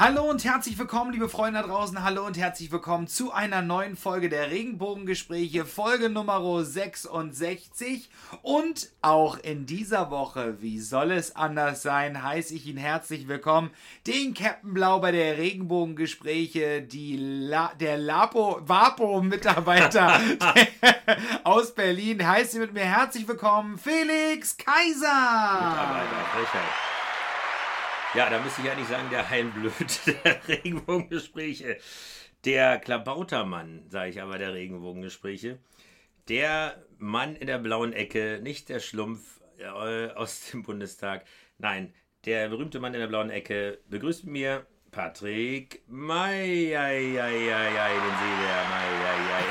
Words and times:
Hallo 0.00 0.22
und 0.30 0.42
herzlich 0.46 0.78
willkommen, 0.78 1.12
liebe 1.12 1.28
Freunde 1.28 1.60
da 1.60 1.66
draußen. 1.66 2.02
Hallo 2.02 2.24
und 2.24 2.38
herzlich 2.38 2.72
willkommen 2.72 3.06
zu 3.06 3.32
einer 3.32 3.60
neuen 3.60 3.98
Folge 3.98 4.30
der 4.30 4.50
Regenbogengespräche, 4.50 5.66
Folge 5.66 6.08
Nummer 6.08 6.40
66. 6.64 8.08
Und 8.40 8.88
auch 9.02 9.36
in 9.36 9.66
dieser 9.66 10.10
Woche, 10.10 10.62
wie 10.62 10.80
soll 10.80 11.10
es 11.10 11.36
anders 11.36 11.82
sein, 11.82 12.22
heiße 12.22 12.54
ich 12.54 12.64
Ihnen 12.64 12.78
herzlich 12.78 13.28
willkommen, 13.28 13.68
den 14.06 14.32
Captain 14.32 14.72
Blau 14.72 15.00
bei 15.00 15.12
der 15.12 15.36
Regenbogengespräche, 15.36 16.80
die 16.80 17.18
La 17.18 17.74
der 17.78 17.98
Lapo 17.98 18.58
Vapo-Mitarbeiter 18.66 20.18
aus 21.44 21.74
Berlin. 21.74 22.26
Heißt 22.26 22.52
Sie 22.52 22.58
mit 22.58 22.72
mir 22.72 22.86
herzlich 22.86 23.28
willkommen, 23.28 23.76
Felix 23.76 24.56
Kaiser. 24.56 25.60
Mitarbeiter, 25.60 26.24
Frechheit. 26.32 26.89
Ja, 28.12 28.28
da 28.28 28.40
müsste 28.40 28.60
ich 28.60 28.66
ja 28.66 28.74
nicht 28.74 28.88
sagen, 28.88 29.08
der 29.08 29.30
Heimblöd 29.30 29.72
der 30.24 30.48
Regenbogengespräche. 30.48 31.78
Der 32.44 32.78
Klabautermann, 32.80 33.84
sage 33.88 34.10
ich 34.10 34.20
aber, 34.20 34.36
der 34.36 34.52
Regenbogengespräche. 34.52 35.58
Der 36.28 36.82
Mann 36.98 37.36
in 37.36 37.46
der 37.46 37.58
blauen 37.58 37.92
Ecke, 37.92 38.40
nicht 38.42 38.68
der 38.68 38.80
Schlumpf 38.80 39.40
äh, 39.58 40.08
aus 40.10 40.50
dem 40.50 40.64
Bundestag. 40.64 41.24
Nein, 41.58 41.94
der 42.24 42.48
berühmte 42.48 42.80
Mann 42.80 42.94
in 42.94 43.00
der 43.00 43.06
blauen 43.06 43.30
Ecke 43.30 43.78
begrüßt 43.88 44.24
mit 44.24 44.32
mir 44.32 44.66
Patrick 44.90 45.84
May, 45.86 46.76
ai, 46.76 47.22
ai, 47.22 47.54
ai, 47.54 47.80
ai, 47.80 47.92
den 47.92 48.16
seht 48.18 48.40
ihr, 48.42 48.58
May, 48.70 48.90
ai, 49.06 49.22
ai. 49.36 49.44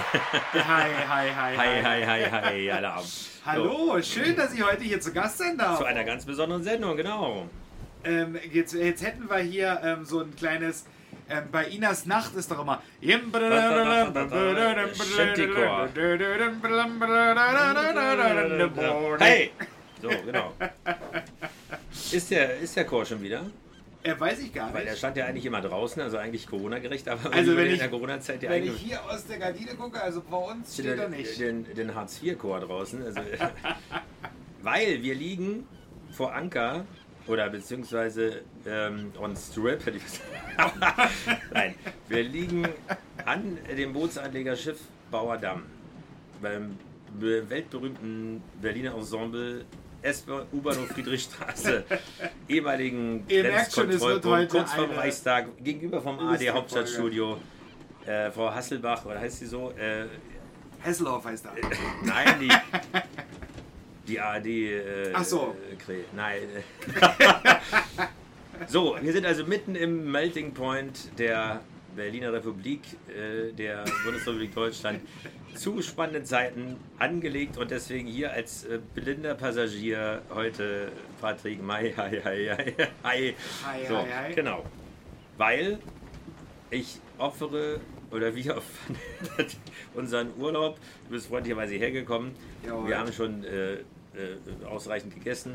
Hi, 0.68 0.92
hi, 1.08 1.30
hi, 1.34 1.56
Hi, 1.56 1.82
hi, 1.82 2.06
hi, 2.06 2.30
hi, 2.30 2.72
alle 2.72 2.92
Abend. 2.92 3.10
Hallo, 3.46 4.02
schön, 4.02 4.36
dass 4.36 4.54
ich 4.54 4.62
heute 4.62 4.84
hier 4.84 5.00
zu 5.00 5.14
Gast 5.14 5.38
sein 5.38 5.58
darf. 5.58 5.78
Zu 5.78 5.86
einer 5.86 6.04
ganz 6.04 6.26
besonderen 6.26 6.64
Sendung, 6.64 6.98
genau. 6.98 7.50
Ähm, 8.04 8.38
jetzt, 8.52 8.74
jetzt 8.74 9.04
hätten 9.04 9.30
wir 9.30 9.38
hier 9.40 9.80
ähm, 9.84 10.06
so 10.06 10.22
ein 10.22 10.36
kleines. 10.36 10.86
Ähm, 11.30 11.44
bei 11.52 11.66
Inas 11.68 12.06
Nacht 12.06 12.34
ist 12.36 12.50
doch 12.50 12.60
immer. 12.62 12.82
Hey! 19.20 19.52
So, 20.02 20.10
genau. 20.26 20.54
Ist 22.12 22.32
der, 22.32 22.58
ist 22.60 22.76
der 22.76 22.86
Chor 22.86 23.06
schon 23.06 23.22
wieder? 23.22 23.42
Äh, 24.02 24.18
weiß 24.18 24.40
ich 24.40 24.54
gar 24.54 24.74
Weil 24.74 24.84
der 24.84 24.92
nicht. 24.94 25.00
stand 25.00 25.18
ja 25.18 25.26
eigentlich 25.26 25.46
immer 25.46 25.60
draußen, 25.62 26.02
also 26.02 26.18
eigentlich 26.18 26.48
Corona-gerecht, 26.48 27.08
aber 27.10 27.34
Also 27.34 27.56
wenn 27.58 27.66
in 27.68 27.74
ich- 27.74 27.80
der 27.80 27.90
Corona-Zeit 27.90 28.42
ja 28.42 28.50
Wenn 28.50 28.64
ich 28.64 28.78
hier 28.78 29.04
aus 29.04 29.26
der 29.28 29.40
Gardine 29.40 29.76
gucke, 29.76 30.02
also 30.02 30.22
bei 30.22 30.38
uns 30.38 30.74
steht 30.74 30.86
er 30.86 30.96
den, 30.96 31.12
nicht. 31.12 31.38
den, 31.40 31.66
den 31.76 31.94
Hartz-IV-Chor 31.94 32.62
draußen. 32.62 33.04
Also, 33.06 33.20
weil 34.62 35.04
wir 35.04 35.16
liegen 35.16 35.68
vor 36.12 36.34
Anker 36.34 36.86
oder 37.30 37.50
beziehungsweise 37.50 38.42
ähm, 38.66 39.12
on 39.20 39.36
Strip, 39.36 39.86
hätte 39.86 39.98
ich 39.98 40.04
gesagt. 40.04 40.76
Nein, 41.54 41.76
wir 42.08 42.24
liegen 42.24 42.68
an 43.26 43.58
dem 43.78 43.94
Bootsanlegerschiff 43.94 44.80
Bauerdamm 45.12 45.64
beim 46.42 46.78
be- 47.20 47.48
weltberühmten 47.50 48.42
Berliner 48.62 48.96
Ensemble 48.96 49.66
U-Bahnhof 50.54 50.88
Friedrichstraße, 50.88 51.84
ehemaligen 52.48 53.28
Grenzkontrollpunkt, 53.28 54.50
kurz 54.50 54.74
eine 54.74 54.96
Reichstag, 54.96 55.48
gegenüber 55.64 56.02
vom 56.02 56.18
AD 56.20 56.50
Hauptstadtstudio. 56.50 57.38
Äh, 58.06 58.32
Frau 58.32 58.50
Hasselbach, 58.54 59.06
oder 59.06 59.20
heißt 59.20 59.40
sie 59.40 59.46
so? 59.46 59.72
Äh, 59.72 60.06
Hesselhoff 60.82 61.26
heißt 61.26 61.46
er. 61.46 61.52
Nein, 62.06 62.36
die, 62.40 62.48
die 64.10 64.20
ARD. 64.20 64.46
Äh, 64.48 65.12
Ach 65.14 65.24
so. 65.24 65.56
Äh, 65.88 66.04
nein. 66.16 66.42
so, 68.68 68.98
wir 69.00 69.14
sind 69.14 69.26
also 69.26 69.46
mitten 69.46 69.76
im 69.76 70.12
Melting 70.12 70.54
Point 70.54 71.18
der 71.18 71.62
Berliner 71.96 72.34
Republik, 72.34 72.82
äh, 73.08 73.52
der 73.54 73.86
Bundesrepublik 74.04 74.54
Deutschland. 74.54 75.02
Zu 75.56 75.82
spannenden 75.82 76.26
Zeiten 76.26 76.78
angelegt 77.00 77.58
und 77.58 77.72
deswegen 77.72 78.08
hier 78.08 78.32
als 78.32 78.66
äh, 78.66 78.80
blinder 78.94 79.34
Passagier 79.34 80.22
heute 80.30 80.92
Patrick 81.20 81.62
May. 81.62 81.92
Hi, 81.98 82.22
hi, 82.24 82.50
hi, 82.56 82.76
hi. 83.04 83.36
Hi, 83.64 83.86
so, 83.88 83.98
hi, 83.98 84.06
hi. 84.28 84.34
Genau. 84.36 84.64
Weil 85.38 85.80
ich 86.70 87.00
opfere 87.18 87.82
oder 88.12 88.36
wir 88.36 88.62
unseren 89.96 90.32
Urlaub. 90.38 90.78
Du 91.06 91.12
bist 91.12 91.28
freundlicherweise 91.28 91.76
hergekommen. 91.76 92.32
Jawohl. 92.66 92.88
Wir 92.88 93.00
haben 93.00 93.12
schon 93.12 93.44
äh, 93.44 93.78
äh, 94.20 94.66
ausreichend 94.66 95.14
gegessen, 95.14 95.54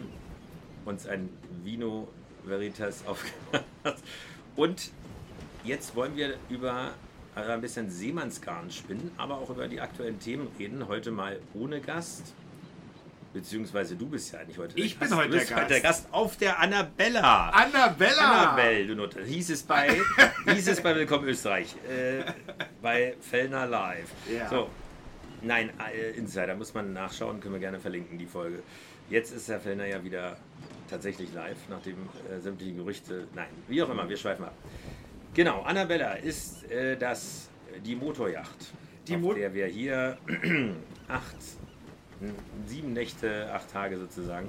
uns 0.85 1.07
ein 1.07 1.29
Vino 1.63 2.09
Veritas 2.45 3.05
aufgemacht. 3.07 3.65
Und 4.57 4.91
jetzt 5.65 5.95
wollen 5.97 6.17
wir 6.17 6.37
über 6.49 6.93
äh, 7.37 7.41
ein 7.41 7.61
bisschen 7.61 7.91
Seemannsgarn 7.91 8.71
spinnen, 8.71 9.11
aber 9.17 9.39
auch 9.39 9.51
über 9.51 9.69
die 9.69 9.81
aktuellen 9.81 10.19
Themen 10.21 10.49
reden. 10.59 10.89
Heute 10.89 11.11
mal 11.11 11.41
ohne 11.55 11.81
Gast. 11.81 12.35
Beziehungsweise 13.33 13.97
du 13.97 14.07
bist 14.07 14.33
ja 14.33 14.39
eigentlich 14.39 14.59
heute 14.59 14.79
Ich 14.79 14.97
bin 14.97 15.09
Gast. 15.09 15.21
heute 15.21 15.31
du 15.31 15.39
bist 15.39 15.51
der 15.51 15.57
heute 15.57 15.69
der 15.69 15.81
Gast 15.81 16.07
auf 16.13 16.37
der 16.37 16.61
Annabella. 16.61 17.51
Annabella! 17.51 18.53
Annabelle, 18.53 18.87
du 18.87 18.95
Nutte. 18.95 19.25
Hieß 19.25 19.51
es 19.51 19.65
bei, 19.65 20.01
hieß 20.47 20.69
es 20.69 20.81
bei 20.81 20.95
Willkommen 20.95 21.27
Österreich. 21.27 21.75
Äh, 21.89 22.23
bei 22.81 23.17
Fellner 23.21 23.67
Live. 23.67 24.11
Ja. 24.33 24.49
So. 24.49 24.69
Nein, 25.45 25.71
äh, 25.95 26.11
Insider 26.13 26.55
muss 26.55 26.73
man 26.75 26.93
nachschauen, 26.93 27.41
können 27.41 27.55
wir 27.55 27.61
gerne 27.61 27.79
verlinken, 27.81 28.19
die 28.19 28.27
Folge. 28.27 28.63
Jetzt 29.11 29.31
ist 29.33 29.49
Herr 29.49 29.61
Fellner 29.61 29.87
ja 29.87 30.03
wieder 30.03 30.37
tatsächlich 30.89 31.33
live, 31.35 31.59
nachdem 31.69 31.97
äh, 32.31 32.41
sämtliche 32.41 32.73
Gerüchte. 32.75 33.27
Nein, 33.35 33.49
wie 33.69 33.83
auch 33.83 33.91
immer, 33.91 34.09
wir 34.09 34.17
schweifen 34.17 34.45
ab. 34.47 34.55
Genau, 35.35 35.63
Annabella 35.63 36.15
ist 36.15 36.71
äh, 36.71 36.97
das, 36.97 37.51
die 37.85 37.97
Motorjacht, 37.97 38.73
Die 39.09 39.17
auf 39.17 39.21
Mo- 39.21 39.35
der 39.35 39.53
wir 39.53 39.67
hier 39.67 40.17
acht, 41.09 41.37
sieben 42.67 42.93
Nächte, 42.95 43.53
acht 43.53 43.71
Tage 43.71 43.99
sozusagen 43.99 44.49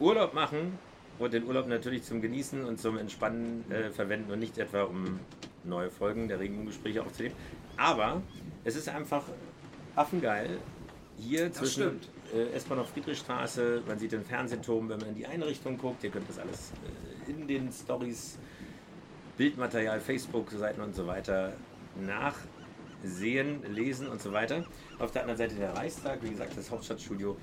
Urlaub 0.00 0.34
machen 0.34 0.78
und 1.18 1.32
den 1.32 1.44
Urlaub 1.44 1.68
natürlich 1.68 2.02
zum 2.02 2.20
Genießen 2.20 2.64
und 2.64 2.78
zum 2.80 2.98
Entspannen 2.98 3.64
äh, 3.70 3.90
verwenden 3.90 4.32
und 4.32 4.40
nicht 4.40 4.58
etwa 4.58 4.82
um 4.82 5.20
neue 5.64 5.90
Folgen 5.90 6.28
der 6.28 6.40
Regenbogengespräche 6.40 7.00
aufzunehmen. 7.02 7.36
Aber 7.76 8.20
es 8.64 8.74
ist 8.76 8.88
einfach 8.88 9.22
affengeil. 9.96 10.58
Hier 11.18 11.52
zwischen 11.52 12.00
stimmt. 12.00 12.08
äh, 12.34 12.56
S-Bahnhof 12.56 12.88
Friedrichstraße, 12.88 13.82
man 13.86 13.98
sieht 13.98 14.12
den 14.12 14.24
Fernsehturm, 14.24 14.88
wenn 14.88 14.98
man 14.98 15.08
in 15.10 15.14
die 15.14 15.26
eine 15.26 15.46
Richtung 15.46 15.78
guckt, 15.78 16.02
ihr 16.02 16.10
könnt 16.10 16.28
das 16.28 16.38
alles 16.38 16.72
äh, 17.26 17.30
in 17.30 17.46
den 17.46 17.70
Stories, 17.70 18.38
Bildmaterial, 19.36 20.00
Facebook-Seiten 20.00 20.80
und 20.80 20.94
so 20.94 21.06
weiter 21.06 21.52
nachsehen, 22.00 23.62
lesen 23.72 24.08
und 24.08 24.20
so 24.20 24.32
weiter. 24.32 24.64
Auf 24.98 25.12
der 25.12 25.22
anderen 25.22 25.38
Seite 25.38 25.54
der 25.54 25.74
Reichstag, 25.76 26.22
wie 26.22 26.30
gesagt, 26.30 26.56
das 26.56 26.70
Hauptstadtstudio. 26.70 27.36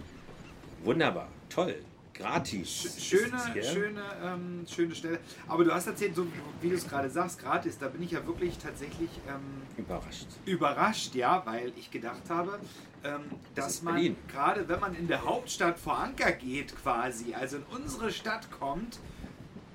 Wunderbar, 0.84 1.28
toll, 1.50 1.76
gratis. 2.14 2.96
Schöne, 3.00 3.38
schöne, 3.64 4.02
ähm, 4.24 4.66
schöne 4.68 4.96
Stelle. 4.96 5.20
Aber 5.48 5.64
du 5.64 5.74
hast 5.74 5.88
erzählt, 5.88 6.16
so 6.16 6.28
wie, 6.62 6.70
du 6.70 6.76
es 6.76 6.88
gerade 6.88 7.10
sagst, 7.10 7.40
gratis. 7.40 7.78
Da 7.78 7.88
bin 7.88 8.04
ich 8.04 8.12
ja 8.12 8.26
wirklich 8.26 8.58
tatsächlich 8.58 9.10
ähm, 9.28 9.62
Überrascht. 9.78 10.28
überrascht, 10.46 11.16
ja, 11.16 11.42
weil 11.46 11.72
ich 11.78 11.92
gedacht 11.92 12.30
habe, 12.30 12.60
ähm, 13.04 13.22
Das 13.56 13.66
dass 13.66 13.82
man 13.84 14.16
gerade, 14.28 14.68
wenn 14.68 14.80
man 14.80 14.96
in 14.96 15.08
der 15.08 15.24
Hauptstadt 15.24 15.80
vor 15.80 15.98
Anker 15.98 16.32
geht, 16.32 16.76
quasi, 16.76 17.34
also 17.34 17.58
in 17.58 17.64
unsere 17.64 18.12
Stadt 18.12 18.52
kommt, 18.52 19.00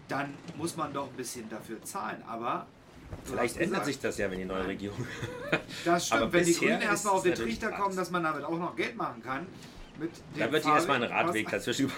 dann 0.09 0.35
muss 0.57 0.77
man 0.77 0.93
doch 0.93 1.09
ein 1.09 1.17
bisschen 1.17 1.49
dafür 1.49 1.83
zahlen. 1.83 2.23
Aber 2.27 2.67
Vielleicht 3.23 3.57
ändert 3.57 3.71
gesagt, 3.71 3.87
sich 3.87 4.01
das 4.01 4.19
ja, 4.19 4.31
wenn 4.31 4.39
die 4.39 4.45
neue 4.45 4.67
Regierung. 4.67 5.07
Das 5.85 6.07
stimmt, 6.07 6.23
aber 6.23 6.33
wenn 6.33 6.45
die 6.45 6.55
Grünen 6.55 6.81
erstmal 6.81 7.15
auf 7.15 7.23
den 7.23 7.35
Trichter 7.35 7.71
kommen, 7.71 7.97
dass 7.97 8.11
man 8.11 8.23
damit 8.23 8.45
auch 8.45 8.59
noch 8.59 8.77
Geld 8.77 8.97
machen 8.97 9.23
kann. 9.23 9.47
Mit 9.99 10.11
Da 10.37 10.47
dem 10.47 10.53
wird 10.53 10.65
hier 10.65 10.75
erstmal 10.75 11.03
ein 11.03 11.11
Radweg 11.11 11.49
dazwischen. 11.51 11.91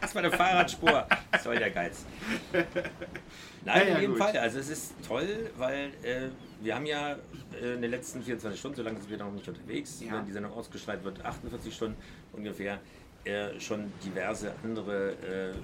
das 0.00 0.14
war 0.14 0.22
eine 0.22 0.30
Fahrradspur. 0.30 1.06
Das 1.32 1.44
soll 1.44 1.56
der 1.56 1.70
Geiz. 1.70 2.04
Nein, 2.52 2.68
Ja, 3.64 3.76
ja, 3.76 3.94
in 3.94 4.00
jedem 4.00 4.10
gut. 4.12 4.18
Fall. 4.22 4.36
Also 4.38 4.58
es 4.58 4.68
ist 4.68 4.94
toll, 5.06 5.50
weil 5.56 5.86
äh, 6.02 6.28
wir 6.60 6.74
haben 6.74 6.84
ja 6.86 7.16
äh, 7.60 7.74
in 7.74 7.82
den 7.82 7.90
letzten 7.90 8.22
24 8.22 8.58
Stunden, 8.60 8.76
so 8.76 8.82
lange 8.82 8.98
sind 9.00 9.10
wir 9.10 9.16
noch 9.18 9.32
nicht 9.32 9.48
unterwegs, 9.48 10.00
Ja. 10.00 10.12
wenn 10.18 10.26
die 10.26 10.32
Sendung 10.32 10.52
ausgestrahlt 10.52 11.02
wird, 11.04 11.24
48 11.24 11.74
Stunden 11.74 11.96
ungefähr, 12.32 12.78
äh, 13.24 13.58
schon 13.58 13.90
diverse 14.04 14.52
andere 14.62 15.12
äh, 15.22 15.50
äh, 15.50 15.54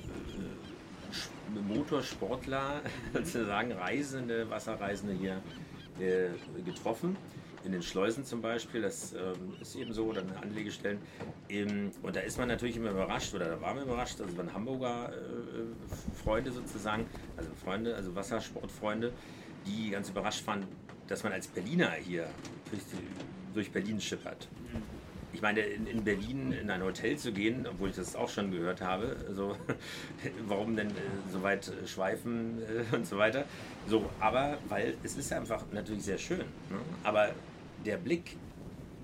Motorsportler, 1.69 2.81
sozusagen 3.13 3.73
Reisende, 3.73 4.49
Wasserreisende 4.49 5.15
hier 5.15 5.43
äh, 6.01 6.29
getroffen. 6.63 7.17
In 7.63 7.73
den 7.73 7.83
Schleusen 7.83 8.25
zum 8.25 8.41
Beispiel, 8.41 8.81
das 8.81 9.13
ähm, 9.13 9.55
ist 9.61 9.77
eben 9.77 9.93
so, 9.93 10.05
oder 10.05 10.23
in 10.23 10.31
Anlegestellen. 10.33 10.99
Ähm, 11.49 11.91
und 12.03 12.17
da 12.17 12.21
ist 12.21 12.39
man 12.39 12.49
natürlich 12.49 12.77
immer 12.77 12.91
überrascht, 12.91 13.35
oder 13.35 13.47
da 13.47 13.61
waren 13.61 13.77
wir 13.77 13.83
überrascht, 13.83 14.21
also 14.21 14.37
waren 14.39 14.53
Hamburger 14.53 15.13
äh, 15.13 16.23
Freunde 16.23 16.53
sozusagen, 16.53 17.07
also 17.37 17.51
Freunde, 17.63 17.95
also 17.95 18.15
Wassersportfreunde, 18.15 19.13
die 19.67 19.91
ganz 19.91 20.09
überrascht 20.09 20.47
waren, 20.47 20.67
dass 21.07 21.23
man 21.23 21.33
als 21.33 21.49
Berliner 21.49 21.91
hier 21.93 22.27
durch, 22.71 22.83
durch 23.53 23.71
Berlin 23.71 24.01
schippert. 24.01 24.49
Ich 25.33 25.43
meine, 25.43 25.61
in, 25.61 25.87
in, 25.87 26.03
Berlin 26.03 26.53
in 26.53 26.71
ein 26.71 26.83
Hotel 26.83 27.17
zu 27.17 27.33
gehen, 27.33 27.67
obwohl 27.69 27.91
ich 27.91 27.97
das 27.97 28.17
auch 28.17 28.29
schon 28.29 28.51
gehört 28.51 28.81
habe, 28.81 29.17
also 29.29 29.57
warum 30.47 30.77
denn 30.77 30.89
äh, 30.89 30.93
so 31.31 31.43
weit 31.43 31.71
schweifen 31.87 32.59
äh, 32.63 32.95
und 32.95 33.07
so 33.07 33.17
weiter. 33.17 33.45
So, 33.87 34.09
aber 34.19 34.59
weil 34.69 34.95
es 35.05 35.17
ist 35.17 35.33
einfach 35.33 35.65
natürlich 35.73 36.03
sehr 36.03 36.19
schön. 36.19 36.39
Ne? 36.39 36.79
Aber 37.05 37.31
der 37.85 37.97
Blick 37.97 38.37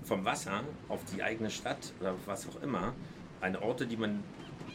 vom 0.03 0.23
Wasser 0.25 0.63
auf 0.87 1.01
die 1.13 1.21
eigene 1.21 1.49
Stadt 1.49 1.93
oder 1.99 2.15
was 2.25 2.47
auch 2.47 2.61
immer, 2.61 2.93
eine 3.41 3.61
Orte, 3.61 3.85
die 3.87 3.97
man 3.97 4.23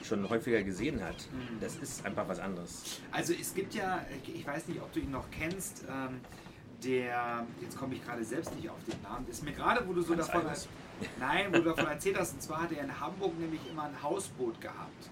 schon 0.03 0.29
häufiger 0.29 0.63
gesehen 0.63 1.03
hat, 1.03 1.17
Mhm. 1.33 1.61
das 1.61 1.77
ist 1.77 2.05
einfach 2.05 2.29
was 2.29 2.39
anderes. 2.41 3.01
Also 3.13 3.33
es 3.41 3.55
gibt 3.55 3.75
ja, 3.75 4.05
ich 4.27 4.47
weiß 4.47 4.69
nicht, 4.69 4.81
ob 4.81 4.93
du 4.93 5.01
ihn 5.01 5.11
noch 5.11 5.31
kennst, 5.31 5.85
ähm, 5.89 6.21
der, 6.85 7.47
jetzt 7.61 7.79
komme 7.79 7.95
ich 7.95 8.05
gerade 8.05 8.25
selbst 8.25 8.55
nicht 8.57 8.69
auf 8.69 8.79
den 8.85 9.01
Namen, 9.03 9.27
ist 9.29 9.45
mir 9.45 9.53
gerade, 9.53 9.87
wo 9.87 9.93
du 9.93 10.03
so 10.03 10.15
Hans 10.15 10.27
davon, 10.27 10.41
Albers. 10.43 10.69
nein, 11.21 11.47
wo 11.51 11.59
du 11.59 11.63
davon 11.63 11.87
erzählt 11.87 12.19
hast, 12.19 12.35
und 12.35 12.43
zwar 12.43 12.63
hat 12.63 12.73
er 12.73 12.83
in 12.83 13.01
Hamburg 13.01 13.39
nämlich 13.39 13.61
immer 13.71 13.85
ein 13.85 14.03
Hausboot 14.03 14.61
gehabt. 14.61 15.11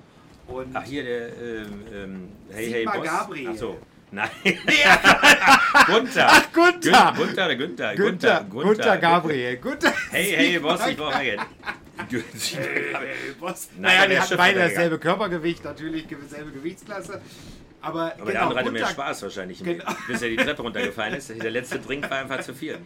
Und 0.48 0.74
Ach, 0.74 0.82
hier 0.82 1.04
der, 1.04 1.36
ähm, 1.40 1.84
ähm, 1.92 2.28
hey, 2.50 2.72
Sigmar 2.72 2.94
hey, 2.94 3.00
Boss. 3.00 3.08
Gabriel. 3.08 3.50
Ach 3.52 3.56
so. 3.56 3.78
Nein. 4.12 4.28
Gunther. 5.86 6.26
Ach, 6.28 6.52
Gunther. 6.52 7.12
Gün- 7.14 7.26
Gunther, 7.26 7.56
Günther. 7.56 7.94
Günther, 7.94 8.44
Günther 8.50 8.98
Gabriel, 8.98 9.56
Günther. 9.58 9.92
Hey, 10.10 10.32
hey, 10.36 10.58
Boss, 10.58 10.86
ich 10.86 10.96
brauche 10.96 11.22
Geld. 11.22 11.40
Boss. 13.38 13.68
Nein, 13.76 13.82
naja, 13.82 14.02
die 14.06 14.08
der 14.10 14.22
hatten 14.22 14.36
beide 14.36 14.58
dasselbe 14.60 14.98
Körpergewicht, 14.98 15.64
natürlich 15.64 16.06
selbe 16.28 16.50
Gewichtsklasse. 16.52 17.20
Aber, 17.82 18.12
Aber 18.20 18.30
der 18.30 18.42
andere 18.42 18.58
hatte 18.60 18.70
mehr 18.72 18.82
Gunther- 18.82 18.92
Spaß 18.92 19.22
wahrscheinlich, 19.22 19.62
Genau. 19.64 19.84
bis 20.06 20.20
er 20.20 20.28
die 20.28 20.36
Treppe 20.36 20.60
runtergefallen 20.62 21.14
ist. 21.14 21.30
Der 21.30 21.50
letzte 21.50 21.78
Drink 21.78 22.10
war 22.10 22.18
einfach 22.18 22.40
zu 22.42 22.52
viel. 22.52 22.76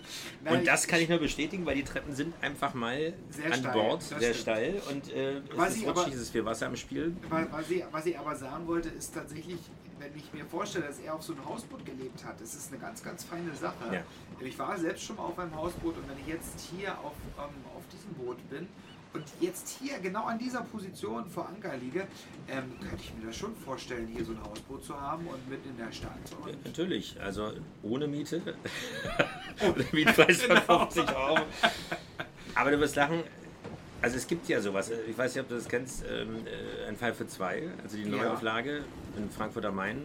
Nein, 0.44 0.59
Und 0.59 0.67
das 0.69 0.87
kann 0.87 1.00
ich 1.00 1.09
nur 1.09 1.19
bestätigen, 1.19 1.67
weil 1.67 1.75
die 1.75 1.82
Treppen 1.82 2.15
sind 2.15 2.32
einfach 2.41 2.75
mal 2.75 3.12
Sehr 3.31 3.47
an 3.47 3.55
steil, 3.55 3.73
Bord 3.73 4.03
sehr 4.05 4.19
stimmt. 4.21 4.37
steil 4.37 4.82
und 4.91 5.12
äh, 5.12 5.41
Was 5.56 5.71
es 5.71 5.75
ist 5.76 5.82
ich 5.82 5.88
aber- 5.88 5.99
rutschig, 6.00 6.15
es 6.15 6.21
ist 6.23 6.31
viel 6.31 6.44
Wasser 6.44 6.67
im 6.67 6.76
Spiel. 6.76 7.17
Was, 7.29 7.71
ich, 7.71 7.82
was 7.91 8.06
ich 8.06 8.17
aber 8.19 8.37
sagen 8.37 8.69
wollte, 8.69 8.88
ist 8.91 9.12
tatsächlich, 9.15 9.59
wenn 9.99 10.17
ich 10.17 10.32
mir 10.32 10.44
vorstelle, 10.44 10.87
dass 10.87 10.99
er 10.99 11.14
auf 11.14 11.23
so 11.23 11.32
einem 11.32 11.44
Hausboot 11.44 11.85
gelebt 11.85 12.25
hat, 12.25 12.41
das 12.41 12.55
ist 12.55 12.73
eine 12.73 12.81
ganz, 12.81 13.02
ganz 13.02 13.25
feine 13.25 13.55
Sache. 13.55 13.93
Ja. 13.93 14.02
Ich 14.41 14.58
war 14.58 14.76
selbst 14.79 15.05
schon 15.05 15.17
mal 15.17 15.25
auf 15.25 15.38
einem 15.38 15.55
Hausboot 15.55 15.96
und 15.96 16.08
wenn 16.08 16.19
ich 16.19 16.26
jetzt 16.26 16.69
hier 16.70 16.99
auf, 17.00 17.14
ähm, 17.38 17.55
auf 17.76 17.82
diesem 17.93 18.12
Boot 18.14 18.37
bin 18.50 18.69
und 19.12 19.25
jetzt 19.41 19.79
hier 19.81 19.99
genau 20.00 20.25
an 20.25 20.38
dieser 20.38 20.62
Position 20.62 21.29
vor 21.31 21.49
Anker 21.49 21.76
liege, 21.76 22.06
ähm, 22.49 22.64
könnte 22.81 23.02
ich 23.02 23.14
mir 23.14 23.26
das 23.26 23.37
schon 23.37 23.55
vorstellen, 23.56 24.08
hier 24.08 24.25
so 24.25 24.32
ein 24.32 24.43
Hausboot 24.43 24.85
zu 24.85 25.00
haben 25.00 25.26
und 25.26 25.49
mitten 25.49 25.70
in 25.70 25.76
der 25.76 25.93
Stadt. 25.93 26.19
Ja, 26.31 26.52
Und 26.52 26.64
natürlich, 26.64 27.20
also 27.20 27.52
ohne 27.82 28.08
Miete. 28.08 28.43
ohne 29.61 29.85
Mietpreis 29.93 30.43
von 30.43 30.56
50 30.56 31.08
Euro. 31.14 31.38
Aber 32.56 32.70
du 32.70 32.81
wirst 32.81 32.97
lachen, 32.97 33.23
also 34.05 34.19
es 34.19 34.27
gibt 34.27 34.47
ja 34.51 34.61
sowas, 34.61 34.91
ich 35.09 35.17
weiß 35.17 35.35
nicht, 35.35 35.43
ob 35.43 35.49
du 35.49 35.55
das 35.55 35.67
kennst, 35.67 36.05
ähm, 36.06 36.47
äh, 36.47 36.89
ein 36.89 36.97
Fall 36.97 37.15
für 37.15 37.27
zwei, 37.27 37.71
also 37.83 37.97
die 37.97 38.03
Ja. 38.03 38.11
Neuauflage 38.11 38.85
in 39.17 39.31
Frankfurt 39.31 39.65
am 39.65 39.77
Main. 39.77 40.03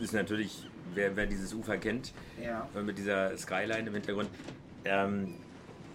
Ist 0.00 0.14
natürlich, 0.14 0.66
wer, 0.94 1.14
wer 1.14 1.26
dieses 1.26 1.52
Ufer 1.52 1.76
kennt, 1.76 2.12
ja. 2.42 2.66
äh, 2.74 2.80
mit 2.82 2.96
dieser 2.96 3.36
Skyline 3.36 3.88
im 3.88 3.92
Hintergrund, 3.92 4.30
ähm, 4.86 5.34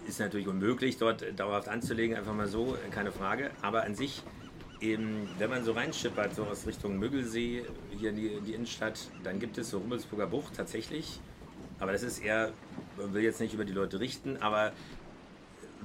ist 0.06 0.20
natürlich 0.20 0.46
unmöglich, 0.46 0.96
dort 0.96 1.24
dauerhaft 1.36 1.68
anzulegen, 1.68 2.16
einfach 2.16 2.32
mal 2.32 2.46
so, 2.46 2.76
äh, 2.76 2.90
keine 2.92 3.10
Frage. 3.10 3.50
Aber 3.60 3.82
an 3.82 3.96
sich, 3.96 4.22
eben, 4.80 5.28
wenn 5.38 5.50
man 5.50 5.64
so 5.64 5.72
reinschippert, 5.72 6.36
so 6.36 6.44
aus 6.44 6.64
Richtung 6.64 6.96
Müggelsee, 7.00 7.64
hier 7.98 8.10
in 8.10 8.16
die, 8.16 8.28
in 8.28 8.44
die 8.44 8.54
Innenstadt, 8.54 9.00
dann 9.24 9.40
gibt 9.40 9.58
es 9.58 9.70
so 9.70 9.78
Rummelsburger 9.78 10.28
Bucht 10.28 10.54
tatsächlich. 10.54 11.18
Aber 11.80 11.90
das 11.90 12.04
ist 12.04 12.20
eher, 12.20 12.52
man 12.96 13.12
will 13.14 13.24
jetzt 13.24 13.40
nicht 13.40 13.52
über 13.52 13.64
die 13.64 13.72
Leute 13.72 13.98
richten, 13.98 14.36
aber 14.36 14.70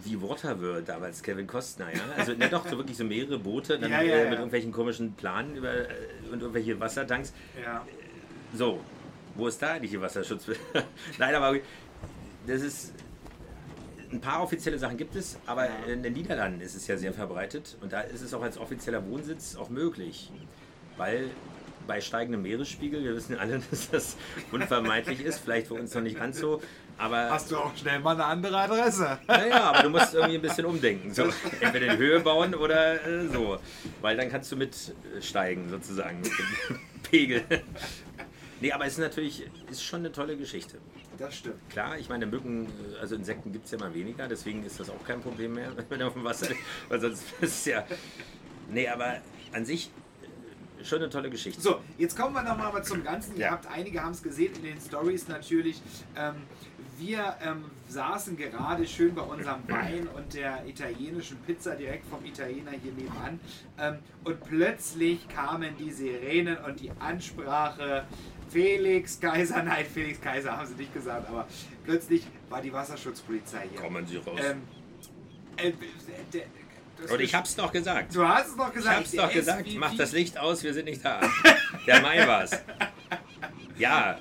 wie 0.03 0.21
Waterworld 0.21 0.87
damals, 0.87 1.21
Kevin 1.23 1.47
Costner, 1.47 1.87
ja? 1.93 2.01
Also, 2.17 2.33
ne, 2.33 2.47
doch, 2.49 2.67
so 2.67 2.77
wirklich 2.77 2.97
so 2.97 3.03
mehrere 3.03 3.39
Boote, 3.39 3.77
dann 3.79 3.89
Ja, 3.91 4.01
ja, 4.01 4.15
äh, 4.15 4.17
ja. 4.23 4.29
mit 4.29 4.33
irgendwelchen 4.39 4.71
komischen 4.71 5.13
Planen 5.13 5.55
über, 5.55 5.73
äh, 5.73 5.87
und 6.31 6.41
irgendwelche 6.41 6.79
Wassertanks. 6.79 7.33
ja. 7.63 7.85
So, 8.53 8.79
wo 9.35 9.47
ist 9.47 9.61
da 9.61 9.73
eigentlich 9.73 9.91
die 9.91 10.01
Wasserschutz? 10.01 10.45
Nein, 11.19 11.35
aber 11.35 11.57
das 12.47 12.61
ist. 12.61 12.93
Ein 14.11 14.21
paar 14.21 14.41
offizielle 14.41 14.79
Sachen 14.79 14.97
gibt 14.97 15.15
es, 15.15 15.37
aber 15.45 15.65
Ja. 15.67 15.71
in 15.93 16.01
den 16.01 16.13
Niederlanden 16.13 16.61
ist 16.61 16.75
es 16.75 16.87
ja 16.87 16.97
sehr 16.97 17.13
verbreitet 17.13 17.77
und 17.81 17.93
da 17.93 18.01
ist 18.01 18.21
es 18.23 18.33
auch 18.33 18.41
als 18.41 18.57
offizieller 18.57 19.05
Wohnsitz 19.07 19.55
auch 19.55 19.69
möglich. 19.69 20.31
Weil 20.97 21.29
bei 21.85 22.01
steigendem 22.01 22.41
Meeresspiegel, 22.41 23.03
wir 23.03 23.15
wissen 23.15 23.37
alle, 23.37 23.61
dass 23.69 23.91
das 23.91 24.17
unvermeidlich 24.51 25.21
ist, 25.21 25.37
vielleicht 25.37 25.67
für 25.67 25.75
uns 25.75 25.93
noch 25.93 26.01
nicht 26.01 26.17
ganz 26.17 26.39
so, 26.39 26.59
aber 26.99 27.29
Hast 27.31 27.49
du 27.51 27.57
auch 27.57 27.75
schnell 27.75 27.99
mal 27.99 28.11
eine 28.13 28.25
andere 28.25 28.57
Adresse? 28.57 29.17
naja, 29.27 29.63
aber 29.71 29.83
du 29.83 29.89
musst 29.89 30.13
irgendwie 30.13 30.35
ein 30.35 30.41
bisschen 30.41 30.65
umdenken. 30.65 31.13
So, 31.13 31.23
entweder 31.61 31.93
in 31.93 31.97
Höhe 31.97 32.19
bauen 32.19 32.53
oder 32.53 33.03
äh, 33.05 33.27
so. 33.27 33.57
Weil 34.01 34.17
dann 34.17 34.29
kannst 34.29 34.51
du 34.51 34.57
mitsteigen, 34.57 35.69
sozusagen, 35.69 36.19
mit 36.21 36.31
dem 36.37 36.79
Pegel. 37.03 37.43
Nee, 38.61 38.71
aber 38.73 38.85
es 38.85 38.93
ist 38.93 38.99
natürlich 38.99 39.49
ist 39.71 39.83
schon 39.83 39.99
eine 40.01 40.11
tolle 40.11 40.35
Geschichte. 40.37 40.77
Das 41.17 41.35
stimmt. 41.35 41.69
Klar, 41.69 41.97
ich 41.97 42.07
meine, 42.09 42.25
Mücken, 42.25 42.65
äh, 42.67 42.99
also 43.01 43.15
Insekten 43.15 43.51
gibt 43.51 43.65
es 43.65 43.71
ja 43.71 43.77
mal 43.77 43.93
weniger, 43.93 44.27
deswegen 44.27 44.63
ist 44.65 44.79
das 44.79 44.89
auch 44.89 45.03
kein 45.05 45.21
Problem 45.21 45.53
mehr, 45.55 45.71
wenn 45.89 46.01
er 46.01 46.07
auf 46.07 46.13
dem 46.13 46.23
Wasser 46.23 46.49
ist. 46.51 46.57
Weil 46.89 46.99
sonst 46.99 47.23
ist 47.41 47.59
es 47.59 47.65
ja. 47.65 47.85
Nee, 48.69 48.87
aber 48.87 49.17
an 49.53 49.65
sich 49.65 49.89
äh, 50.79 50.83
schon 50.85 50.99
eine 50.99 51.09
tolle 51.09 51.29
Geschichte. 51.29 51.59
So, 51.61 51.81
jetzt 51.97 52.17
kommen 52.17 52.33
wir 52.35 52.43
nochmal 52.43 52.67
aber 52.67 52.83
zum 52.83 53.03
Ganzen. 53.03 53.35
Ihr 53.35 53.45
Ja. 53.45 53.51
habt, 53.51 53.67
einige 53.67 54.01
haben 54.03 54.11
es 54.11 54.21
gesehen 54.21 54.53
in 54.57 54.63
den 54.63 54.79
Stories 54.81 55.27
natürlich. 55.27 55.81
Ähm, 56.15 56.35
wir 56.99 57.35
ähm, 57.41 57.65
saßen 57.87 58.37
gerade 58.37 58.85
schön 58.85 59.15
bei 59.15 59.21
unserem 59.21 59.67
Wein 59.67 60.07
und 60.15 60.33
der 60.33 60.65
italienischen 60.67 61.37
Pizza 61.37 61.75
direkt 61.75 62.05
vom 62.09 62.23
Italiener 62.25 62.71
hier 62.71 62.91
nebenan. 62.93 63.39
Ähm, 63.79 63.97
und 64.23 64.43
plötzlich 64.43 65.27
kamen 65.29 65.75
die 65.77 65.91
Sirenen 65.91 66.57
und 66.57 66.79
die 66.79 66.91
Ansprache. 66.99 68.05
Felix 68.51 69.19
Kaiser, 69.19 69.63
nein, 69.63 69.85
Felix 69.91 70.19
Kaiser 70.21 70.57
haben 70.57 70.67
sie 70.67 70.75
nicht 70.75 70.93
gesagt, 70.93 71.27
aber 71.29 71.47
plötzlich 71.85 72.25
war 72.49 72.61
die 72.61 72.73
Wasserschutzpolizei 72.73 73.67
hier. 73.71 73.79
Kommen 73.79 74.05
Sie 74.05 74.17
raus. 74.17 74.39
Ähm, 74.43 74.61
äh, 75.57 75.71
der- 76.33 76.43
das 77.01 77.11
Und 77.11 77.21
ich 77.21 77.33
hab's 77.33 77.55
doch 77.55 77.71
gesagt. 77.71 78.13
Du 78.13 78.27
hast 78.27 78.49
es 78.49 78.57
doch 78.57 78.67
Ich 78.67 78.73
gesagt. 78.73 78.97
hab's 78.97 79.11
doch 79.11 79.27
der 79.29 79.35
gesagt. 79.35 79.67
SVP 79.67 79.79
Mach 79.79 79.95
das 79.95 80.11
Licht 80.11 80.37
aus, 80.37 80.63
wir 80.63 80.73
sind 80.73 80.83
nicht 80.85 81.03
da. 81.05 81.21
Der 81.87 82.01
Mai 82.01 82.27
war's. 82.27 82.51
Ja, 83.77 84.17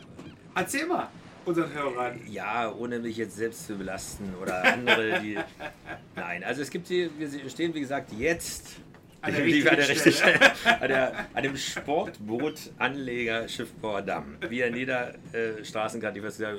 Erzähl 0.55 0.87
mal 0.87 1.09
unseren 1.49 1.73
Hörern. 1.73 2.21
Ja, 2.31 2.73
ohne 2.73 2.99
mich 2.99 3.17
jetzt 3.17 3.37
selbst 3.37 3.67
zu 3.67 3.77
belasten 3.77 4.35
oder 4.41 4.63
andere, 4.65 5.21
die. 5.21 5.39
Nein, 6.17 6.45
also 6.45 6.63
es 6.63 6.71
gibt 6.71 6.89
hier, 6.89 7.11
wir 7.19 7.51
stehen 7.51 7.75
wie 7.75 7.81
gesagt 7.81 8.13
jetzt 8.13 8.77
An 9.21 9.33
der 9.35 9.45
richtigen 9.45 9.69
an, 9.69 9.77
der 9.77 9.89
richtigen 9.89 10.15
Stelle. 10.15 10.35
Stelle, 10.37 10.81
an, 10.81 10.89
der, 10.89 11.27
an 11.35 11.43
dem 11.43 11.57
Sportbootanleger 11.57 13.49
Schiffbauer 13.49 14.03
Damm. 14.03 14.37
Wie 14.49 14.63
an 14.63 14.77
jeder 14.77 15.15
äh, 15.33 15.65
Straßenkarte, 15.65 16.19
ich 16.19 16.25
weiß 16.25 16.39
ja, 16.39 16.53
äh, 16.53 16.57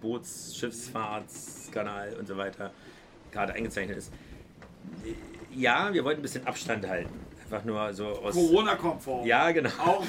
Boots-, 0.00 0.56
Schiffsfahrtskanal 0.56 2.14
und 2.18 2.26
so 2.26 2.36
weiter, 2.36 2.72
Karte 3.30 3.52
eingezeichnet 3.54 3.98
ist. 3.98 4.12
Ja, 5.54 5.92
wir 5.92 6.04
wollten 6.04 6.20
ein 6.20 6.22
bisschen 6.22 6.46
Abstand 6.46 6.86
halten. 6.88 7.10
Einfach 7.44 7.64
nur 7.64 7.92
so 7.92 8.06
aus. 8.06 8.34
Corona-konform. 8.34 9.26
Ja, 9.26 9.50
genau. 9.50 9.70
Auch 9.78 10.04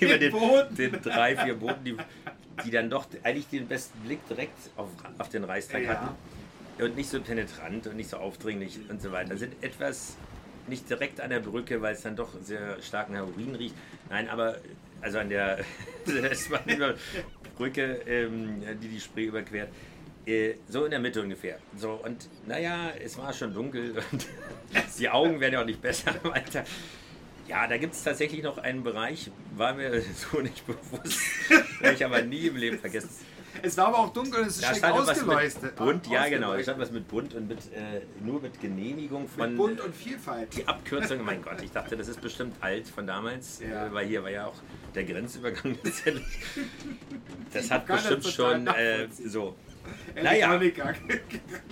Über 0.00 0.16
den 0.16 0.32
den 0.76 1.02
drei, 1.02 1.36
vier 1.36 1.54
Booten, 1.54 1.84
die, 1.84 1.96
die 2.64 2.70
dann 2.70 2.90
doch 2.90 3.06
eigentlich 3.22 3.48
den 3.48 3.66
besten 3.66 3.98
Blick 4.00 4.26
direkt 4.28 4.56
auf, 4.76 4.88
auf 5.18 5.28
den 5.28 5.44
Reichstag 5.44 5.82
Ja. 5.82 5.88
hatten. 5.90 6.14
Und 6.82 6.96
nicht 6.96 7.08
so 7.08 7.20
penetrant 7.20 7.86
und 7.86 7.96
nicht 7.96 8.10
so 8.10 8.16
aufdringlich 8.16 8.78
und 8.88 9.00
so 9.00 9.12
weiter. 9.12 9.36
Sind 9.36 9.62
etwas 9.62 10.16
nicht 10.66 10.88
direkt 10.90 11.20
an 11.20 11.30
der 11.30 11.40
Brücke, 11.40 11.80
weil 11.82 11.94
es 11.94 12.02
dann 12.02 12.16
doch 12.16 12.30
sehr 12.42 12.80
stark 12.82 13.10
nach 13.10 13.26
Urin 13.26 13.54
riecht. 13.54 13.74
Nein, 14.10 14.28
aber 14.28 14.56
also 15.00 15.18
an 15.18 15.28
der 15.28 15.58
S-Bahn-Brücke, 16.06 18.00
ähm, 18.06 18.62
die 18.82 18.88
die 18.88 19.00
Spree 19.00 19.26
überquert. 19.26 19.68
Äh, 20.26 20.54
so 20.68 20.84
in 20.86 20.90
der 20.90 21.00
Mitte 21.00 21.20
ungefähr. 21.22 21.58
So, 21.76 21.92
und 22.02 22.28
naja, 22.46 22.90
es 23.02 23.18
war 23.18 23.32
schon 23.32 23.52
dunkel 23.52 23.94
und 24.10 24.26
die 24.98 25.08
Augen 25.10 25.38
werden 25.40 25.52
ja 25.54 25.60
auch 25.60 25.66
nicht 25.66 25.82
besser 25.82 26.14
im 26.24 26.32
Alter. 26.32 26.64
Ja, 27.46 27.66
da 27.66 27.76
gibt 27.76 27.94
es 27.94 28.02
tatsächlich 28.02 28.42
noch 28.42 28.58
einen 28.58 28.82
Bereich, 28.82 29.30
war 29.56 29.74
mir 29.74 30.02
so 30.32 30.40
nicht 30.40 30.66
bewusst, 30.66 31.20
werde 31.80 31.94
ich 31.94 32.04
aber 32.04 32.22
nie 32.22 32.46
im 32.46 32.56
Leben 32.56 32.78
vergessen. 32.78 33.10
Es 33.62 33.76
war 33.76 33.86
aber 33.88 33.98
auch 33.98 34.12
dunkel 34.12 34.40
und 34.40 34.48
es 34.48 34.56
ist 34.56 34.62
Da 34.64 34.66
schlecht 34.68 34.78
stand 34.80 34.98
was 34.98 35.08
ausgeleuchtet. 35.10 35.62
mit 35.62 35.76
bunt, 35.76 36.06
ja 36.08 36.24
genau, 36.28 36.46
Ausgeleuchtet. 36.48 36.64
stand 36.64 36.78
was 36.80 36.90
mit 36.90 37.06
bunt 37.08 37.34
und 37.34 37.46
mit, 37.48 37.58
äh, 37.72 38.00
nur 38.24 38.40
mit 38.42 38.60
Genehmigung 38.60 39.28
von... 39.28 39.48
Mit 39.50 39.56
bunt 39.56 39.80
und 39.80 39.94
Vielfalt. 39.94 40.56
die 40.56 40.66
Abkürzung, 40.66 41.22
mein 41.24 41.40
Gott, 41.40 41.62
ich 41.62 41.70
dachte, 41.70 41.96
das 41.96 42.08
ist 42.08 42.20
bestimmt 42.20 42.56
alt 42.60 42.88
von 42.88 43.06
damals, 43.06 43.60
Ja. 43.60 43.86
äh, 43.86 43.94
weil 43.94 44.06
hier 44.08 44.24
war 44.24 44.30
ja 44.30 44.46
auch 44.46 44.56
der 44.96 45.04
Grenzübergang 45.04 45.78
letztendlich. 45.84 46.26
Das 47.52 47.70
hat 47.70 47.88
das 47.88 48.02
bestimmt 48.08 48.24
total 48.36 48.54
schon 48.54 48.66
äh, 48.66 49.08
so. 49.24 49.54
Naja. 50.20 50.60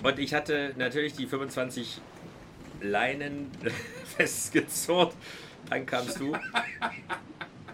Und 0.03 0.19
ich 0.19 0.33
hatte 0.33 0.73
natürlich 0.77 1.13
die 1.15 1.27
25 1.27 1.99
Leinen 2.81 3.51
festgezurrt. 4.15 5.15
Dann 5.69 5.85
kamst 5.85 6.19
du. 6.19 6.35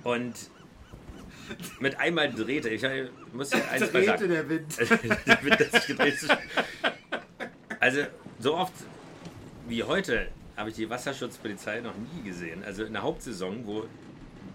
Und 0.04 0.36
mit 1.80 2.00
einmal 2.00 2.32
drehte. 2.32 2.70
Ich 2.70 2.84
muss 3.34 3.52
ja 3.52 3.60
eins 3.72 3.92
Drehte 3.92 4.06
sagen. 4.06 4.30
der 4.30 4.50
Wind. 4.50 4.78
der 4.80 5.44
Wind 5.44 5.60
hat 5.60 5.72
sich 5.72 5.88
gedreht. 5.88 6.20
Also, 7.80 8.02
so 8.40 8.56
oft 8.56 8.74
wie 9.68 9.84
heute 9.84 10.28
habe 10.58 10.70
ich 10.70 10.76
die 10.76 10.90
Wasserschutzpolizei 10.90 11.80
noch 11.80 11.94
nie 11.96 12.24
gesehen. 12.24 12.64
Also 12.64 12.84
in 12.84 12.94
der 12.94 13.04
Hauptsaison, 13.04 13.66
wo 13.66 13.86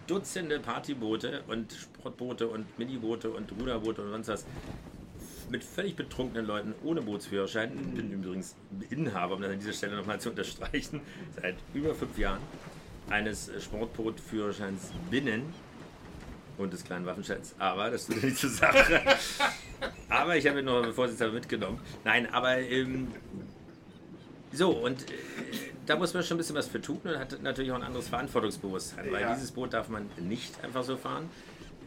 Dutzende 0.06 0.60
Partyboote 0.60 1.44
und 1.46 1.72
Sportboote 1.72 2.46
und 2.46 2.78
Miniboote 2.78 3.30
und 3.30 3.50
Ruderboote 3.52 4.02
und 4.02 4.10
sonst 4.10 4.28
was 4.28 4.46
mit 5.48 5.64
völlig 5.64 5.96
betrunkenen 5.96 6.46
Leuten 6.46 6.74
ohne 6.84 7.00
Bootsführerschein, 7.00 7.70
bin 7.94 8.12
übrigens 8.12 8.54
Inhaber, 8.90 9.36
um 9.36 9.42
das 9.42 9.52
an 9.52 9.58
dieser 9.58 9.72
Stelle 9.72 9.96
nochmal 9.96 10.20
zu 10.20 10.30
unterstreichen, 10.30 11.00
seit 11.40 11.56
über 11.72 11.94
fünf 11.94 12.18
Jahren 12.18 12.40
eines 13.10 13.50
Sportbootführerscheins 13.62 14.90
binnen 15.10 15.52
und 16.58 16.72
des 16.72 16.84
kleinen 16.84 17.06
Waffenscheins. 17.06 17.54
Aber 17.58 17.90
das 17.90 18.06
tut 18.06 18.22
nicht 18.22 18.38
zur 18.38 18.50
Sache. 18.50 19.00
aber 20.08 20.36
ich 20.36 20.46
habe 20.46 20.60
ihn 20.60 20.64
noch 20.64 20.92
Vorsitzender 20.92 21.32
mitgenommen. 21.32 21.80
Nein, 22.04 22.32
aber 22.32 22.58
ähm, 22.58 23.08
so 24.52 24.70
und 24.70 25.02
äh, 25.10 25.14
da 25.86 25.96
muss 25.96 26.14
man 26.14 26.22
schon 26.22 26.36
ein 26.36 26.38
bisschen 26.38 26.56
was 26.56 26.68
für 26.68 26.80
tun 26.80 27.00
und 27.04 27.18
hat 27.18 27.42
natürlich 27.42 27.70
auch 27.72 27.76
ein 27.76 27.82
anderes 27.82 28.08
Verantwortungsbewusstsein, 28.08 29.10
weil 29.12 29.22
Ja. 29.22 29.34
dieses 29.34 29.50
Boot 29.50 29.72
darf 29.74 29.88
man 29.88 30.08
nicht 30.18 30.62
einfach 30.64 30.84
so 30.84 30.96
fahren. 30.96 31.28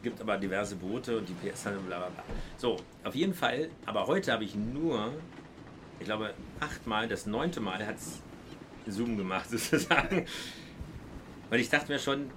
Gibt 0.04 0.22
aber 0.22 0.38
diverse 0.38 0.76
Boote 0.76 1.18
und 1.18 1.28
die 1.28 1.34
PS 1.34 1.66
und 1.66 1.88
bla 1.88 1.98
bla 1.98 2.10
bla. 2.10 2.24
So, 2.58 2.78
auf 3.04 3.16
jeden 3.16 3.34
Fall, 3.34 3.70
aber 3.86 4.06
heute 4.06 4.32
habe 4.32 4.44
ich 4.44 4.54
nur, 4.54 5.12
ich 6.00 6.06
glaube, 6.06 6.34
achtmal, 6.60 7.08
das 7.08 7.26
neunte 7.26 7.60
Mal 7.62 7.86
hat 7.86 7.96
es 7.96 8.22
Zoom 8.94 9.18
gemacht 9.18 9.50
sozusagen. 9.50 10.26
Und 11.50 11.60
ich 11.60 11.70
dachte 11.70 11.92
mir 11.92 12.00
schon, 12.00 12.30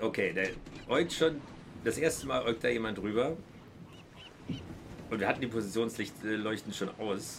okay, 0.00 0.32
der 0.32 0.50
äugt 0.88 1.12
schon, 1.12 1.40
das 1.84 1.98
erste 1.98 2.26
Mal 2.26 2.42
äugt 2.44 2.62
da 2.64 2.68
jemand 2.68 2.98
drüber. 2.98 3.36
Und 5.10 5.20
wir 5.20 5.26
hatten 5.28 5.40
die 5.40 5.46
Positionslichtleuchten 5.46 6.72
schon 6.72 6.90
aus. 6.98 7.38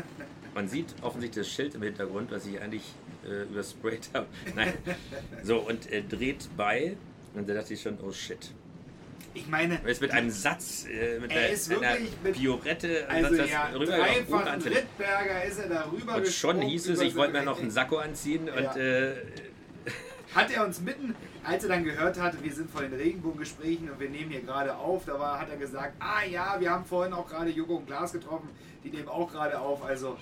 Man 0.54 0.68
sieht 0.68 0.94
offensichtlich 1.02 1.46
das 1.46 1.52
Schild 1.52 1.74
im 1.74 1.82
Hintergrund, 1.82 2.30
was 2.30 2.46
ich 2.46 2.60
eigentlich 2.60 2.82
äh, 3.26 3.42
übersprayt 3.44 4.08
habe. 4.14 4.26
Nein. 4.54 4.74
So, 5.42 5.58
und 5.58 5.90
er 5.90 6.02
dreht 6.02 6.48
bei. 6.56 6.96
Und 7.34 7.48
da 7.48 7.54
dachte 7.54 7.74
ich 7.74 7.82
schon, 7.82 7.98
oh 8.02 8.12
shit. 8.12 8.50
Ich 9.34 9.46
meine, 9.48 9.78
Er 9.82 9.88
ist 9.90 10.00
mit 10.00 10.12
einem 10.12 10.30
Satz, 10.30 10.86
äh, 10.90 11.18
mit 11.18 11.30
Er 11.30 11.40
einer, 11.40 11.48
ist 11.50 11.70
einer 11.70 11.80
wirklich 11.82 12.10
mit- 12.24 12.32
Piorette, 12.34 13.06
also 13.06 13.26
ansonsten 13.26 13.52
ja, 13.52 13.70
dreifach. 13.70 14.56
Rittberger 14.64 15.44
ist 15.44 15.58
er 15.58 15.68
da 15.68 15.90
rüber 15.92 16.16
Und 16.16 16.26
schon 16.28 16.62
hieß 16.62 16.88
es, 16.88 17.00
ich 17.02 17.14
wollte 17.16 17.34
mir 17.34 17.42
noch 17.42 17.60
einen 17.60 17.70
Sakko 17.70 17.96
anziehen 17.98 18.46
Ja. 18.46 18.54
und 18.54 18.76
äh, 18.80 19.12
Hat 20.36 20.50
er 20.50 20.66
uns 20.66 20.82
mitten, 20.82 21.14
als 21.42 21.64
er 21.64 21.70
dann 21.70 21.82
gehört 21.82 22.20
hatte, 22.20 22.36
wir 22.42 22.52
sind 22.52 22.70
vor 22.70 22.82
den 22.82 22.92
Regenbogengesprächen 22.92 23.88
und 23.90 23.98
wir 23.98 24.10
nehmen 24.10 24.30
hier 24.30 24.42
gerade 24.42 24.76
auf, 24.76 25.06
da 25.06 25.18
war, 25.18 25.40
hat 25.40 25.48
er 25.48 25.56
gesagt, 25.56 25.94
ah 25.98 26.26
ja, 26.30 26.56
wir 26.58 26.70
haben 26.70 26.84
vorhin 26.84 27.14
auch 27.14 27.26
gerade 27.26 27.48
Joko 27.48 27.76
und 27.76 27.86
Glas 27.86 28.12
getroffen, 28.12 28.50
die 28.84 28.90
nehmen 28.90 29.08
auch 29.08 29.32
gerade 29.32 29.58
auf, 29.58 29.82
also 29.82 30.18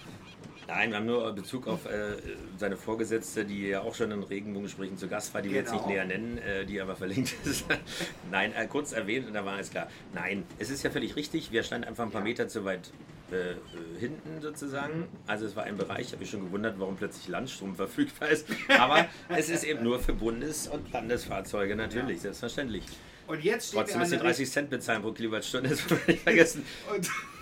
Nein, 0.67 0.91
wir 0.91 0.97
haben 0.97 1.07
nur 1.07 1.31
Bezug 1.33 1.67
auf 1.67 1.85
äh, 1.87 2.17
seine 2.59 2.77
Vorgesetzte, 2.77 3.45
die 3.45 3.69
ja 3.69 3.83
auch 3.83 3.95
schon 3.95 4.11
in 4.11 4.23
Regenbogengesprächen 4.23 4.97
zu 4.97 5.09
Gast 5.09 5.35
war, 5.35 5.43
die 5.43 5.51
wir 5.51 5.57
jetzt 5.59 5.73
nicht 5.73 5.83
Genau. 5.85 5.95
näher 5.95 6.05
nennen, 6.07 6.39
äh, 6.39 6.65
die 6.65 6.81
aber 6.81 6.97
verlinkt 6.97 7.35
ist. 7.45 7.67
Nein, 8.31 8.53
äh, 8.55 8.67
kurz 8.67 8.93
erwähnt 8.93 9.27
und 9.27 9.35
da 9.35 9.45
war 9.45 9.55
alles 9.55 9.71
klar. 9.71 9.89
Nein, 10.15 10.45
es 10.59 10.71
ist 10.71 10.83
ja 10.83 10.91
völlig 10.91 11.17
richtig, 11.17 11.53
wir 11.53 11.63
standen 11.63 11.87
einfach 11.89 12.05
ein 12.05 12.11
paar 12.11 12.23
Ja. 12.23 12.29
Meter 12.29 12.49
zu 12.49 12.65
weit 12.65 12.91
äh, 13.31 13.55
hinten 14.01 14.41
sozusagen. 14.41 15.09
Also 15.27 15.45
es 15.47 15.55
war 15.57 15.65
ein 15.65 15.77
Bereich, 15.77 16.13
habe 16.13 16.23
ich 16.25 16.31
schon 16.31 16.45
gewundert, 16.45 16.77
warum 16.79 16.97
plötzlich 16.97 17.29
Landstrom 17.29 17.75
verfügbar 17.77 18.29
ist. 18.31 18.47
Aber 18.79 19.07
es 19.29 19.51
ist 19.51 19.65
eben 19.65 19.83
nur 19.83 19.99
für 20.01 20.13
Bundes- 20.15 20.67
und 20.69 20.91
Landesfahrzeuge 20.93 21.77
natürlich, 21.77 22.21
selbstverständlich. 22.23 22.85
Und 23.27 23.43
jetzt 23.45 23.69
stehen 23.69 23.79
Trotzdem 23.79 23.95
wir 23.97 24.01
müssen 24.01 24.11
der 24.13 24.21
30 24.21 24.51
Cent 24.51 24.71
bezahlen 24.71 25.03
pro 25.03 25.13
Kilowattstunde, 25.13 25.69
das 25.71 25.91
wollen 25.91 26.01
wir 26.07 26.15
nicht 26.15 26.23
vergessen. 26.25 26.65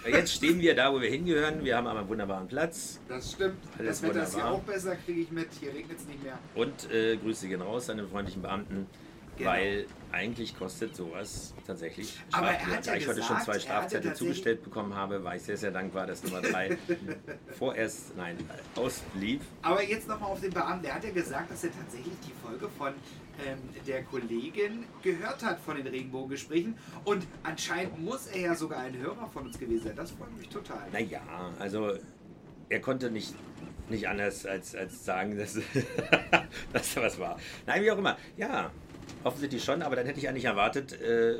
Jetzt 0.07 0.35
stehen 0.35 0.61
wir 0.61 0.75
da, 0.75 0.93
wo 0.93 1.01
wir 1.01 1.09
hingehören. 1.11 1.65
Wir 1.65 1.77
haben 1.77 1.87
aber 1.87 2.01
einen 2.01 2.09
wunderbaren 2.09 2.49
Platz. 2.49 2.99
das 3.09 3.33
stimmt, 3.33 3.57
Alles 3.79 4.01
das 4.01 4.09
Wetter 4.11 4.23
ist 4.25 4.35
hier 4.35 4.43
wunderbar. 4.43 4.53
auch 4.59 4.62
besser, 4.62 4.97
kriege 4.97 5.21
ich 5.21 5.31
mit, 5.31 5.49
hier 5.61 5.73
regnet 5.73 5.99
es 5.99 6.07
nicht 6.07 6.23
mehr. 6.25 6.39
Und 6.57 6.91
äh, 6.91 7.17
Grüße 7.17 7.47
gehen 7.49 7.62
raus 7.62 7.89
an 7.89 7.99
den 7.99 8.09
freundlichen 8.09 8.43
Beamten, 8.43 8.87
Genau. 9.39 9.51
weil 9.51 9.87
eigentlich 10.12 10.57
kostet 10.59 10.95
sowas 10.95 11.55
tatsächlich 11.67 12.21
Aber 12.33 12.49
er 12.49 12.67
hat 12.67 12.87
ja 12.87 12.93
Da 12.93 12.99
ich 12.99 13.09
heute 13.09 13.23
schon 13.23 13.41
zwei 13.41 13.55
er 13.55 13.61
Strafzettel 13.61 14.15
zugestellt 14.15 14.62
bekommen 14.62 14.95
habe, 14.95 15.25
war 15.25 15.35
ich 15.37 15.43
sehr, 15.43 15.57
sehr 15.57 15.71
dankbar, 15.71 16.07
dass 16.07 16.23
Nummer 16.23 16.43
drei 16.43 16.77
vorerst, 17.59 18.15
nein, 18.17 18.37
ausblieb. 18.77 19.41
Aber 19.62 19.83
jetzt 19.83 20.09
nochmal 20.09 20.31
auf 20.31 20.41
den 20.41 20.53
Beamten. 20.53 20.83
Der 20.83 20.95
hat 20.97 21.05
ja 21.05 21.11
gesagt, 21.11 21.51
dass 21.51 21.65
er 21.65 21.73
tatsächlich 21.73 22.12
die 22.27 22.47
Folge 22.47 22.69
von 22.77 22.93
ähm, 23.47 23.59
der 23.87 24.03
Kollegin 24.05 24.85
gehört 25.03 25.43
hat 25.43 25.59
von 25.61 25.77
den 25.77 25.87
Regenbogengesprächen. 25.87 26.77
Und 27.05 27.27
anscheinend 27.43 27.99
muss 27.99 28.27
er 28.27 28.41
ja 28.41 28.55
sogar 28.55 28.81
ein 28.81 28.97
Hörer 28.99 29.31
von 29.33 29.47
uns 29.47 29.59
gewesen 29.59 29.85
sein. 29.85 29.97
Das 29.97 30.11
freut 30.11 30.37
mich 30.37 30.49
total. 30.51 30.91
Naja, 30.93 31.23
also 31.59 31.95
er 32.69 32.81
konnte 32.81 33.11
nicht, 33.11 33.35
nicht 33.89 34.09
anders 34.09 34.45
als, 34.45 34.75
als 34.75 35.05
sagen, 35.05 35.39
dass, 35.39 35.55
dass 36.73 36.95
da 36.95 37.03
was 37.03 37.19
war. 37.19 37.39
Nein, 37.67 37.83
wie 37.83 37.91
auch 37.91 37.99
immer. 37.99 38.19
Ja, 38.37 38.71
offensichtlich 39.25 39.62
schon, 39.64 39.83
aber 39.83 39.97
dann 39.97 40.07
hätte 40.07 40.19
ich 40.19 40.29
eigentlich 40.29 40.45
erwartet, 40.45 41.00
äh, 41.00 41.37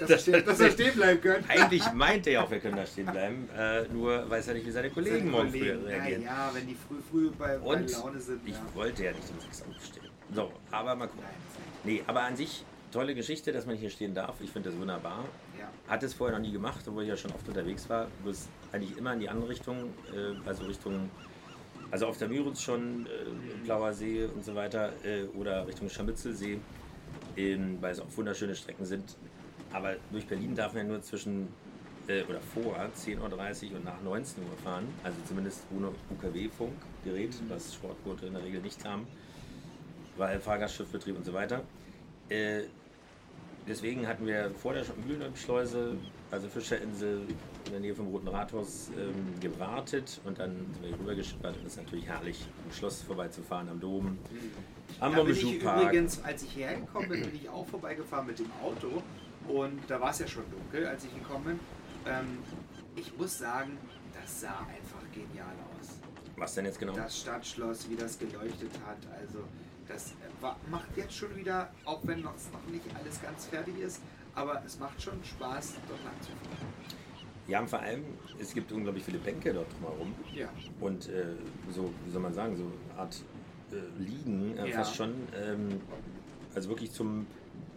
Dass 0.00 0.10
er, 0.10 0.18
stehen, 0.18 0.44
dass 0.44 0.60
er 0.60 0.70
stehen 0.70 0.94
bleiben 0.94 1.20
können. 1.20 1.44
eigentlich 1.48 1.92
meinte 1.94 2.30
er 2.30 2.44
auch, 2.44 2.50
wir 2.50 2.58
können 2.58 2.76
da 2.76 2.86
stehen 2.86 3.06
bleiben, 3.06 3.48
äh, 3.56 3.82
nur 3.92 4.28
weiß 4.30 4.48
er 4.48 4.54
nicht, 4.54 4.66
wie 4.66 4.70
seine 4.70 4.90
Kollegen 4.90 5.18
Seine 5.18 5.30
morgen 5.30 5.50
früh 5.50 5.58
Kollegen, 5.58 5.84
reagieren. 5.84 6.22
Ja, 6.22 6.50
wenn 6.54 6.66
die 6.66 6.74
früh, 6.76 6.96
früh 7.10 7.30
bei, 7.30 7.58
bei 7.58 7.74
Laune 7.74 8.20
sind. 8.20 8.40
ich 8.46 8.54
ja. 8.54 8.60
wollte 8.74 9.04
ja 9.04 9.12
nicht 9.12 9.30
um 9.30 9.40
sechs 9.40 9.62
aufstehen. 9.62 10.08
So, 10.34 10.52
aber 10.70 10.94
mal 10.94 11.06
gucken. 11.06 11.24
Nein, 11.24 11.58
Nee, 11.84 12.02
aber 12.06 12.22
an 12.22 12.36
sich 12.36 12.64
tolle 12.92 13.14
Geschichte, 13.14 13.52
dass 13.52 13.66
man 13.66 13.76
hier 13.76 13.90
stehen 13.90 14.14
darf. 14.14 14.36
Ich 14.40 14.50
finde 14.50 14.70
das 14.70 14.78
wunderbar. 14.78 15.24
ja. 15.58 15.68
Hatte 15.88 16.06
es 16.06 16.14
vorher 16.14 16.38
noch 16.38 16.44
nie 16.44 16.52
gemacht, 16.52 16.84
obwohl 16.86 17.02
ich 17.02 17.08
ja 17.08 17.16
schon 17.16 17.30
oft 17.32 17.46
unterwegs 17.48 17.88
war. 17.88 18.08
Bloß 18.22 18.48
eigentlich 18.72 18.96
immer 18.96 19.12
in 19.12 19.20
die 19.20 19.28
andere 19.28 19.48
Richtung, 19.48 19.94
äh, 20.12 20.48
also 20.48 20.64
Richtung, 20.64 21.10
also 21.90 22.06
auf 22.06 22.18
der 22.18 22.28
Müritz 22.28 22.62
schon, 22.62 23.06
äh, 23.06 23.64
Blauer 23.64 23.92
See 23.92 24.24
und 24.24 24.44
so 24.44 24.54
weiter, 24.54 24.92
äh, 25.04 25.24
oder 25.38 25.66
Richtung 25.66 25.88
Scharmützelsee, 25.88 26.58
ähm, 27.36 27.78
weil 27.80 27.92
es 27.92 28.00
auch 28.00 28.06
wunderschöne 28.16 28.54
Strecken 28.54 28.84
sind. 28.84 29.16
Aber 29.72 29.96
durch 30.10 30.26
Berlin 30.26 30.54
darf 30.54 30.72
man 30.72 30.86
ja 30.86 30.92
nur 30.92 31.02
zwischen 31.02 31.48
äh, 32.08 32.22
oder 32.24 32.40
vor 32.40 32.76
10.30 32.76 33.70
Uhr 33.70 33.76
und 33.76 33.84
nach 33.84 34.00
19 34.02 34.42
Uhr 34.42 34.56
fahren, 34.64 34.88
also 35.04 35.16
zumindest 35.26 35.62
ohne 35.76 35.92
UKW-Funkgerät, 36.10 37.34
was 37.48 37.74
Sportboote 37.74 38.26
in 38.26 38.34
der 38.34 38.42
Regel 38.42 38.60
nicht 38.60 38.84
haben, 38.84 39.06
weil 40.16 40.40
Fahrgastschiffbetrieb 40.40 41.16
und 41.16 41.24
so 41.24 41.32
weiter. 41.32 41.62
Äh, 42.28 42.62
deswegen 43.66 44.06
hatten 44.06 44.26
wir 44.26 44.50
vor 44.50 44.74
der 44.74 44.84
Mühlenschleuse, 45.06 45.96
also 46.30 46.48
Fischerinsel 46.48 47.22
in 47.68 47.72
der 47.72 47.80
Nähe 47.80 47.94
vom 47.94 48.08
Roten 48.08 48.28
Rathaus, 48.28 48.90
ähm, 48.98 49.38
gewartet 49.40 50.20
und 50.24 50.38
dann 50.38 50.66
sind 50.72 50.82
wir 50.82 50.98
rübergeschippert 50.98 51.56
und 51.56 51.66
es 51.66 51.76
ist 51.76 51.82
natürlich 51.84 52.06
herrlich, 52.06 52.46
am 52.64 52.72
Schloss 52.72 53.02
vorbeizufahren, 53.02 53.68
am 53.68 53.80
Dom, 53.80 54.18
am 55.00 55.14
Da 55.14 55.22
bin 55.22 55.34
ich 55.34 55.62
übrigens, 55.62 56.22
als 56.24 56.42
ich 56.42 56.52
hierher 56.52 56.76
gekommen 56.80 57.08
bin, 57.08 57.22
bin 57.22 57.34
ich 57.34 57.48
auch 57.48 57.66
vorbeigefahren 57.66 58.26
mit 58.26 58.38
dem 58.38 58.50
Auto 58.62 59.02
und 59.46 59.80
da 59.88 60.00
war 60.00 60.10
es 60.10 60.18
ja 60.18 60.26
schon 60.26 60.44
dunkel, 60.50 60.86
als 60.86 61.04
ich 61.04 61.14
gekommen 61.14 61.44
bin. 61.44 61.60
Ähm, 62.06 62.38
ich 62.96 63.16
muss 63.16 63.38
sagen, 63.38 63.78
das 64.20 64.40
sah 64.40 64.60
einfach 64.60 65.02
genial 65.12 65.54
aus. 65.78 65.98
Was 66.36 66.54
denn 66.54 66.64
jetzt 66.64 66.78
genau? 66.78 66.94
Das 66.94 67.18
Stadtschloss, 67.20 67.88
wie 67.90 67.96
das 67.96 68.18
geleuchtet 68.18 68.72
hat, 68.86 68.98
also 69.20 69.44
das 69.86 70.12
war, 70.40 70.56
macht 70.70 70.96
jetzt 70.96 71.14
schon 71.14 71.34
wieder, 71.36 71.70
auch 71.84 72.00
wenn 72.04 72.20
noch, 72.20 72.34
noch 72.52 72.72
nicht 72.72 72.84
alles 72.98 73.20
ganz 73.20 73.46
fertig 73.46 73.78
ist, 73.78 74.00
aber 74.34 74.62
es 74.64 74.78
macht 74.78 75.00
schon 75.02 75.22
Spaß, 75.24 75.74
dort 75.88 76.04
lang 76.04 76.14
zu 76.20 76.28
fahren. 76.28 76.77
Ja, 77.48 77.60
und 77.60 77.70
vor 77.70 77.80
allem, 77.80 78.04
es 78.38 78.52
gibt 78.52 78.70
unglaublich 78.72 79.04
viele 79.04 79.18
Bänke 79.18 79.52
dort 79.54 79.66
drumherum. 79.72 80.14
Ja, 80.34 80.48
Und 80.80 81.08
äh, 81.08 81.24
so, 81.74 81.92
wie 82.04 82.10
soll 82.10 82.20
man 82.20 82.34
sagen, 82.34 82.56
so 82.56 82.64
eine 82.64 83.00
Art 83.00 83.16
äh, 83.72 84.02
Liegen, 84.02 84.56
äh, 84.58 84.68
Ja. 84.68 84.76
fast 84.76 84.94
schon. 84.94 85.14
Ähm, 85.34 85.80
also 86.54 86.68
wirklich 86.68 86.92
zum, 86.92 87.26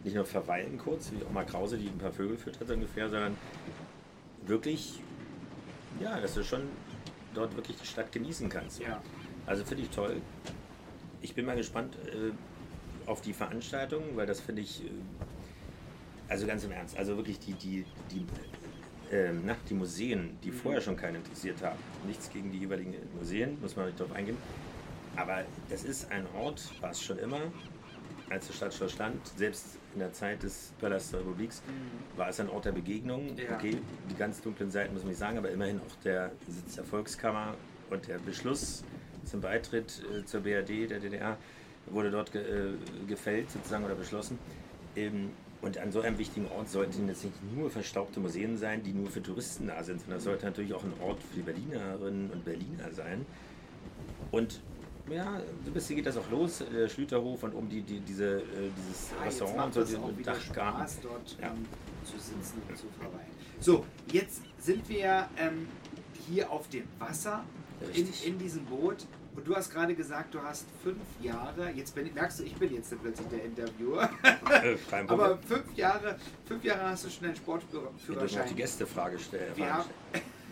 nicht 0.04 0.14
nur 0.16 0.26
Verweilen 0.26 0.78
kurz, 0.78 1.12
wie 1.14 1.24
auch 1.24 1.32
mal 1.32 1.46
Krause, 1.46 1.78
die 1.78 1.88
ein 1.88 1.98
paar 1.98 2.12
Vögel 2.12 2.38
füttert 2.38 2.70
ungefähr, 2.70 3.10
sondern 3.10 3.38
wirklich, 4.46 5.02
ja, 6.02 6.20
dass 6.20 6.34
du 6.34 6.44
schon 6.44 6.64
dort 7.34 7.56
wirklich 7.56 7.78
die 7.78 7.88
Stadt 7.88 8.12
genießen 8.12 8.50
kannst. 8.50 8.80
ja. 8.82 9.02
Also 9.48 9.64
finde 9.66 9.84
ich 9.84 9.90
toll. 9.90 10.22
Ich 11.22 11.34
bin 11.34 11.46
mal 11.46 11.56
gespannt 11.56 11.96
äh, 12.08 13.10
auf 13.10 13.22
die 13.22 13.34
Veranstaltung, 13.34 14.04
weil 14.16 14.28
das 14.28 14.40
finde 14.40 14.62
ich, 14.62 14.84
äh, 14.86 14.90
also 16.28 16.46
ganz 16.46 16.64
im 16.64 16.72
Ernst, 16.72 16.96
also 16.98 17.18
wirklich 17.18 17.40
die, 17.40 17.54
die, 17.54 17.86
die, 18.12 18.26
ähm, 19.12 19.42
na, 19.46 19.56
die 19.70 19.74
Museen, 19.74 20.38
die 20.44 20.52
vorher 20.52 20.82
schon 20.82 20.96
keinen 20.96 21.18
interessiert 21.18 21.62
haben. 21.62 21.78
Nichts 22.08 22.30
gegen 22.30 22.52
die 22.52 22.60
jeweiligen 22.60 22.96
Museen, 23.18 23.60
muss 23.62 23.76
man 23.76 23.88
nicht 23.88 24.00
drauf 24.00 24.12
eingehen. 24.14 24.38
Aber 25.16 25.44
das 25.70 25.84
ist 25.84 26.10
ein 26.12 26.26
Ort, 26.40 26.72
war 26.82 26.92
es 26.92 27.02
schon 27.02 27.20
immer, 27.20 27.42
als 28.30 28.48
der 28.48 28.54
Stadtschloss 28.54 28.94
stand, 28.94 29.28
selbst 29.38 29.78
in 29.94 30.00
der 30.00 30.14
Zeit 30.14 30.42
des 30.44 30.72
Palastes 30.80 31.12
der 31.12 31.20
Republiks, 31.20 31.62
war 32.16 32.30
es 32.30 32.40
ein 32.40 32.50
Ort 32.50 32.66
der 32.66 32.72
Begegnung. 32.72 33.36
Ja. 33.36 33.56
Okay, 33.56 33.78
die 34.10 34.16
ganz 34.16 34.42
dunklen 34.42 34.72
Seiten 34.72 34.94
muss 34.94 35.04
man 35.04 35.10
nicht 35.10 35.20
sagen, 35.20 35.38
aber 35.38 35.52
immerhin 35.52 35.80
auch 35.80 35.96
der 36.04 36.32
Sitz 36.48 36.76
der 36.76 36.86
Volkskammer 36.86 37.56
und 37.90 38.08
der 38.08 38.20
Beschluss 38.20 38.84
zum 39.26 39.42
Beitritt 39.42 40.02
äh, 40.12 40.26
zur 40.26 40.42
BRD 40.42 40.90
der 40.90 41.00
DDR 41.00 41.38
wurde 41.88 42.10
dort 42.10 42.32
ge, 42.32 42.42
äh, 42.42 42.74
gefällt 43.08 43.52
sozusagen 43.52 43.84
oder 43.84 43.96
beschlossen. 43.96 44.40
Ähm, 44.96 45.32
Und 45.62 45.78
an 45.78 45.92
so 45.92 46.02
einem 46.02 46.18
wichtigen 46.18 46.48
Ort 46.58 46.70
sollten 46.70 47.08
jetzt 47.08 47.24
nicht 47.24 47.36
nur 47.56 47.70
verstaubte 47.70 48.20
Museen 48.20 48.58
sein, 48.58 48.82
die 48.82 48.94
nur 48.94 49.10
für 49.10 49.22
Touristen 49.22 49.68
da 49.68 49.84
sind, 49.84 50.00
sondern 50.02 50.18
es 50.18 50.24
sollte 50.24 50.46
natürlich 50.46 50.74
auch 50.74 50.84
ein 50.84 50.94
Ort 51.02 51.20
für 51.22 51.36
die 51.36 51.42
Berlinerinnen 51.44 52.32
und 52.32 52.44
Berliner 52.44 52.92
sein. 52.92 53.26
Und 54.32 54.60
ja, 55.10 55.40
so 55.64 55.70
ein 55.70 55.74
bisschen 55.74 55.98
geht 55.98 56.06
das 56.06 56.18
auch 56.18 56.30
los, 56.32 56.64
der 56.74 56.88
Schlüterhof 56.88 57.44
und 57.44 57.54
um 57.54 57.70
die, 57.70 57.82
die, 57.82 58.00
diese, 58.00 58.38
äh, 58.40 58.44
dieses 58.88 59.12
Ah, 59.20 59.24
Restaurant 59.26 59.78
und 59.78 59.88
so, 59.88 59.98
den 60.08 60.24
Dachgarten. 60.24 60.80
Spaß, 60.80 61.00
dort 61.02 61.38
Ja. 61.40 61.48
ähm, 61.50 61.66
zu 62.06 62.14
sitzen 62.18 62.62
und 62.68 62.78
zu 62.78 62.86
verweilen. 63.00 63.32
So, 63.60 63.86
jetzt 64.12 64.42
sind 64.58 64.88
wir 64.90 65.28
ähm, 65.38 65.68
hier 66.28 66.50
auf 66.50 66.68
dem 66.70 66.84
Wasser 66.98 67.44
in, 67.94 68.08
in 68.26 68.40
diesem 68.40 68.66
Boot. 68.66 69.06
Und 69.36 69.48
du 69.48 69.56
hast 69.56 69.72
gerade 69.72 69.96
gesagt, 69.96 70.34
du 70.34 70.42
hast 70.42 70.66
fünf 70.84 71.00
Jahre. 71.22 71.70
Jetzt 71.72 71.96
bin, 71.96 72.14
merkst 72.14 72.40
du, 72.40 72.44
ich 72.44 72.56
bin 72.56 72.74
jetzt 72.74 72.94
plötzlich 73.02 73.28
der 73.30 73.46
Interviewer. 73.46 74.10
Kein 74.90 75.08
Problem. 75.08 75.10
Aber 75.10 75.38
fünf 75.38 75.74
Jahre, 75.76 76.18
fünf 76.46 76.64
Jahre 76.64 76.90
hast 76.90 77.06
du 77.06 77.10
schon 77.10 77.26
einen 77.26 77.36
Wir 77.36 77.42
dürfen 77.46 77.78
auch 77.80 77.92
die 77.98 78.04
Sportführerschein. 78.04 78.56
Gästefrage 78.56 79.20
stellen. 79.20 79.56
Wir 79.56 79.74
haben 79.74 79.90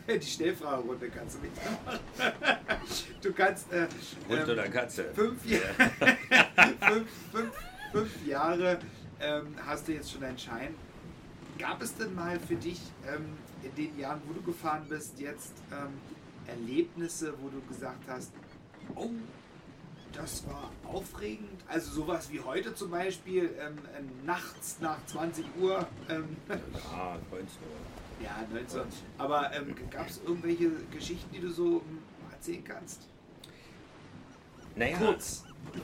die 0.07 0.21
Schnellfragerunde 0.25 1.09
kannst 1.09 1.37
du 1.37 1.41
nicht 1.41 1.55
machen. 1.57 1.99
Du 3.21 3.33
kannst 3.33 3.71
äh, 3.73 3.85
Hund 4.29 4.39
ähm, 4.39 4.49
oder 4.49 4.67
Katze? 4.69 5.05
fünf, 5.13 5.45
Ja- 5.45 5.59
fünf, 6.87 7.07
fünf, 7.31 7.51
fünf 7.91 8.25
Jahre 8.25 8.79
ähm, 9.19 9.55
hast 9.65 9.87
du 9.87 9.91
jetzt 9.93 10.09
schon 10.11 10.21
deinen 10.21 10.39
Schein. 10.39 10.73
Gab 11.59 11.81
es 11.81 11.93
denn 11.95 12.15
mal 12.15 12.39
für 12.39 12.55
dich 12.55 12.79
ähm, 13.05 13.25
in 13.61 13.75
den 13.75 13.99
Jahren, 13.99 14.21
wo 14.25 14.33
du 14.33 14.41
gefahren 14.41 14.85
bist, 14.87 15.19
jetzt 15.19 15.51
ähm, 15.71 15.89
Erlebnisse, 16.47 17.33
wo 17.41 17.49
du 17.49 17.61
gesagt 17.67 18.01
hast, 18.07 18.31
oh, 18.95 19.09
das 20.13 20.45
war 20.47 20.71
aufregend? 20.91 21.63
Also 21.67 21.91
sowas 21.91 22.31
wie 22.31 22.39
heute 22.39 22.73
zum 22.73 22.91
Beispiel, 22.91 23.51
ähm, 23.59 23.77
äh, 23.95 24.01
nachts 24.25 24.77
nach 24.79 24.97
20 25.05 25.45
Uhr. 25.59 25.87
Ähm, 26.09 26.37
Ja, 26.49 27.17
19 27.31 27.41
Uhr. 27.41 27.45
ja, 28.23 28.45
19. 28.51 28.81
Aber 29.17 29.53
ähm, 29.53 29.75
gab 29.89 30.09
es 30.09 30.19
irgendwelche 30.25 30.71
Geschichten, 30.91 31.29
die 31.33 31.39
du 31.39 31.49
so 31.49 31.81
ähm, 31.87 31.99
erzählen 32.31 32.63
kannst? 32.63 33.07
Naja, 34.75 34.97
Kurz. 34.97 35.45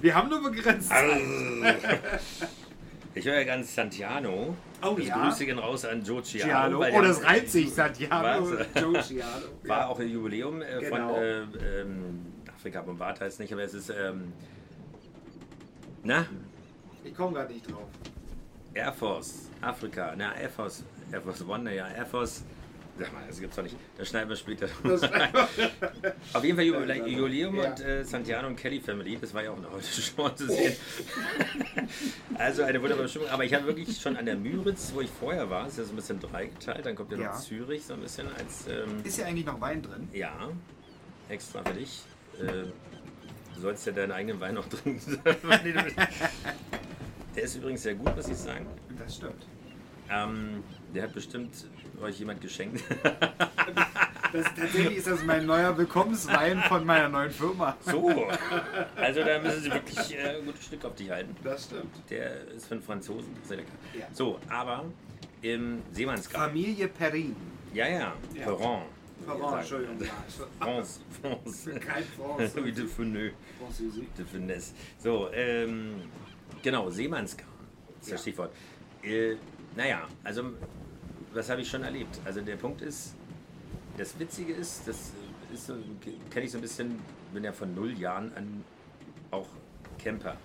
Wir 0.00 0.14
haben 0.14 0.28
nur 0.28 0.42
begrenzt. 0.42 0.90
Also, 0.90 1.14
ich 3.16 3.24
höre 3.26 3.34
ja 3.36 3.44
ganz 3.44 3.74
Santiano. 3.74 4.56
Oh 4.82 4.94
das 4.96 5.06
ja. 5.06 5.22
Grüße 5.24 5.46
gehen 5.46 5.58
raus 5.58 5.84
an 5.84 6.04
Joe. 6.04 6.22
Giallo. 6.22 6.78
weil 6.80 6.92
Oh, 6.94 7.02
das 7.02 7.22
reimt 7.24 7.48
sich, 7.48 7.72
Santiago. 7.72 8.50
Was? 8.50 8.66
Joe 8.82 8.92
Giallo. 9.02 9.46
War 9.64 9.78
Ja. 9.80 9.86
auch 9.88 9.98
ein 9.98 10.08
Jubiläum 10.08 10.62
äh, 10.62 10.78
Genau. 10.80 11.14
von 11.14 11.22
äh, 11.22 11.80
ähm, 11.80 12.26
Afrika 12.54 12.82
Bombard 12.82 13.20
heißt 13.20 13.40
nicht, 13.40 13.52
aber 13.52 13.62
es 13.62 13.74
ist 13.74 13.90
ähm, 13.90 14.32
na, 16.02 16.26
Ich 17.04 17.14
komme 17.14 17.32
gerade 17.34 17.52
nicht 17.52 17.70
drauf. 17.70 17.88
Air 18.74 18.92
Force, 18.92 19.50
Afrika, 19.62 20.14
na 20.16 20.34
Air 20.36 20.50
Force, 20.50 20.84
Air 21.10 21.22
Force 21.22 21.42
One, 21.48 21.74
ja, 21.74 21.88
Air 21.88 22.06
Force, 22.06 22.44
sag 22.98 23.12
mal, 23.12 23.22
das 23.28 23.40
gibt's 23.40 23.56
doch 23.56 23.62
nicht, 23.62 23.76
das 23.98 24.08
schneiden 24.08 24.28
wir 24.28 24.36
später. 24.36 24.66
Auf 26.32 26.44
jeden 26.44 26.56
Fall 26.56 26.64
Jubilä- 26.66 27.06
Jubiläum 27.06 27.56
Ja. 27.56 27.70
und 27.70 27.80
äh, 27.80 28.04
Santiano 28.04 28.48
und 28.48 28.56
Kelly 28.56 28.80
Family, 28.80 29.18
das 29.20 29.32
war 29.34 29.42
ja 29.44 29.50
auch 29.50 29.56
eine 29.58 29.70
heute 29.70 29.86
schon 29.86 30.36
zu 30.36 30.46
sehen. 30.48 30.74
also 32.36 32.62
eine 32.62 32.80
wunderbare 32.80 33.08
Stimmung, 33.08 33.28
aber 33.28 33.44
ich 33.44 33.54
habe 33.54 33.66
wirklich 33.66 34.00
schon 34.00 34.16
an 34.16 34.26
der 34.26 34.36
Müritz, 34.36 34.92
wo 34.94 35.00
ich 35.00 35.10
vorher 35.10 35.48
war, 35.50 35.66
ist 35.66 35.78
ja 35.78 35.84
so 35.84 35.92
ein 35.92 35.96
bisschen 35.96 36.20
dreigeteilt, 36.20 36.84
dann 36.86 36.94
kommt 36.94 37.10
ja 37.12 37.16
noch 37.18 37.24
Ja. 37.24 37.32
Zürich 37.34 37.84
so 37.84 37.94
ein 37.94 38.00
bisschen 38.00 38.26
als, 38.34 38.66
ähm, 38.68 39.02
Ist 39.04 39.18
ja 39.18 39.26
eigentlich 39.26 39.46
noch 39.46 39.60
Wein 39.60 39.82
drin. 39.82 40.08
ja, 40.12 40.48
extra 41.28 41.62
für 41.64 41.74
dich. 41.74 42.02
Äh, 42.40 42.64
du 43.54 43.60
sollst 43.60 43.86
ja 43.86 43.92
deinen 43.92 44.12
eigenen 44.12 44.38
Wein 44.40 44.54
noch 44.54 44.68
trinken. 44.68 45.20
der 47.34 47.42
ist 47.42 47.56
übrigens 47.56 47.82
sehr 47.82 47.94
gut, 47.94 48.14
muss 48.14 48.28
ich 48.28 48.36
sagen. 48.36 48.66
Das 48.98 49.16
stimmt. 49.16 49.46
Ähm, 50.10 50.62
der 50.94 51.04
hat 51.04 51.12
bestimmt 51.14 51.50
euch 52.00 52.18
jemand 52.18 52.40
geschenkt. 52.40 52.82
Das, 54.32 54.44
tatsächlich 54.54 54.98
ist 54.98 55.06
das 55.06 55.24
mein 55.24 55.46
neuer 55.46 55.78
Willkommenswein 55.78 56.60
von 56.62 56.84
meiner 56.84 57.08
neuen 57.08 57.30
Firma. 57.30 57.76
so, 57.80 58.26
also 58.96 59.24
da 59.24 59.38
müssen 59.38 59.62
sie 59.62 59.70
wirklich 59.72 60.14
äh, 60.18 60.38
ein 60.38 60.44
gutes 60.44 60.64
Stück 60.66 60.84
auf 60.84 60.94
dich 60.96 61.08
halten. 61.10 61.34
Das 61.44 61.64
stimmt. 61.66 61.94
Der 62.10 62.44
ist 62.48 62.66
für 62.66 62.74
einen 62.74 62.82
Franzosen 62.82 63.34
sehr 63.44 63.58
lecker. 63.58 63.70
Ja. 63.98 64.06
So, 64.12 64.38
aber 64.48 64.84
im 65.42 65.80
Seemannsgarten. 65.92 66.50
Familie 66.50 66.88
Perrin. 66.88 67.36
Ja, 67.72 67.86
ja, 67.88 67.98
Ja. 68.34 68.44
Perron. 68.44 68.82
Perron, 69.24 69.58
Entschuldigung. 69.58 69.96
France, 70.58 71.00
France. 71.22 71.70
Kein 71.80 72.04
France. 72.04 72.52
Wie 72.64 72.72
de 72.72 72.86
Feneux. 72.86 73.32
De 74.18 74.24
Finesse. 74.26 74.74
So, 74.98 75.30
ähm, 75.32 76.02
genau, 76.62 76.90
Seemannsgarn 76.90 77.48
ist 78.00 78.08
Ja. 78.08 78.12
das 78.14 78.22
Stichwort. 78.22 78.52
Äh, 79.02 79.36
naja, 79.76 80.06
also, 80.24 80.42
was 81.32 81.48
habe 81.50 81.60
ich 81.60 81.68
schon 81.68 81.82
erlebt? 81.84 82.18
Also, 82.24 82.40
der 82.40 82.56
Punkt 82.56 82.80
ist, 82.82 83.14
das 83.98 84.18
Witzige 84.18 84.52
ist, 84.52 84.86
das 84.88 85.12
ist 85.52 85.66
so, 85.66 85.74
kenne 86.30 86.46
ich 86.46 86.52
so 86.52 86.58
ein 86.58 86.62
bisschen, 86.62 86.98
bin 87.32 87.44
ja 87.44 87.52
von 87.52 87.74
null 87.74 87.98
Jahren 87.98 88.32
an 88.36 88.64
auch 89.30 89.48
Camper. 89.98 90.36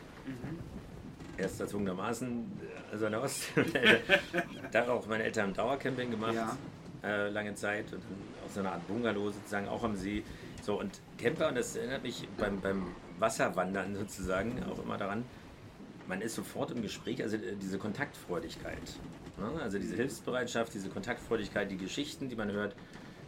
Erst 1.38 1.60
erzwungenermaßen, 1.62 2.52
also 2.92 3.06
an 3.06 3.12
der 3.14 3.22
Ostsee. 3.22 3.64
da 4.72 4.88
auch 4.90 5.08
meine 5.08 5.24
Eltern 5.24 5.48
haben 5.48 5.54
Dauercamping 5.54 6.12
gemacht, 6.12 6.36
Ja. 6.36 6.58
äh, 7.04 7.30
lange 7.30 7.56
Zeit 7.56 7.86
und 7.94 8.04
dann 8.04 8.46
auch 8.46 8.52
so 8.54 8.60
eine 8.60 8.72
Art 8.72 8.88
Bungalow 8.88 9.32
sozusagen 9.32 9.68
auch 9.68 9.84
am 9.84 9.96
See. 9.96 10.24
So 10.62 10.80
und 10.80 11.02
Camper, 11.18 11.50
und 11.50 11.56
das 11.56 11.76
erinnert 11.76 12.04
mich 12.04 12.28
beim, 12.38 12.60
beim 12.62 12.88
Wasserwandern 13.18 13.96
sozusagen 13.96 14.62
auch 14.64 14.84
immer 14.84 14.98
daran, 14.98 15.26
man 16.08 16.22
ist 16.22 16.36
sofort 16.36 16.72
im 16.72 16.82
Gespräch, 16.82 17.24
also 17.24 17.38
äh, 17.38 17.56
diese 17.60 17.78
Kontaktfreudigkeit. 17.80 18.78
Ne? 19.38 19.62
Also 19.62 19.80
diese 19.80 19.96
Hilfsbereitschaft, 19.96 20.74
diese 20.74 20.90
Kontaktfreudigkeit, 20.90 21.70
die 21.70 21.78
Geschichten, 21.78 22.30
die 22.30 22.36
man 22.36 22.52
hört, 22.52 22.76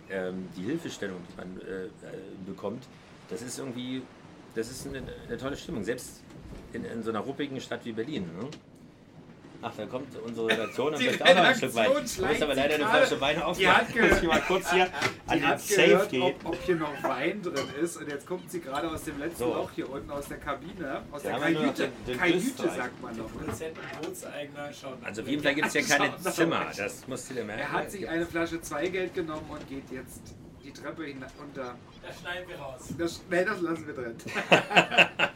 ähm, 0.10 0.48
die 0.58 0.64
Hilfestellung, 0.64 1.20
die 1.32 1.38
man 1.38 1.62
äh, 1.62 1.86
äh, 1.86 1.90
bekommt, 2.46 2.84
das 3.30 3.42
ist 3.42 3.60
irgendwie, 3.60 4.02
das 4.56 4.70
ist 4.70 4.88
eine, 4.88 5.04
eine 5.28 5.38
tolle 5.38 5.58
Stimmung. 5.58 5.84
Selbst 5.84 6.24
in, 6.74 6.86
in 6.86 7.04
so 7.04 7.10
einer 7.10 7.20
ruppigen 7.20 7.60
Stadt 7.62 7.86
wie 7.86 7.94
Berlin. 7.94 8.30
Ne? 8.38 8.50
Ach, 9.66 9.72
da 9.78 9.86
kommt 9.86 10.08
unsere 10.20 10.48
Redaktion 10.48 10.94
und 10.94 11.00
Die 11.00 11.06
möchte 11.06 11.24
auch 11.26 11.36
noch 11.36 11.44
ein 11.44 11.56
Stück 11.56 11.76
Wein. 11.76 11.88
Redaktion 11.92 12.26
Ich 12.26 12.32
muss 12.34 12.42
aber 12.42 12.56
leider 12.56 12.76
eine 12.76 12.86
Flasche 12.88 13.22
Wein 13.22 13.42
aufmachen. 13.42 13.86
muss 14.10 14.18
ich 14.22 14.28
mal 14.28 14.42
kurz 14.42 14.72
hier 14.72 14.88
an 15.28 15.40
den 15.40 15.58
Safe 15.58 15.82
gehört, 15.88 16.10
gehen. 16.10 16.22
ob, 16.24 16.46
ob 16.46 16.64
hier 16.64 16.76
noch 16.76 17.04
Wein 17.04 17.42
drin 17.42 17.68
ist 17.82 17.98
und 17.98 18.10
jetzt 18.10 18.28
kommt 18.28 18.52
sie 18.52 18.60
gerade 18.60 18.90
aus 18.92 19.04
dem 19.04 19.20
letzten 19.20 19.38
So. 19.40 19.54
Loch 19.54 19.72
hier 19.74 19.90
unten 19.90 20.12
aus 20.12 20.28
der 20.28 20.38
Kabine, 20.38 21.02
aus 21.12 21.24
Da 21.24 21.30
der 21.30 21.38
noch 21.38 21.60
Kajüte. 21.62 21.84
den- 21.88 22.06
den 22.08 22.18
Kajüte 22.20 22.64
sagt 22.70 23.02
man 23.02 23.16
nach 23.18 23.26
Also 25.08 25.22
auf 25.22 25.28
jeden 25.28 25.44
Fall 25.44 25.56
gibt 25.56 25.68
es 25.68 25.74
ja 25.74 25.82
keine 25.98 26.18
Zimmer. 26.18 26.66
Das 26.76 27.08
musst 27.08 27.30
du 27.30 27.34
dir 27.36 27.44
merken. 27.46 27.62
Er 27.62 27.72
hat 27.72 27.92
sich 27.92 28.08
eine 28.08 28.26
Flasche 28.26 28.62
Zweigeld 28.62 29.14
genommen 29.16 29.46
und 29.50 29.68
geht 29.70 29.90
jetzt 29.92 30.22
die 30.64 30.72
Treppe 30.72 31.04
hinunter. 31.06 31.76
Das 32.06 32.20
schneiden 32.20 32.48
wir 32.50 32.56
raus. 32.58 32.82
Das, 32.98 33.22
nee, 33.30 33.46
das 33.46 33.62
lassen 33.62 33.88
wir 33.88 33.94
drin. 33.94 34.16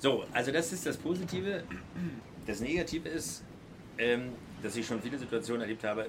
So, 0.00 0.24
also 0.32 0.52
das 0.52 0.72
ist 0.72 0.86
das 0.86 0.96
Positive. 0.96 1.64
Das 2.48 2.60
Negative 2.60 3.06
ist, 3.10 3.44
ähm, 3.98 4.32
dass 4.62 4.74
ich 4.74 4.86
schon 4.86 5.02
viele 5.02 5.18
Situationen 5.18 5.60
erlebt 5.60 5.84
habe, 5.84 6.06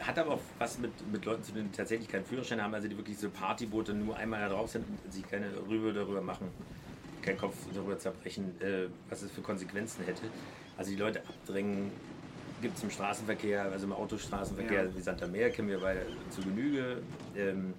hat 0.00 0.18
aber 0.18 0.32
auch 0.32 0.40
was 0.58 0.76
mit, 0.80 0.90
mit 1.12 1.24
Leuten 1.24 1.44
zu 1.44 1.52
tun, 1.52 1.68
die 1.72 1.76
tatsächlich 1.76 2.08
keinen 2.08 2.24
Führerschein 2.24 2.60
haben, 2.60 2.74
also 2.74 2.88
die 2.88 2.96
wirklich 2.96 3.16
so 3.16 3.30
Partyboote 3.30 3.94
nur 3.94 4.16
einmal 4.16 4.40
da 4.40 4.48
drauf 4.48 4.70
sind 4.70 4.84
und 4.88 5.12
sich 5.12 5.26
keine 5.30 5.46
Rübe 5.68 5.92
darüber 5.92 6.20
machen, 6.20 6.48
keinen 7.22 7.38
Kopf 7.38 7.54
darüber 7.72 7.96
zerbrechen, 7.96 8.60
äh, 8.60 8.88
was 9.08 9.22
es 9.22 9.30
für 9.30 9.40
Konsequenzen 9.40 10.04
hätte. 10.04 10.22
Also 10.76 10.90
die 10.90 10.96
Leute 10.96 11.20
abdrängen, 11.20 11.92
gibt 12.60 12.76
es 12.76 12.82
im 12.82 12.90
Straßenverkehr, 12.90 13.62
also 13.70 13.86
im 13.86 13.92
Autostraßenverkehr, 13.92 14.86
Ja. 14.86 14.96
wie 14.96 15.00
Santa 15.00 15.28
Meer 15.28 15.50
kennen 15.50 15.68
wir 15.68 15.78
beide 15.78 16.06
zu 16.30 16.40
Genüge. 16.40 17.02
Ähm, 17.36 17.72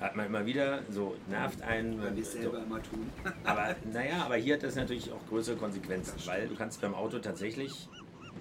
hat 0.00 0.16
man 0.16 0.26
immer 0.26 0.46
wieder, 0.46 0.80
so 0.90 1.16
nervt 1.28 1.62
einen. 1.62 2.02
Weil 2.02 2.16
wir 2.16 2.22
es 2.22 2.32
so. 2.32 2.40
selber 2.40 2.58
immer 2.58 2.82
tun. 2.82 3.10
Aber 3.44 3.76
naja, 3.92 4.24
aber 4.24 4.36
hier 4.36 4.54
hat 4.54 4.62
das 4.62 4.74
natürlich 4.74 5.12
auch 5.12 5.26
größere 5.28 5.56
Konsequenzen, 5.56 6.14
weil 6.26 6.48
du 6.48 6.54
kannst 6.54 6.80
beim 6.80 6.94
Auto 6.94 7.18
tatsächlich, 7.18 7.88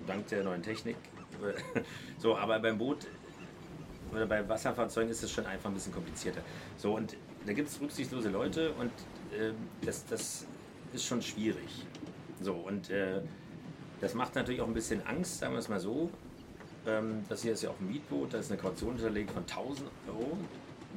dank 0.07 0.27
der 0.27 0.43
neuen 0.43 0.63
Technik, 0.63 0.95
so, 2.17 2.37
aber 2.37 2.59
beim 2.59 2.77
Boot 2.77 3.07
oder 4.11 4.25
bei 4.25 4.47
Wasserfahrzeugen 4.47 5.09
ist 5.11 5.23
es 5.23 5.31
schon 5.31 5.45
einfach 5.45 5.69
ein 5.69 5.73
bisschen 5.73 5.93
komplizierter. 5.93 6.41
So, 6.77 6.95
und 6.95 7.15
da 7.45 7.53
gibt 7.53 7.69
es 7.69 7.79
rücksichtslose 7.79 8.29
Leute 8.29 8.71
und 8.73 8.91
ähm, 9.37 9.55
das, 9.81 10.05
das 10.05 10.45
ist 10.93 11.05
schon 11.05 11.21
schwierig. 11.21 11.85
So, 12.41 12.53
und 12.53 12.89
äh, 12.89 13.21
das 14.01 14.13
macht 14.13 14.35
natürlich 14.35 14.61
auch 14.61 14.67
ein 14.67 14.73
bisschen 14.73 15.05
Angst, 15.05 15.39
sagen 15.39 15.53
wir 15.53 15.59
es 15.59 15.69
mal 15.69 15.79
so. 15.79 16.09
Ähm, 16.87 17.23
das 17.29 17.41
hier 17.41 17.53
ist 17.53 17.63
ja 17.63 17.69
auch 17.69 17.79
ein 17.79 17.87
Mietboot, 17.87 18.33
da 18.33 18.39
ist 18.39 18.51
eine 18.51 18.59
Kaution 18.59 18.95
hinterlegt 18.95 19.31
von 19.31 19.43
1000 19.43 19.89
Euro, 20.07 20.37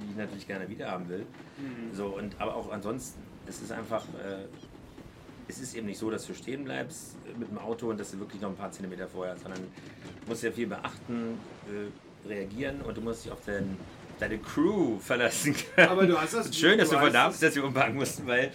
die 0.00 0.10
ich 0.10 0.16
natürlich 0.16 0.46
gerne 0.46 0.68
wieder 0.68 0.90
haben 0.90 1.08
will. 1.08 1.26
So, 1.92 2.06
und, 2.06 2.40
aber 2.40 2.54
auch 2.56 2.70
ansonsten, 2.72 3.20
es 3.46 3.60
ist 3.60 3.72
einfach, 3.72 4.04
äh, 4.14 4.44
es 5.48 5.58
ist 5.60 5.74
eben 5.74 5.86
nicht 5.86 5.98
so, 5.98 6.10
dass 6.10 6.26
du 6.26 6.34
stehen 6.34 6.64
bleibst 6.64 7.16
äh, 7.26 7.38
mit 7.38 7.50
dem 7.50 7.58
Auto 7.58 7.90
und 7.90 7.98
dass 8.00 8.10
du 8.12 8.18
wirklich 8.20 8.40
noch 8.40 8.50
ein 8.50 8.56
paar 8.56 8.70
Zentimeter 8.72 9.06
vorher, 9.08 9.36
sondern 9.36 9.60
du 9.62 10.28
musst 10.28 10.40
sehr 10.40 10.52
viel 10.52 10.66
beachten, 10.66 11.38
äh, 11.68 12.28
reagieren 12.28 12.80
und 12.82 12.96
du 12.96 13.00
musst 13.00 13.24
dich 13.24 13.32
auf 13.32 13.40
dein, 13.44 13.76
deine 14.20 14.38
Crew 14.38 14.98
verlassen 14.98 15.54
können. 15.74 15.88
Aber 15.88 16.06
du 16.06 16.16
hast 16.18 16.34
das- 16.34 16.56
Schön, 16.56 16.78
dass 16.78 16.88
du 16.88 16.94
du 16.96 17.00
von 17.02 17.12
da 17.12 17.28
bist, 17.28 17.42
dass 17.42 17.54
wir 17.54 17.64
umpacken 17.64 17.96
mussten, 17.96 18.26
weil 18.26 18.52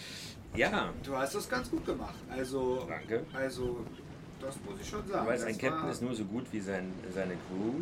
Ja, 0.56 0.90
Du 1.04 1.16
hast 1.16 1.36
das 1.36 1.48
ganz 1.50 1.70
gut 1.70 1.86
gemacht. 1.86 2.16
Also, 2.30 2.86
Danke. 2.88 3.26
also 3.34 3.86
das 4.40 4.56
muss 4.66 4.80
ich 4.82 4.88
schon 4.88 5.06
sagen. 5.08 5.26
du 5.26 5.32
weißt, 5.32 5.46
ein 5.46 5.58
Captain 5.58 5.90
ist 5.90 6.02
nur 6.02 6.16
so 6.16 6.24
gut 6.24 6.46
wie 6.52 6.60
sein, 6.62 6.92
seine 7.14 7.34
Crew. 7.34 7.82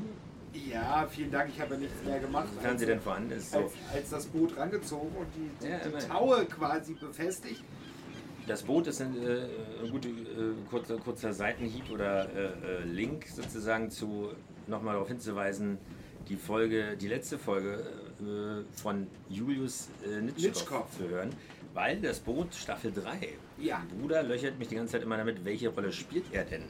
Ja, 0.70 1.08
vielen 1.10 1.32
Dank. 1.32 1.50
Ich 1.54 1.60
habe 1.60 1.74
ja 1.76 1.80
nichts 1.82 2.04
mehr 2.04 2.20
gemacht. 2.20 2.48
Sofern 2.54 2.78
sie 2.78 2.86
denn 2.86 3.00
vorhanden 3.02 3.32
ist. 3.32 3.52
So. 3.52 3.58
als, 3.60 3.74
als 3.94 4.10
das 4.10 4.26
Boot 4.28 4.56
rangezogen 4.58 5.10
und 5.16 5.28
die, 5.36 5.50
die, 5.66 5.70
Ja, 5.72 5.80
die. 5.80 6.08
Taue 6.08 6.46
quasi 6.46 6.94
befestigt. 6.94 7.64
Das 8.48 8.62
Boot 8.64 8.88
ist 8.88 9.02
ein, 9.02 9.16
äh, 9.18 9.48
ein 9.84 9.90
guter, 9.92 10.10
äh, 10.10 10.54
kurzer, 10.70 10.98
kurzer 10.98 11.34
Seitenhieb 11.34 11.90
oder 11.92 12.30
äh, 12.30 12.44
äh, 12.44 12.84
Link 12.84 13.26
sozusagen 13.28 13.90
zu, 13.90 14.32
nochmal 14.68 14.94
darauf 14.94 15.08
hinzuweisen, 15.08 15.80
die 16.30 16.36
Folge, 16.38 16.96
die 16.96 17.08
letzte 17.08 17.40
Folge 17.40 17.84
äh, 18.22 18.64
von 18.80 19.08
Julius 19.30 19.90
äh, 20.06 20.22
Nitschkow. 20.22 20.86
zu 20.96 21.10
hören, 21.10 21.32
weil 21.74 22.00
das 22.02 22.20
Boot 22.20 22.54
Staffel 22.54 22.92
3, 22.94 23.30
Ja. 23.58 23.80
mein 23.90 24.00
Bruder 24.00 24.22
löchert 24.24 24.60
mich 24.60 24.68
die 24.68 24.76
ganze 24.76 24.94
Zeit 24.94 25.04
immer 25.04 25.18
damit, 25.18 25.44
welche 25.44 25.70
Rolle 25.70 25.92
spielt 25.92 26.26
er 26.32 26.46
denn? 26.46 26.64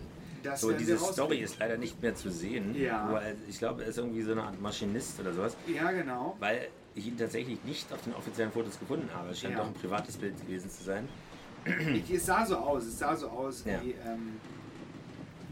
Das 0.46 0.62
so, 0.62 0.72
diese. 0.72 0.98
Story 0.98 1.40
ist 1.40 1.60
leider 1.60 1.78
nicht 1.78 2.02
mehr 2.02 2.16
zu 2.16 2.30
sehen. 2.32 2.76
Ja. 2.76 3.12
Er, 3.20 3.34
ich 3.48 3.58
glaube, 3.60 3.84
er 3.84 3.90
ist 3.90 3.98
irgendwie 3.98 4.22
so 4.22 4.32
eine 4.32 4.44
Art 4.44 4.62
Maschinist 4.62 5.20
oder 5.20 5.34
sowas, 5.34 5.58
Ja, 5.68 5.92
genau. 5.92 6.36
weil 6.40 6.68
ich 6.94 7.08
ihn 7.08 7.18
tatsächlich 7.18 7.62
nicht 7.64 7.92
auf 7.92 8.02
den 8.04 8.14
offiziellen 8.14 8.52
Fotos 8.52 8.80
gefunden 8.80 9.10
habe. 9.14 9.30
Es 9.32 9.40
scheint 9.40 9.54
Ja. 9.54 9.60
doch 9.60 9.68
ein 9.68 9.74
privates 9.74 10.18
Bild 10.18 10.40
gewesen 10.40 10.70
zu 10.70 10.84
sein. 10.84 11.08
Ich, 11.94 12.12
es 12.12 12.26
sah 12.28 12.46
so 12.46 12.58
aus. 12.58 12.86
Es 12.86 13.00
sah 13.00 13.16
so 13.16 13.28
aus 13.28 13.64
Ja. 13.66 13.82
wie. 13.84 13.92
Ähm, 13.92 14.40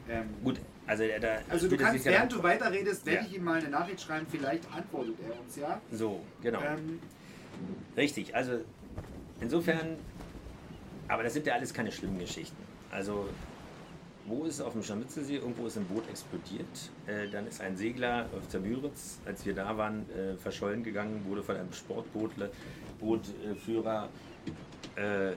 ähm, 0.09 0.29
Gut, 0.43 0.59
also 0.85 1.03
er 1.03 1.19
da. 1.19 1.37
Also 1.49 1.67
du 1.67 1.75
kannst, 1.77 2.05
während 2.05 2.31
du 2.31 2.43
weiterredest, 2.43 3.05
werde 3.05 3.21
Ja. 3.21 3.27
ich 3.27 3.35
ihm 3.37 3.43
mal 3.43 3.59
eine 3.59 3.69
Nachricht 3.69 4.01
schreiben. 4.01 4.27
Vielleicht 4.29 4.63
antwortet 4.71 5.15
er 5.27 5.39
uns 5.39 5.55
ja. 5.55 5.81
So, 5.91 6.21
genau. 6.41 6.61
Ähm, 6.61 6.99
Richtig, 7.97 8.35
also 8.35 8.59
insofern, 9.41 9.97
aber 11.07 11.23
das 11.23 11.33
sind 11.33 11.45
ja 11.47 11.53
alles 11.53 11.73
keine 11.73 11.91
schlimmen 11.91 12.19
Geschichten. 12.19 12.55
Also, 12.91 13.27
wo 14.25 14.45
ist 14.45 14.61
auf 14.61 14.73
dem 14.73 14.83
Scharmützelsee, 14.83 15.35
irgendwo 15.35 15.67
ist 15.67 15.77
ein 15.77 15.85
Boot 15.85 16.07
explodiert, 16.09 16.91
äh, 17.07 17.27
dann 17.29 17.47
ist 17.47 17.61
ein 17.61 17.75
Segler 17.75 18.27
auf 18.37 18.47
der 18.47 18.61
Müritz, 18.61 19.19
als 19.25 19.45
wir 19.45 19.53
da 19.53 19.77
waren, 19.77 20.09
äh, 20.11 20.35
verschollen 20.37 20.83
gegangen, 20.83 21.25
wurde 21.27 21.43
von 21.43 21.57
einem 21.57 21.73
Sportbootführer 21.73 22.49
äh, 23.51 23.55
Führer, 23.55 24.09
äh, 24.95 25.33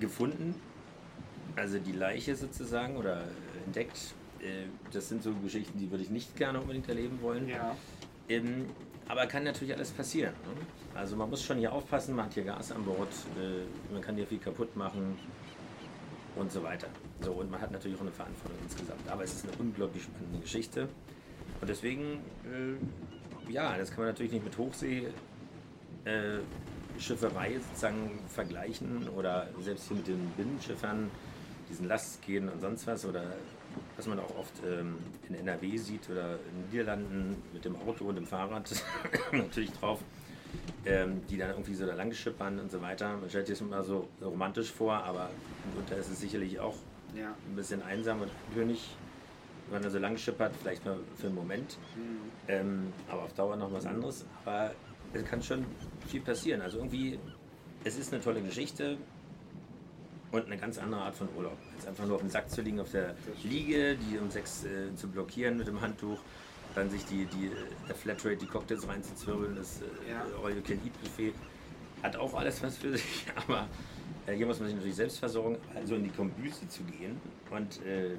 gefunden, 0.00 0.54
also 1.56 1.78
die 1.78 1.92
Leiche 1.92 2.34
sozusagen 2.36 2.96
oder 2.96 3.22
äh, 3.22 3.64
entdeckt. 3.66 4.14
Äh, 4.40 4.66
das 4.92 5.08
sind 5.08 5.22
so 5.22 5.32
Geschichten, 5.34 5.78
die 5.78 5.90
würde 5.90 6.04
ich 6.04 6.10
nicht 6.10 6.36
gerne 6.36 6.60
unbedingt 6.60 6.88
erleben 6.88 7.20
wollen. 7.22 7.48
ja. 7.48 7.76
Ähm, 8.28 8.66
aber 9.06 9.26
kann 9.26 9.44
natürlich 9.44 9.74
alles 9.74 9.90
passieren. 9.90 10.32
Ne? 10.44 10.66
Also 10.98 11.14
man 11.14 11.28
muss 11.28 11.42
schon 11.42 11.58
hier 11.58 11.72
aufpassen, 11.72 12.16
man 12.16 12.24
hat 12.24 12.34
hier 12.34 12.44
Gas 12.44 12.72
an 12.72 12.84
Bord, 12.84 13.12
äh, 13.38 13.92
man 13.92 14.00
kann 14.00 14.16
hier 14.16 14.26
viel 14.26 14.38
kaputt 14.38 14.74
machen 14.76 15.18
und 16.36 16.52
so 16.52 16.62
weiter. 16.62 16.88
So, 17.20 17.32
und 17.32 17.50
man 17.50 17.60
hat 17.60 17.70
natürlich 17.70 17.96
auch 17.96 18.02
eine 18.02 18.12
Verantwortung 18.12 18.58
insgesamt. 18.62 19.08
Aber 19.08 19.24
es 19.24 19.34
ist 19.34 19.44
eine 19.44 19.56
unglaublich 19.58 20.02
spannende 20.02 20.40
Geschichte. 20.40 20.88
Und 21.60 21.68
deswegen, 21.68 22.20
äh, 22.44 23.52
ja, 23.52 23.76
das 23.76 23.90
kann 23.90 24.00
man 24.00 24.08
natürlich 24.08 24.32
nicht 24.32 24.44
mit 24.44 24.56
Hochsee. 24.58 25.08
Äh, 26.04 26.38
sozusagen 26.98 28.20
vergleichen 28.28 29.08
oder 29.16 29.48
selbst 29.60 29.88
hier 29.88 29.96
mit 29.96 30.06
den 30.06 30.30
Binnenschiffern, 30.36 31.10
diesen 31.68 31.88
Lastgehen 31.88 32.48
und 32.48 32.60
sonst 32.60 32.86
was 32.86 33.04
oder 33.04 33.24
was 33.96 34.06
man 34.06 34.20
auch 34.20 34.36
oft 34.38 34.52
ähm, 34.64 34.98
in 35.28 35.34
NRW 35.34 35.76
sieht 35.76 36.08
oder 36.08 36.34
in 36.34 36.62
den 36.62 36.70
Niederlanden 36.70 37.42
mit 37.52 37.64
dem 37.64 37.74
Auto 37.76 38.04
und 38.04 38.16
dem 38.16 38.26
Fahrrad 38.26 38.70
natürlich 39.32 39.72
drauf, 39.72 40.00
ähm, 40.86 41.22
die 41.28 41.36
dann 41.38 41.50
irgendwie 41.50 41.74
so 41.74 41.86
da 41.86 41.94
lang 41.94 42.12
schippern 42.12 42.58
und 42.58 42.70
so 42.70 42.80
weiter. 42.82 43.16
Man 43.16 43.28
stellt 43.28 43.46
sich 43.46 43.58
das 43.58 43.66
immer 43.66 43.82
so 43.82 44.08
romantisch 44.22 44.70
vor, 44.70 44.94
aber 44.94 45.30
mitunter 45.68 45.96
ist 45.96 46.10
es 46.10 46.20
sicherlich 46.20 46.58
auch 46.60 46.76
Ja. 47.14 47.34
ein 47.48 47.56
bisschen 47.56 47.82
einsam 47.82 48.20
und 48.22 48.30
eintönig, 48.48 48.94
wenn 49.66 49.74
man 49.74 49.82
da 49.82 49.90
so 49.90 49.98
lang 49.98 50.16
schippert, 50.16 50.52
vielleicht 50.60 50.84
mal 50.84 50.98
für 51.16 51.26
einen 51.28 51.36
Moment. 51.36 51.78
Mhm. 51.96 52.18
Ähm, 52.48 52.92
aber 53.10 53.22
auf 53.22 53.32
Dauer 53.34 53.56
noch 53.56 53.72
was 53.72 53.86
anderes. 53.86 54.24
Aber 54.44 54.72
es 55.12 55.24
kann 55.24 55.42
schon 55.42 55.64
viel 56.08 56.20
passieren. 56.20 56.60
Also 56.60 56.78
irgendwie, 56.78 57.18
es 57.84 57.96
ist 57.98 58.12
eine 58.12 58.22
tolle 58.22 58.42
Geschichte 58.42 58.98
und 60.32 60.46
eine 60.46 60.58
ganz 60.58 60.78
andere 60.78 61.00
Art 61.02 61.14
von 61.14 61.28
Urlaub. 61.36 61.56
Als 61.76 61.86
einfach 61.86 62.04
nur 62.06 62.16
auf 62.16 62.20
dem 62.20 62.30
Sack 62.30 62.50
zu 62.50 62.60
liegen, 62.60 62.80
auf 62.80 62.90
der 62.90 63.14
Liege, 63.42 63.96
die 63.96 64.18
um 64.18 64.30
sechs 64.30 64.64
äh, 64.64 64.94
zu 64.96 65.08
blockieren 65.08 65.56
mit 65.56 65.66
dem 65.68 65.80
Handtuch, 65.80 66.18
dann 66.74 66.90
sich 66.90 67.04
die, 67.06 67.26
die 67.26 67.50
der 67.88 67.94
Flatrate, 67.94 68.36
die 68.36 68.46
Cocktails 68.46 68.86
reinzuzwirbeln, 68.86 69.56
das 69.56 69.80
äh, 69.80 70.10
Ja. 70.10 70.24
All-You-Can-Eat-Buffet 70.42 71.34
hat 72.02 72.16
auch 72.16 72.34
alles 72.34 72.62
was 72.62 72.76
für 72.76 72.92
sich, 72.92 73.26
aber 73.36 73.68
äh, 74.26 74.34
hier 74.34 74.46
muss 74.46 74.58
man 74.58 74.68
sich 74.68 74.76
natürlich 74.76 74.96
selbst 74.96 75.18
versorgen, 75.18 75.58
also 75.74 75.94
in 75.94 76.04
die 76.04 76.10
Kombüse 76.10 76.68
zu 76.68 76.82
gehen 76.84 77.20
und 77.50 77.84
äh, 77.86 78.16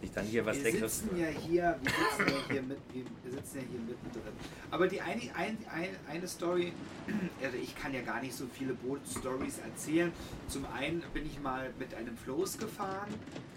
sich 0.00 0.12
dann 0.12 0.24
hier 0.24 0.44
was 0.46 0.62
Wir 0.62 0.72
sitzen 0.72 1.16
ja 1.18 1.26
hier, 1.26 1.78
wir 1.82 1.90
sitzen 1.90 2.34
ja 2.34 2.52
hier 2.52 2.62
mit, 2.62 2.78
wir 2.92 3.32
sitzen 3.32 3.56
ja 3.58 3.62
hier 3.70 3.80
mittendrin. 3.80 4.32
Aber 4.70 4.86
die 4.88 5.00
eine, 5.00 5.20
ein, 5.34 5.58
ein, 5.74 5.88
eine 6.10 6.26
Story, 6.28 6.72
also 7.42 7.56
ich 7.56 7.74
kann 7.76 7.92
ja 7.94 8.02
gar 8.02 8.20
nicht 8.20 8.34
so 8.34 8.46
viele 8.52 8.74
Boot-Stories 8.74 9.58
erzählen. 9.58 10.12
Zum 10.48 10.66
einen 10.76 11.02
bin 11.14 11.26
ich 11.26 11.40
mal 11.40 11.70
mit 11.78 11.94
einem 11.94 12.16
Floß 12.16 12.58
gefahren. 12.58 13.08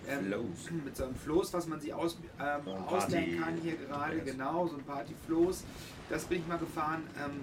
Ähm, 0.08 0.25
Floß? 0.25 0.71
Mit 0.86 0.95
so 0.97 1.04
einem 1.06 1.15
Floß, 1.15 1.54
was 1.54 1.67
man 1.67 1.80
sich 1.80 1.93
aus, 1.93 2.17
ähm, 2.39 2.67
ausleihen 2.88 3.39
kann 3.41 3.56
hier 3.62 3.75
gerade, 3.75 4.15
Yes. 4.15 4.25
genau, 4.25 4.65
so 4.67 4.78
ein 4.78 4.84
Partyfloß. 4.84 5.63
Das 6.10 6.25
bin 6.25 6.39
ich 6.39 6.47
mal 6.47 6.58
gefahren. 6.58 7.04
Ähm, 7.23 7.41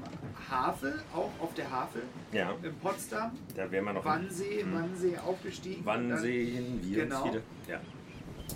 Havel, 0.50 1.00
auch 1.14 1.30
auf 1.38 1.54
der 1.54 1.70
Havel 1.70 2.02
Ja, 2.32 2.52
in 2.62 2.74
Potsdam. 2.78 3.30
da 3.54 3.70
wären 3.70 3.84
wir 3.84 3.92
noch. 3.92 4.04
Wannsee, 4.04 4.62
Hm. 4.62 4.74
Wannsee 4.74 5.16
aufgestiegen. 5.18 5.84
Wannsee 5.84 6.44
hin, 6.46 6.80
wir 6.82 7.04
Genau. 7.04 7.36
Ja. 7.68 7.80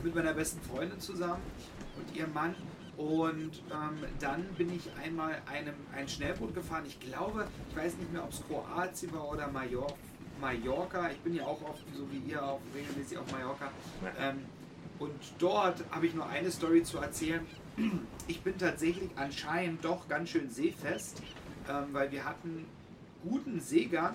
Mit 0.03 0.14
meiner 0.14 0.35
besten 0.35 0.61
Freundin 0.62 1.00
zusammen 1.00 1.42
und 1.96 2.16
ihrem 2.16 2.33
Mann. 2.33 2.55
Und 2.96 3.62
ähm, 3.70 4.07
dann 4.18 4.44
bin 4.59 4.74
ich 4.74 4.90
einmal 5.03 5.40
einem, 5.50 5.74
ein 5.94 6.07
Schnellboot 6.07 6.55
gefahren. 6.55 6.85
Ich 6.87 7.00
glaube, 7.00 7.46
ich 7.70 7.76
weiß 7.76 7.96
nicht 7.96 8.12
mehr, 8.12 8.22
ob 8.22 8.31
es 8.31 8.42
Kroatien 8.46 9.12
war 9.14 9.31
oder 9.31 9.48
Major 9.48 9.87
Mallorca. 10.40 11.11
Ich 11.11 11.18
bin 11.20 11.35
ja 11.35 11.44
auch 11.44 11.62
oft, 11.62 11.85
so 11.94 12.11
wie 12.11 12.31
ihr, 12.31 12.42
auch 12.42 12.61
regelmäßig 12.74 13.18
auf 13.18 13.31
Mallorca. 13.33 13.70
Ähm, 14.18 14.44
und 14.98 15.12
dort 15.38 15.83
habe 15.90 16.07
ich 16.07 16.14
nur 16.14 16.26
eine 16.26 16.50
Story 16.50 16.83
zu 16.83 16.98
erzählen. 16.98 17.46
Ich 18.26 18.42
bin 18.42 18.59
tatsächlich 18.59 19.11
anscheinend 19.16 19.85
doch 19.85 20.07
ganz 20.09 20.31
schön 20.31 20.50
seefest, 20.50 21.22
ähm, 21.68 21.87
weil 21.92 22.12
wir 22.12 22.24
hatten 22.24 22.66
guten 23.22 23.61
Seegang 23.61 24.14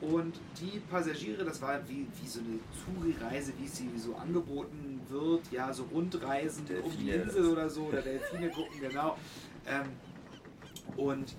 und 0.00 0.34
die 0.60 0.80
Passagiere, 0.90 1.44
das 1.44 1.62
war 1.62 1.80
wie, 1.88 2.06
wie 2.20 2.28
so 2.28 2.40
eine 2.40 2.58
Touri-Reise, 2.84 3.52
wie 3.58 3.68
sie 3.68 3.88
so 3.96 4.14
angeboten 4.16 4.93
wird, 5.08 5.50
ja, 5.50 5.72
so 5.72 5.84
Rundreisen 5.84 6.66
um 6.82 6.96
die. 6.96 7.10
Insel 7.10 7.46
oder 7.46 7.68
so, 7.68 7.84
oder 7.84 8.02
Delfine 8.02 8.50
gucken, 8.50 8.80
genau. 8.80 9.16
Ähm, 9.66 9.88
und 10.96 11.34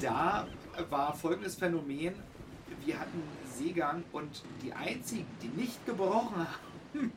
da 0.00 0.46
war 0.90 1.14
folgendes 1.14 1.54
Phänomen, 1.56 2.14
wir 2.84 2.98
hatten 2.98 3.22
Seegang 3.46 4.02
und 4.12 4.42
die 4.62 4.72
einzigen, 4.72 5.26
die 5.42 5.48
nicht 5.48 5.84
gebrochen 5.86 6.36
haben, 6.94 7.12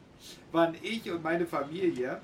waren 0.52 0.76
ich 0.82 1.10
und 1.12 1.24
meine 1.24 1.46
Familie. 1.46 2.22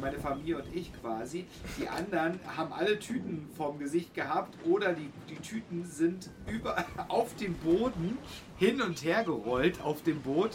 Meine 0.00 0.18
Familie 0.18 0.58
und 0.58 0.74
ich 0.74 0.92
quasi. 1.00 1.46
Die 1.78 1.88
anderen 1.88 2.38
haben 2.56 2.72
alle 2.72 2.98
Tüten 2.98 3.48
vorm 3.56 3.78
Gesicht 3.78 4.14
gehabt 4.14 4.54
oder 4.64 4.92
die, 4.92 5.10
die 5.28 5.36
Tüten 5.36 5.84
sind 5.84 6.30
über, 6.46 6.84
auf 7.08 7.34
dem 7.36 7.54
Boden 7.54 8.18
hin 8.56 8.80
und 8.80 9.02
her 9.04 9.24
gerollt 9.24 9.80
auf 9.82 10.02
dem 10.02 10.20
Boot. 10.22 10.50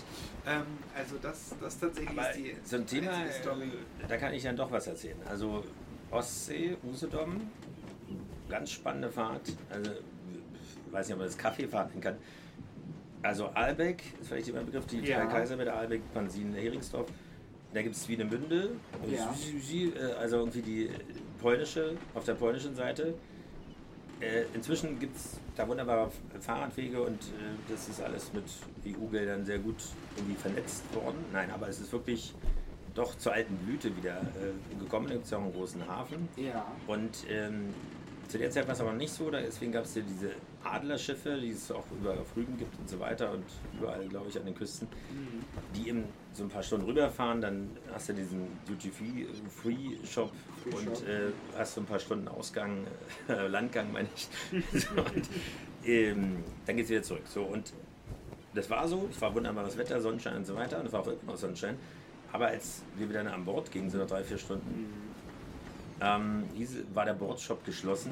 Ähm, 0.45 0.63
also 0.97 1.15
das, 1.21 1.55
das 1.61 1.79
tatsächlich 1.79 2.17
Aber 2.17 2.29
ist 2.29 2.37
die 2.37 2.55
so 2.63 2.75
ein 2.77 2.85
Thema, 2.87 3.11
äh, 3.25 3.29
da 4.07 4.17
kann 4.17 4.33
ich 4.33 4.43
dann 4.43 4.55
doch 4.55 4.71
was 4.71 4.87
erzählen. 4.87 5.17
Also 5.29 5.63
Ostsee, 6.11 6.77
Usedom, 6.83 7.41
ganz 8.49 8.71
spannende 8.71 9.09
Fahrt. 9.09 9.55
Also, 9.69 9.91
ich 9.91 10.93
weiß 10.93 11.07
nicht, 11.07 11.13
ob 11.13 11.19
man 11.19 11.27
das 11.27 11.37
Kaffeefahrt 11.37 11.89
nennen 11.89 12.01
kann. 12.01 12.17
Also 13.23 13.47
Albeck, 13.47 14.03
ist 14.19 14.27
vielleicht 14.27 14.49
immer 14.49 14.59
ein 14.59 14.65
Begriff, 14.65 14.85
die 14.85 14.99
Ja. 14.99 15.25
Kaiser 15.25 15.55
mit 15.55 15.67
Albeck, 15.67 16.01
Pansin, 16.13 16.53
Heringsdorf. 16.53 17.07
Da 17.73 17.81
gibt 17.81 17.95
es 17.95 18.03
Swinemünde, 18.03 18.69
Ja. 19.09 19.33
äh, 19.71 20.13
also 20.13 20.37
irgendwie 20.37 20.61
die 20.61 20.89
polnische, 21.41 21.95
auf 22.13 22.23
der 22.23 22.35
polnischen 22.35 22.75
Seite. 22.75 23.15
Äh, 24.19 24.43
Inzwischen 24.53 24.99
gibt 24.99 25.15
es 25.17 25.39
da 25.55 25.67
wunderbare 25.67 26.11
Fahrradwege 26.39 27.01
und 27.01 27.15
äh, 27.15 27.71
das 27.71 27.89
ist 27.89 28.01
alles 28.01 28.31
mit 28.33 28.43
EU-Geldern 28.85 29.45
sehr 29.45 29.59
gut 29.59 29.75
irgendwie 30.15 30.35
vernetzt 30.35 30.83
worden. 30.93 31.17
Nein, 31.33 31.49
aber 31.51 31.67
es 31.67 31.79
ist 31.79 31.91
wirklich 31.91 32.33
doch 32.93 33.17
zur 33.17 33.33
alten 33.33 33.55
Blüte 33.57 33.95
wieder 33.97 34.21
gekommen. 34.79 35.07
Da 35.07 35.13
gibt 35.13 35.25
es 35.25 35.31
ja 35.31 35.39
auch 35.39 35.43
einen 35.43 35.53
großen 35.53 35.87
Hafen. 35.87 36.29
Ja. 36.37 36.63
Und 36.85 37.25
ähm, 37.27 37.73
zu 38.27 38.37
der 38.37 38.49
Zeit 38.49 38.65
war 38.67 38.73
es 38.73 38.81
aber 38.81 38.93
nicht 38.93 39.11
so, 39.11 39.29
deswegen 39.29 39.71
gab 39.71 39.85
es 39.85 39.95
ja 39.95 40.01
diese 40.01 40.31
Adlerschiffe, 40.63 41.37
die 41.39 41.49
es 41.51 41.71
auch 41.71 41.83
überall 41.99 42.17
auf 42.17 42.35
Rügen 42.35 42.57
gibt 42.57 42.77
und 42.79 42.89
so 42.89 42.99
weiter 42.99 43.31
und 43.31 43.43
überall, 43.77 44.07
glaube 44.07 44.29
ich, 44.29 44.37
an 44.37 44.45
den 44.45 44.55
Küsten, 44.55 44.87
Mhm. 45.11 45.43
die 45.75 45.89
eben 45.89 46.03
so 46.33 46.43
ein 46.43 46.49
paar 46.49 46.63
Stunden 46.63 46.85
rüberfahren, 46.85 47.41
dann 47.41 47.69
hast 47.93 48.09
du 48.09 48.13
diesen 48.13 48.47
Duty-Free-Shop 48.67 50.31
Free 50.63 50.75
und 50.75 51.07
äh, 51.07 51.31
hast 51.57 51.75
so 51.75 51.81
ein 51.81 51.85
paar 51.85 51.99
Stunden 51.99 52.27
Ausgang, 52.27 52.87
äh, 53.27 53.47
Landgang 53.47 53.91
meine 53.91 54.07
ich. 54.15 54.27
so, 54.81 54.89
und, 55.01 55.29
ähm, 55.85 56.43
dann 56.65 56.75
geht 56.77 56.85
es 56.85 56.91
wieder 56.91 57.03
zurück. 57.03 57.23
So, 57.25 57.43
und 57.43 57.73
das 58.55 58.69
war 58.69 58.87
so, 58.87 59.07
es 59.11 59.21
war 59.21 59.33
wunderbares 59.35 59.77
Wetter, 59.77 59.99
Sonnenschein 60.01 60.37
und 60.37 60.45
so 60.45 60.55
weiter 60.55 60.79
und 60.79 60.87
es 60.87 60.93
war 60.93 61.01
auch 61.01 61.07
immer 61.07 61.33
noch 61.33 61.37
Sonnenschein. 61.37 61.77
Aber 62.31 62.47
als 62.47 62.81
wir 62.95 63.07
wieder 63.09 63.19
an 63.31 63.45
Bord 63.45 63.71
gingen, 63.71 63.89
so 63.91 63.97
nach 63.99 64.07
drei, 64.07 64.23
vier 64.23 64.37
Stunden, 64.39 65.12
ähm, 66.03 66.43
war 66.93 67.05
der 67.05 67.13
Bordshop 67.13 67.63
geschlossen. 67.65 68.11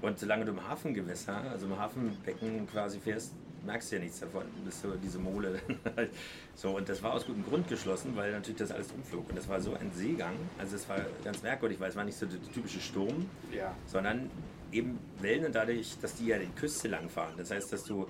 Und 0.00 0.18
solange 0.18 0.44
du 0.44 0.52
im 0.52 0.68
Hafengewässer, 0.68 1.42
also 1.50 1.66
im 1.66 1.76
Hafenbecken 1.78 2.68
quasi 2.70 3.00
fährst, 3.00 3.32
merkst 3.66 3.90
du 3.90 3.96
ja 3.96 4.02
nichts 4.02 4.20
davon. 4.20 4.44
Bist 4.64 4.84
du 4.84 4.92
diese 5.02 5.18
Mole. 5.18 5.60
so, 6.54 6.76
und 6.76 6.88
das 6.88 7.02
war 7.02 7.14
aus 7.14 7.26
gutem 7.26 7.44
Grund 7.44 7.66
geschlossen, 7.68 8.14
weil 8.14 8.30
natürlich 8.32 8.58
das 8.58 8.70
alles 8.70 8.92
umflog. 8.92 9.28
Und 9.28 9.36
das 9.36 9.48
war 9.48 9.60
so 9.60 9.74
ein 9.74 9.90
Seegang. 9.92 10.34
Also 10.58 10.76
es 10.76 10.88
war 10.88 10.98
ganz 11.24 11.42
merkwürdig, 11.42 11.80
weil 11.80 11.90
es 11.90 11.96
war 11.96 12.04
nicht 12.04 12.16
so 12.18 12.26
der 12.26 12.40
typische 12.52 12.80
Sturm, 12.80 13.26
Ja. 13.52 13.74
sondern 13.86 14.30
eben 14.70 14.98
Wellen 15.20 15.46
und 15.46 15.54
dadurch, 15.54 15.96
dass 16.00 16.14
die 16.14 16.26
ja 16.26 16.38
die 16.38 16.46
Küste 16.48 16.88
lang 16.88 17.08
fahren. 17.08 17.34
Das 17.36 17.50
heißt, 17.50 17.72
dass 17.72 17.84
du, 17.84 18.06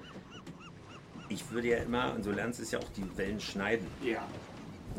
ich 1.30 1.50
würde 1.50 1.68
ja 1.68 1.78
immer, 1.78 2.14
und 2.14 2.24
so 2.24 2.32
lernst 2.32 2.58
du 2.58 2.64
es 2.64 2.70
ja 2.70 2.80
auch, 2.80 2.88
die 2.96 3.04
Wellen 3.16 3.40
schneiden. 3.40 3.86
Ja. 4.02 4.26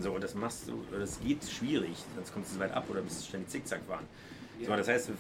So, 0.02 0.14
und 0.14 0.24
das 0.24 0.36
machst 0.36 0.68
du, 0.68 0.84
das 0.92 1.20
geht 1.20 1.44
schwierig, 1.44 1.96
sonst 2.16 2.34
kommst 2.34 2.52
du 2.52 2.56
zu 2.56 2.60
weit 2.60 2.72
ab 2.72 2.86
oder 2.90 3.02
bist 3.02 3.22
du 3.22 3.26
ständig 3.28 3.50
zickzack 3.50 3.82
fahren. 3.88 4.06
So, 4.66 4.76
das 4.76 4.88
heißt, 4.88 5.10
du 5.10 5.14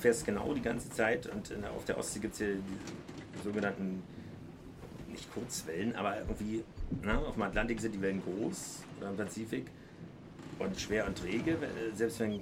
fährst 0.00 0.24
genau 0.24 0.54
die 0.54 0.62
ganze 0.62 0.90
Zeit 0.90 1.26
und 1.26 1.50
in, 1.50 1.64
auf 1.64 1.84
der 1.84 1.98
Ostsee 1.98 2.20
gibt 2.20 2.34
es 2.34 2.40
ja 2.40 2.46
die 2.46 3.44
sogenannten, 3.44 4.02
nicht 5.10 5.32
Kurzwellen, 5.32 5.94
aber 5.94 6.18
irgendwie, 6.18 6.64
na, 7.02 7.18
auf 7.18 7.34
dem 7.34 7.42
Atlantik 7.42 7.80
sind 7.80 7.94
die 7.94 8.00
Wellen 8.00 8.22
groß 8.22 8.82
oder 8.98 9.10
im 9.10 9.16
Pazifik 9.16 9.66
und 10.58 10.80
schwer 10.80 11.06
und 11.06 11.18
träge, 11.18 11.52
äh, 11.52 11.94
selbst 11.94 12.20
wenn, 12.20 12.40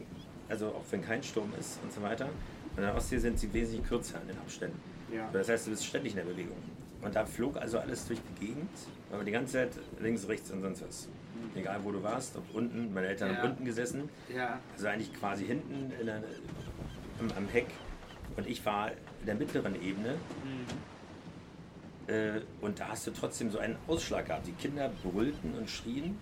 also 0.49 0.69
auch 0.69 0.85
wenn 0.91 1.03
kein 1.03 1.23
Sturm 1.23 1.53
ist 1.59 1.81
und 1.83 1.93
so 1.93 2.03
weiter. 2.03 2.27
Und 2.27 2.79
in 2.79 2.83
der 2.83 2.95
Ostsee 2.95 3.19
sind 3.19 3.39
sie 3.39 3.53
wesentlich 3.53 3.85
kürzer 3.89 4.21
in 4.21 4.29
den 4.29 4.39
Abständen. 4.39 4.79
Ja. 5.13 5.29
Das 5.33 5.49
heißt, 5.49 5.67
du 5.67 5.71
bist 5.71 5.85
ständig 5.85 6.13
in 6.13 6.19
der 6.19 6.25
Bewegung. 6.25 6.59
Und 7.03 7.15
da 7.15 7.25
flog 7.25 7.57
also 7.57 7.79
alles 7.79 8.07
durch 8.07 8.21
die 8.21 8.47
Gegend, 8.47 8.71
aber 9.13 9.25
die 9.25 9.33
ganze 9.33 9.55
Zeit 9.55 9.71
links, 10.01 10.29
rechts 10.29 10.51
und 10.51 10.63
sonst 10.63 10.83
was. 10.83 11.09
Egal 11.55 11.81
wo 11.85 11.91
du 11.93 12.03
warst, 12.03 12.37
ob 12.37 12.55
unten, 12.55 12.93
meine 12.93 13.09
Eltern 13.09 13.31
Ja. 13.33 13.37
haben 13.39 13.51
unten 13.51 13.65
gesessen, 13.65 14.09
Ja. 14.35 14.59
also 14.75 14.87
eigentlich 14.89 15.13
quasi 15.15 15.45
hinten 15.47 15.93
in 16.01 16.07
der, 16.07 16.23
am, 17.21 17.31
am 17.37 17.49
Heck. 17.49 17.67
Und 18.37 18.47
ich 18.47 18.65
war 18.67 18.91
in 19.21 19.27
der 19.27 19.35
mittleren 19.35 19.75
Ebene. 19.83 20.17
Äh, 22.07 22.41
und 22.61 22.79
da 22.79 22.89
hast 22.89 23.07
du 23.07 23.11
trotzdem 23.11 23.51
so 23.51 23.59
einen 23.59 23.77
Ausschlag 23.89 24.27
gehabt. 24.27 24.47
Die 24.47 24.53
Kinder 24.53 24.91
brüllten 25.03 25.55
und 25.55 25.69
schrien, 25.71 26.19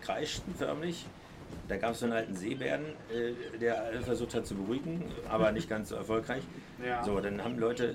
kreischten 0.00 0.54
förmlich. 0.54 1.04
Da 1.68 1.76
gab 1.76 1.92
es 1.92 2.00
so 2.00 2.06
einen 2.06 2.14
alten 2.14 2.34
Seebären, 2.34 2.84
äh, 3.12 3.58
der 3.58 4.00
versucht 4.02 4.34
hat 4.34 4.46
zu 4.46 4.54
beruhigen, 4.54 5.04
aber 5.28 5.52
nicht 5.52 5.68
ganz 5.68 5.88
so 5.90 5.96
erfolgreich. 5.96 6.42
Ja. 6.84 7.02
So, 7.02 7.18
dann 7.20 7.42
haben 7.42 7.58
Leute 7.58 7.94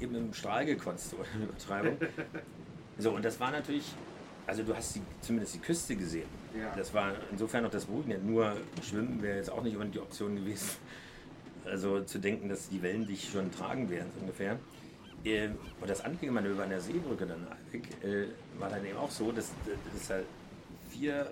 eben 0.00 0.14
im 0.14 0.34
Strahl 0.34 0.66
gekotzt, 0.66 1.10
so 1.10 1.16
eine 1.34 1.44
Übertreibung. 1.44 1.96
So, 3.00 3.12
und 3.12 3.24
das 3.24 3.38
war 3.38 3.52
natürlich, 3.52 3.92
also 4.48 4.62
du 4.62 4.74
hast 4.74 4.96
die, 4.96 5.02
zumindest 5.20 5.54
die 5.54 5.58
Küste 5.58 5.94
gesehen. 5.94 6.28
Ja. 6.58 6.74
Das 6.74 6.92
war 6.94 7.12
insofern 7.30 7.64
noch 7.64 7.70
das 7.70 7.84
Beruhigende. 7.84 8.18
Nur 8.18 8.56
schwimmen 8.82 9.22
wäre 9.22 9.36
jetzt 9.36 9.50
auch 9.50 9.62
nicht 9.62 9.74
unbedingt 9.74 9.94
die 9.94 10.00
Option 10.00 10.36
gewesen. 10.36 10.70
Also 11.64 12.00
zu 12.00 12.18
denken, 12.18 12.48
dass 12.48 12.70
die 12.70 12.80
Wellen 12.80 13.06
dich 13.06 13.28
schon 13.30 13.50
tragen 13.50 13.90
werden, 13.90 14.10
so 14.14 14.20
ungefähr. 14.22 14.58
Äh, 15.22 15.48
Und 15.80 15.90
das 15.90 16.00
Anfängermanöver 16.00 16.62
an 16.62 16.70
der 16.70 16.80
Seebrücke 16.80 17.26
dann 17.26 17.46
äh, 18.02 18.28
war 18.58 18.70
dann 18.70 18.86
eben 18.86 18.96
auch 18.96 19.10
so, 19.10 19.32
dass, 19.32 19.50
dass 19.92 20.08
halt 20.08 20.24
vier 20.88 21.30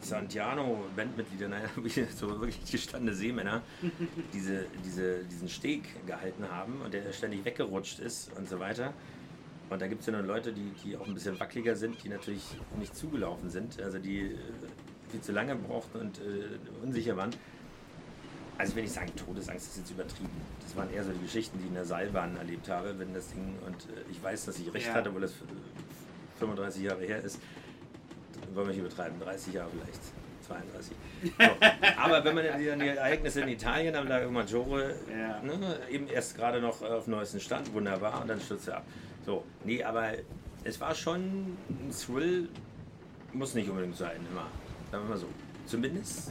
Santiano-Bandmitglieder, 0.00 1.46
naja, 1.46 1.68
so 2.16 2.28
wirklich 2.40 2.58
gestandene 2.68 3.14
Seemänner, 3.14 3.62
diese, 4.32 4.66
diese, 4.84 5.22
diesen 5.24 5.48
Steg 5.48 6.04
gehalten 6.04 6.50
haben 6.50 6.80
und 6.84 6.92
der 6.92 7.12
ständig 7.12 7.44
weggerutscht 7.44 8.00
ist 8.00 8.36
und 8.36 8.48
so 8.48 8.58
weiter. 8.58 8.92
Und 9.68 9.82
da 9.82 9.88
gibt 9.88 10.00
es 10.00 10.06
ja 10.06 10.12
nur 10.12 10.22
Leute, 10.22 10.52
die, 10.52 10.70
die 10.84 10.96
auch 10.96 11.06
ein 11.06 11.14
bisschen 11.14 11.38
wackeliger 11.40 11.74
sind, 11.74 12.02
die 12.04 12.08
natürlich 12.08 12.44
nicht 12.78 12.94
zugelaufen 12.94 13.50
sind, 13.50 13.80
also 13.82 13.98
die 13.98 14.20
äh, 14.20 14.38
viel 15.10 15.20
zu 15.20 15.32
lange 15.32 15.56
brauchten 15.56 15.98
und 15.98 16.18
äh, 16.18 16.84
unsicher 16.84 17.16
waren. 17.16 17.30
Also 18.58 18.70
ich 18.70 18.76
will 18.76 18.82
nicht 18.84 18.94
sagen, 18.94 19.12
Todesangst 19.16 19.66
ist 19.66 19.78
jetzt 19.78 19.90
übertrieben. 19.90 20.30
Das 20.62 20.76
waren 20.76 20.92
eher 20.92 21.04
so 21.04 21.10
die 21.10 21.20
Geschichten, 21.22 21.58
die 21.58 21.64
ich 21.64 21.68
in 21.68 21.74
der 21.74 21.84
Seilbahn 21.84 22.36
erlebt 22.36 22.68
habe, 22.68 22.98
wenn 22.98 23.12
das 23.12 23.28
Ding, 23.28 23.58
und 23.66 23.74
äh, 23.74 24.10
ich 24.10 24.22
weiß, 24.22 24.46
dass 24.46 24.58
ich 24.58 24.72
recht 24.72 24.86
Ja. 24.86 24.94
hatte, 24.94 25.08
obwohl 25.08 25.22
das 25.22 25.32
äh, 25.32 26.38
35 26.38 26.82
Jahre 26.82 27.02
her 27.04 27.22
ist. 27.22 27.40
Wollen 28.54 28.68
wir 28.68 28.74
nicht 28.74 28.80
übertreiben, 28.84 29.18
30 29.20 29.54
Jahre 29.54 29.70
vielleicht, 29.70 30.00
32. 30.46 30.92
So. 31.24 31.66
Aber 32.02 32.24
wenn 32.24 32.34
man 32.34 32.44
dann 32.44 32.58
die, 32.60 32.86
Ereignisse 32.88 33.40
in 33.40 33.48
Italien 33.48 33.96
am 33.96 34.06
Lago 34.06 34.30
Maggiore, 34.30 34.94
Ja. 35.10 35.42
ne, 35.42 35.80
eben 35.90 36.06
erst 36.08 36.36
gerade 36.36 36.60
noch 36.60 36.80
auf 36.82 37.06
neuesten 37.08 37.40
Stand, 37.40 37.72
wunderbar, 37.74 38.22
und 38.22 38.28
dann 38.28 38.40
stürzt 38.40 38.68
er 38.68 38.78
ab. 38.78 38.84
So, 39.26 39.44
nee, 39.64 39.82
aber 39.82 40.12
es 40.64 40.80
war 40.80 40.94
schon 40.94 41.20
ein 41.68 41.90
Thrill, 41.90 42.48
muss 43.32 43.54
nicht 43.54 43.68
unbedingt 43.68 43.96
sein, 43.96 44.16
immer. 44.30 44.46
Sagen 44.92 45.04
wir 45.04 45.10
mal 45.10 45.18
so. 45.18 45.26
Zumindest 45.66 46.30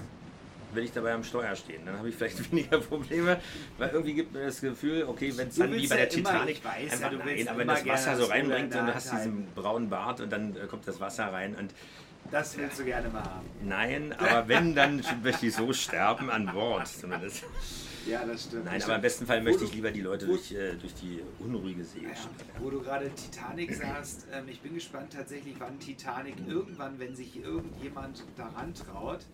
will 0.73 0.84
ich 0.86 0.91
dabei 0.93 1.13
am 1.13 1.23
Steuer 1.23 1.55
stehen. 1.55 1.86
Dann 1.86 1.97
habe 1.97 2.10
ich 2.10 2.15
vielleicht 2.15 2.51
weniger 2.51 2.79
Probleme, 2.79 3.39
weil 3.77 3.89
irgendwie 3.89 4.13
gibt 4.13 4.34
mir 4.34 4.45
das 4.45 4.62
Gefühl, 4.62 5.03
okay, 5.08 5.31
wenn 5.36 5.49
es 5.49 5.55
dann 5.55 5.73
wie 5.73 5.88
bei 5.88 5.99
ja 5.99 6.05
der 6.05 6.13
immer- 6.17 6.29
Titanic 6.31 6.58
ich 6.58 6.65
weiß 6.65 6.99
ja, 7.01 7.08
einfach 7.08 7.25
nein, 7.25 7.47
aber 7.47 7.58
wenn 7.60 7.65
immer 7.65 7.73
das 7.75 7.86
Wasser 7.86 8.15
so 8.17 8.25
reinbringt 8.25 8.75
und 8.75 8.88
du 8.88 8.95
hast 8.95 9.12
diesen 9.12 9.45
braunen 9.55 9.89
Bart 9.89 10.21
und 10.21 10.31
dann 10.31 10.55
äh, 10.55 10.65
kommt 10.67 10.88
das 10.88 10.99
Wasser 10.99 11.31
rein 11.31 11.55
und 11.55 11.73
Das 12.31 12.58
willst 12.58 12.79
du 12.79 12.86
gerne 12.86 13.10
mal 13.10 13.23
haben. 13.23 13.45
nein, 13.63 14.13
aber 14.17 14.47
wenn, 14.47 14.73
dann 14.73 15.03
möchte 15.23 15.45
ich 15.47 15.55
so 15.55 15.71
sterben 15.73 16.29
an 16.29 16.47
Bord 16.47 16.88
zumindest. 16.88 17.43
Ja, 18.05 18.25
das 18.25 18.43
stimmt. 18.43 18.65
Nein, 18.65 18.81
aber 18.83 18.95
im 18.95 19.01
besten 19.01 19.25
Fall 19.25 19.41
möchte 19.41 19.63
ich 19.63 19.73
lieber 19.73 19.91
die 19.91 20.01
Leute 20.01 20.25
durch, 20.27 20.51
äh, 20.51 20.75
durch 20.75 20.93
die 20.95 21.21
unruhige 21.39 21.83
See 21.83 22.01
Ja, 22.03 22.09
wo 22.59 22.69
du 22.69 22.81
gerade 22.81 23.09
Titanic 23.09 23.73
sagst, 23.73 24.27
ähm, 24.31 24.45
ich 24.47 24.61
bin 24.61 24.75
gespannt 24.75 25.13
tatsächlich, 25.13 25.55
wann 25.59 25.79
Titanic 25.79 26.35
irgendwann, 26.47 26.99
wenn 26.99 27.15
sich 27.15 27.41
irgendjemand 27.43 28.23
daran 28.37 28.73
traut, 28.73 29.25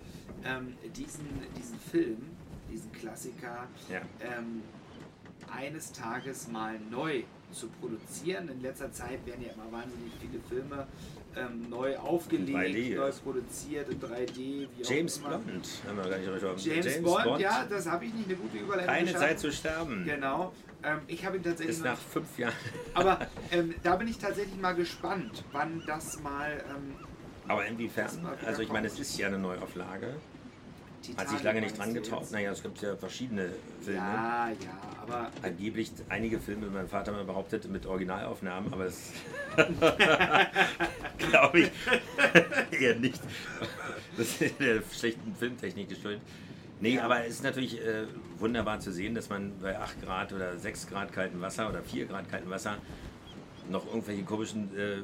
ähm, 0.46 0.74
diesen, 0.96 1.26
diesen 1.58 1.80
Film, 1.80 2.18
diesen 2.72 2.92
Klassiker, 2.94 3.68
Ja. 3.90 4.02
ähm, 4.22 4.62
eines 5.52 5.92
Tages 5.92 6.48
mal 6.48 6.80
neu 6.90 7.24
zu 7.52 7.68
produzieren. 7.68 8.48
In 8.48 8.62
letzter 8.62 8.92
Zeit 8.92 9.26
werden 9.26 9.44
ja 9.46 9.52
immer 9.52 9.70
wahnsinnig 9.72 10.14
viele 10.22 10.40
Filme 10.48 10.88
ähm, 11.36 11.70
neu 11.70 11.98
aufgelegt, 11.98 12.58
3D 12.58 12.96
neu 12.96 13.12
produziert 13.24 13.90
in 13.90 14.00
3D. 14.00 14.36
Wie 14.36 14.68
James 14.84 15.22
auch 15.24 15.28
immer. 15.28 15.38
Blond, 15.40 15.68
haben 15.88 15.98
wir 15.98 16.10
gar 16.10 16.18
nicht 16.18 16.30
drüber 16.30 16.56
James, 16.58 17.02
Bond, 17.02 17.40
ja, 17.40 17.66
das 17.70 17.88
habe 17.90 18.06
ich 18.06 18.14
nicht 18.14 18.28
eine 18.28 18.36
gute 18.38 18.58
Überleitung 18.58 18.94
Keine 18.94 19.06
geschafft. 19.06 19.24
Zeit 19.24 19.40
zu 19.40 19.52
sterben. 19.52 20.06
Genau. 20.06 20.54
Ähm, 20.84 21.00
ich 21.08 21.26
habe 21.26 21.38
ihn 21.38 21.44
tatsächlich 21.44 21.78
Ist 21.78 21.84
nach 21.84 21.98
fünf 21.98 22.38
Jahren. 22.38 22.54
aber 22.94 23.20
ähm, 23.52 23.76
da 23.84 23.96
bin 23.96 24.08
ich 24.08 24.18
tatsächlich 24.18 24.60
mal 24.60 24.74
gespannt, 24.74 25.44
wann 25.52 25.84
das 25.86 26.22
mal. 26.22 26.64
Ähm, 26.70 26.96
Aber 27.48 27.66
inwiefern? 27.66 28.06
Das 28.06 28.22
mal 28.22 28.38
Also 28.46 28.62
ich 28.62 28.72
meine, 28.72 28.88
es 28.88 29.00
ist 29.00 29.18
ja 29.18 29.28
eine 29.28 29.38
Neuauflage. 29.38 30.16
Hat 31.18 31.30
sich 31.30 31.38
Titanic 31.40 31.44
lange 31.44 31.62
nicht 31.62 31.78
dran 31.78 31.94
getraut. 31.94 32.32
Naja, 32.32 32.52
es 32.52 32.62
gibt 32.62 32.82
ja 32.82 32.96
verschiedene 32.96 33.50
Filme. 33.82 33.98
Ja, 34.00 34.50
ja, 34.50 34.56
aber 35.02 35.32
Angeblich 35.42 35.92
einige 36.10 36.40
Filme, 36.40 36.68
mein 36.68 36.88
Vater 36.88 37.12
mal 37.12 37.24
behauptet, 37.26 37.68
mit 37.70 37.86
Originalaufnahmen, 37.86 38.72
aber 38.74 38.86
das 38.86 39.12
glaube 41.18 41.60
ich 41.62 41.72
eher 42.80 42.96
nicht. 42.96 43.20
Das 44.18 44.42
ist 44.42 44.60
der 44.60 44.82
schlechten 44.92 45.36
Filmtechnik 45.36 45.90
geschuldet. 45.90 46.22
Nee, 46.80 46.96
Ja. 46.96 47.04
aber 47.04 47.26
es 47.26 47.36
ist 47.36 47.44
natürlich 47.44 47.80
äh, 47.80 48.06
wunderbar 48.40 48.80
zu 48.80 48.92
sehen, 48.92 49.14
dass 49.16 49.30
man 49.30 49.54
bei 49.62 49.78
8 49.80 50.02
Grad 50.04 50.34
oder 50.34 50.58
6 50.58 50.88
Grad 50.88 51.14
kaltem 51.14 51.40
Wasser 51.42 51.70
oder 51.70 51.84
4 51.84 52.06
Grad 52.06 52.30
kaltem 52.30 52.50
Wasser 52.50 52.78
noch 53.70 53.86
irgendwelche 53.86 54.24
komischen 54.24 54.76
äh, 54.78 55.04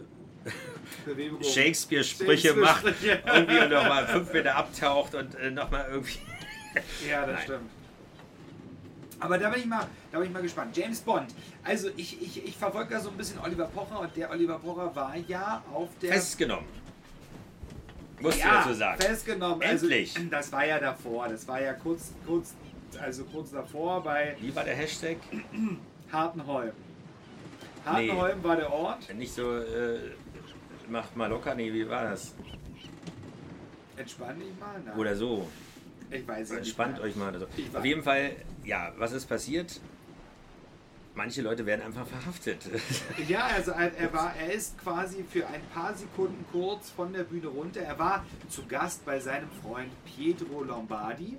Shakespeare-Sprüche 1.42 2.54
macht. 2.54 2.84
Irgendwie 2.86 3.60
und 3.60 3.70
nochmal 3.70 4.08
5 4.08 4.34
Meter 4.34 4.56
abtaucht 4.56 5.16
und 5.16 5.36
äh, 5.36 5.52
nochmal 5.52 5.88
irgendwie. 5.92 6.20
Ja, 7.10 7.22
das 7.22 7.38
Nein. 7.38 7.44
stimmt. 7.44 7.72
Aber 9.20 9.38
da 9.40 9.50
bin 9.50 9.62
ich 9.62 9.66
mal, 9.66 9.88
da 10.12 10.20
bin 10.20 10.28
ich 10.28 10.34
mal 10.34 10.44
gespannt. 10.44 10.78
James 10.78 11.00
Bond. 11.00 11.34
Also 11.64 11.90
ich, 11.98 12.22
ich, 12.22 12.46
ich 12.46 12.56
verfolge 12.56 12.94
da 12.94 13.00
so 13.00 13.10
ein 13.10 13.18
bisschen 13.18 13.40
Oliver 13.40 13.66
Pocher 13.66 14.02
und 14.02 14.16
der 14.16 14.30
Oliver 14.30 14.60
Pocher 14.60 14.96
war 14.96 15.16
ja 15.28 15.64
auf 15.74 15.90
der 16.00 16.14
Festgenommen. 16.14 16.68
Musst 18.20 18.40
ja, 18.40 18.50
du 18.50 18.56
dazu 18.58 18.74
sagen. 18.74 19.02
festgenommen. 19.02 19.62
Endlich. 19.62 20.16
Also, 20.16 20.30
das 20.30 20.52
war 20.52 20.66
ja 20.66 20.80
davor. 20.80 21.28
Das 21.30 21.48
war 21.48 21.62
ja 21.62 21.74
kurz, 21.74 22.14
kurz, 22.26 22.54
also 23.00 23.24
kurz 23.26 23.52
davor 23.52 24.04
bei 24.04 24.36
Wie 24.40 24.56
war 24.56 24.64
der 24.64 24.76
Hashtag? 24.76 25.18
Hartenholm. 26.12 26.72
Hartenholm 27.86 28.44
war 28.44 28.56
der 28.56 28.72
Ort. 28.72 29.14
Nicht 29.14 29.34
so, 29.34 29.58
äh, 29.58 30.00
macht 30.90 31.16
mal 31.16 31.28
locker, 31.28 31.56
nee, 31.56 31.72
wie 31.72 31.88
war 31.88 32.04
das? 32.04 32.34
Entspann 33.96 34.40
dich 34.40 34.58
mal. 34.60 34.80
Nein. 34.86 34.98
Oder 34.98 35.16
so. 35.16 35.48
ich 36.12 36.28
weiß 36.28 36.42
es 36.42 36.50
nicht. 36.52 36.60
Entspannt 36.60 37.00
euch 37.00 37.16
mal. 37.16 37.30
Oder 37.30 37.40
so. 37.40 37.48
Auf 37.78 37.86
jeden 37.86 38.04
Fall, 38.04 38.32
ja, 38.64 38.94
was 38.98 39.12
ist 39.12 39.26
passiert? 39.26 39.80
Manche 41.16 41.42
Leute 41.42 41.66
werden 41.66 41.82
einfach 41.82 42.06
verhaftet. 42.06 42.60
Ja, 43.28 43.48
also 43.48 43.72
er 43.72 44.14
war, 44.14 44.36
er 44.36 44.54
ist 44.54 44.78
quasi 44.78 45.24
für 45.24 45.48
ein 45.48 45.62
paar 45.74 45.96
Sekunden 45.96 46.46
kurz 46.52 46.92
von 46.92 47.12
der 47.12 47.24
Bühne 47.24 47.48
runter. 47.48 47.82
Er 47.82 47.98
war 47.98 48.24
zu 48.50 48.66
Gast 48.68 49.04
bei 49.04 49.20
seinem 49.20 49.50
Freund 49.64 49.92
Pietro 50.06 50.64
Lombardi 50.64 51.38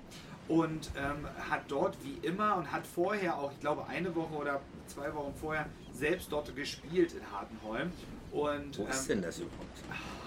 und 0.49 0.89
ähm, 0.97 1.27
hat 1.49 1.61
dort 1.67 1.95
wie 2.03 2.17
immer 2.25 2.57
und 2.57 2.71
hat 2.71 2.85
vorher 2.85 3.37
auch, 3.37 3.51
ich 3.51 3.59
glaube, 3.59 3.85
eine 3.87 4.13
Woche 4.15 4.33
oder 4.33 4.61
zwei 4.87 5.13
Wochen 5.13 5.33
vorher 5.39 5.67
selbst 5.93 6.31
dort 6.31 6.53
gespielt 6.55 7.13
in 7.13 7.31
Hartenholm. 7.31 7.91
Und 8.31 8.77
Wo 8.77 8.85
ist 8.87 9.01
ähm, 9.03 9.07
denn 9.07 9.21
das 9.21 9.39
überhaupt? 9.39 9.79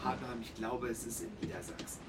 Hartenholm, 0.02 0.40
ich 0.40 0.54
glaube, 0.54 0.88
es 0.88 1.04
ist 1.04 1.22
in 1.22 1.30
Niedersachsen. 1.40 2.00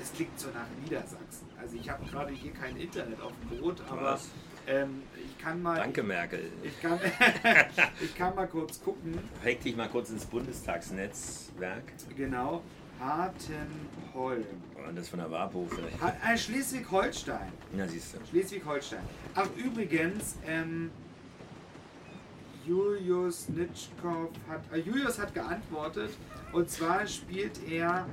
Es 0.00 0.12
klingt 0.12 0.38
so 0.38 0.48
nach 0.48 0.66
Niedersachsen. 0.82 1.48
Also 1.60 1.76
ich 1.76 1.88
habe 1.88 2.04
gerade 2.06 2.32
hier 2.32 2.52
kein 2.52 2.76
Internet 2.76 3.20
auf 3.20 3.32
dem 3.40 3.58
Boot, 3.58 3.80
aber 3.88 4.18
ähm, 4.66 5.02
ich 5.24 5.38
kann 5.38 5.62
mal. 5.62 5.76
Danke, 5.76 6.02
Merkel. 6.02 6.50
Ich 6.64 6.80
kann, 6.82 6.98
ich 8.00 8.14
kann 8.16 8.34
mal 8.34 8.48
kurz 8.48 8.82
gucken. 8.82 9.16
Hack 9.44 9.60
dich 9.60 9.76
mal 9.76 9.88
kurz 9.88 10.10
ins 10.10 10.26
Bundestagsnetzwerk. 10.26 11.84
Genau. 12.16 12.62
Hartenholm. 13.00 14.44
Und 14.88 14.96
das 14.96 15.08
von 15.08 15.18
der 15.18 15.30
WAPO 15.30 15.66
vielleicht. 15.70 16.00
Ha 16.00 16.12
äh, 16.32 16.36
Schleswig-Holstein. 16.36 17.52
Ja, 17.76 17.88
siehst 17.88 18.14
du. 18.14 18.18
Schleswig-Holstein. 18.30 19.00
Ach, 19.34 19.48
übrigens, 19.56 20.36
ähm, 20.46 20.90
Julius 22.66 23.48
Nitschkow 23.48 24.30
hat, 24.48 24.62
äh, 24.72 24.78
Julius 24.78 25.18
hat 25.18 25.34
geantwortet 25.34 26.10
und 26.52 26.70
zwar 26.70 27.06
spielt 27.06 27.60
er 27.68 28.06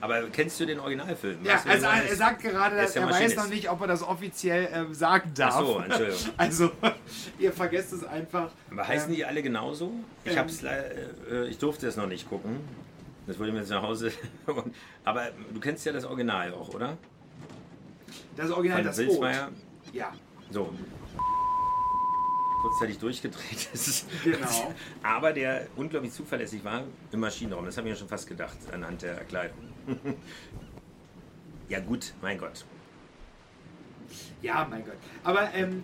Aber 0.00 0.22
kennst 0.30 0.58
du 0.60 0.66
den 0.66 0.78
Originalfilm? 0.78 1.44
Ja, 1.44 1.54
Weißt 1.54 1.66
du, 1.66 1.70
also 1.70 1.86
er 1.86 2.16
sagt 2.16 2.42
gerade, 2.42 2.76
dass 2.76 2.94
er 2.96 3.08
weiß 3.08 3.36
noch 3.36 3.48
nicht, 3.48 3.70
ob 3.70 3.80
er 3.80 3.86
das 3.86 4.02
offiziell 4.02 4.68
ähm, 4.72 4.94
sagen 4.94 5.32
darf. 5.34 5.54
Ach 5.56 5.60
so, 5.60 5.78
Entschuldigung. 5.80 6.20
Also, 6.36 6.70
ihr 7.38 7.52
vergesst 7.52 7.92
es 7.92 8.04
einfach. 8.04 8.50
Aber 8.70 8.86
heißen 8.86 9.10
Ähm, 9.10 9.16
die 9.16 9.24
alle 9.24 9.42
genauso? 9.42 9.92
Ich, 10.24 10.32
ähm, 10.32 10.38
hab's, 10.38 10.62
äh, 10.62 11.46
ich 11.48 11.58
durfte 11.58 11.86
es 11.86 11.96
noch 11.96 12.06
nicht 12.06 12.28
gucken. 12.28 12.60
Das 13.26 13.38
wurde 13.38 13.52
mir 13.52 13.58
jetzt 13.60 13.70
nach 13.70 13.82
Hause. 13.82 14.12
Aber 15.04 15.28
du 15.52 15.58
kennst 15.60 15.84
ja 15.86 15.92
das 15.92 16.04
Original 16.04 16.52
auch, 16.54 16.68
oder? 16.74 16.96
Das 18.36 18.50
Original, 18.50 18.78
Von 18.78 18.86
das 18.86 18.96
Boot. 18.98 19.06
Wilsmeier. 19.08 19.48
Ja, 19.92 20.12
So. 20.50 20.72
Kurzzeitig 22.62 22.98
durchgedreht 22.98 23.68
ist. 23.72 24.06
Genau. 24.24 24.74
Aber 25.02 25.32
der 25.32 25.66
unglaublich 25.76 26.12
zuverlässig 26.12 26.64
war 26.64 26.82
im 27.12 27.20
Maschinenraum. 27.20 27.64
Das 27.64 27.76
habe 27.76 27.86
ich 27.88 27.94
mir 27.94 27.98
schon 27.98 28.08
fast 28.08 28.26
gedacht, 28.26 28.56
anhand 28.72 29.02
der 29.02 29.16
Kleidung. 29.24 29.56
ja, 31.68 31.80
gut, 31.80 32.12
mein 32.22 32.38
Gott. 32.38 32.64
ja, 34.42 34.66
mein 34.70 34.84
Gott. 34.84 34.94
Aber 35.24 35.52
ähm, 35.54 35.82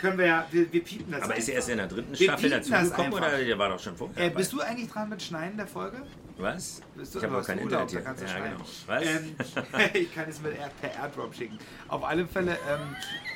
können 0.00 0.18
wir 0.18 0.26
ja, 0.26 0.46
wir, 0.50 0.70
wir 0.72 0.84
piepen 0.84 1.10
das 1.12 1.22
Aber 1.22 1.36
ist 1.36 1.48
er 1.48 1.54
erst 1.56 1.68
in 1.70 1.78
der 1.78 1.86
dritten 1.86 2.10
Wir 2.18 2.28
Staffel 2.28 2.50
dazugekommen 2.50 3.14
einfach. 3.14 3.28
oder 3.28 3.44
der 3.44 3.58
war 3.58 3.68
doch 3.70 3.80
schon 3.80 3.96
vorher? 3.96 4.26
Äh, 4.26 4.30
bist 4.30 4.52
du 4.52 4.60
eigentlich 4.60 4.90
dran 4.90 5.08
mit 5.08 5.22
Schneiden 5.22 5.56
der 5.56 5.66
Folge? 5.66 6.02
Was? 6.36 6.82
Bist 6.94 7.14
du, 7.14 7.18
ich 7.18 7.24
habe 7.24 7.38
auch 7.38 7.44
kein 7.46 7.58
Urlaub, 7.64 7.90
Internet 7.92 8.18
hier. 8.18 8.28
ja, 8.28 8.44
genau. 8.48 8.64
Was? 8.86 9.02
Ähm, 9.04 9.36
ich 9.94 10.14
kann 10.14 10.28
es 10.28 10.40
mit 10.40 10.56
Air, 10.56 10.70
per 10.80 10.94
Airdrop 10.94 11.34
schicken. 11.34 11.58
Auf 11.88 12.04
alle 12.04 12.26
Fälle, 12.28 12.52
ähm, 12.52 12.94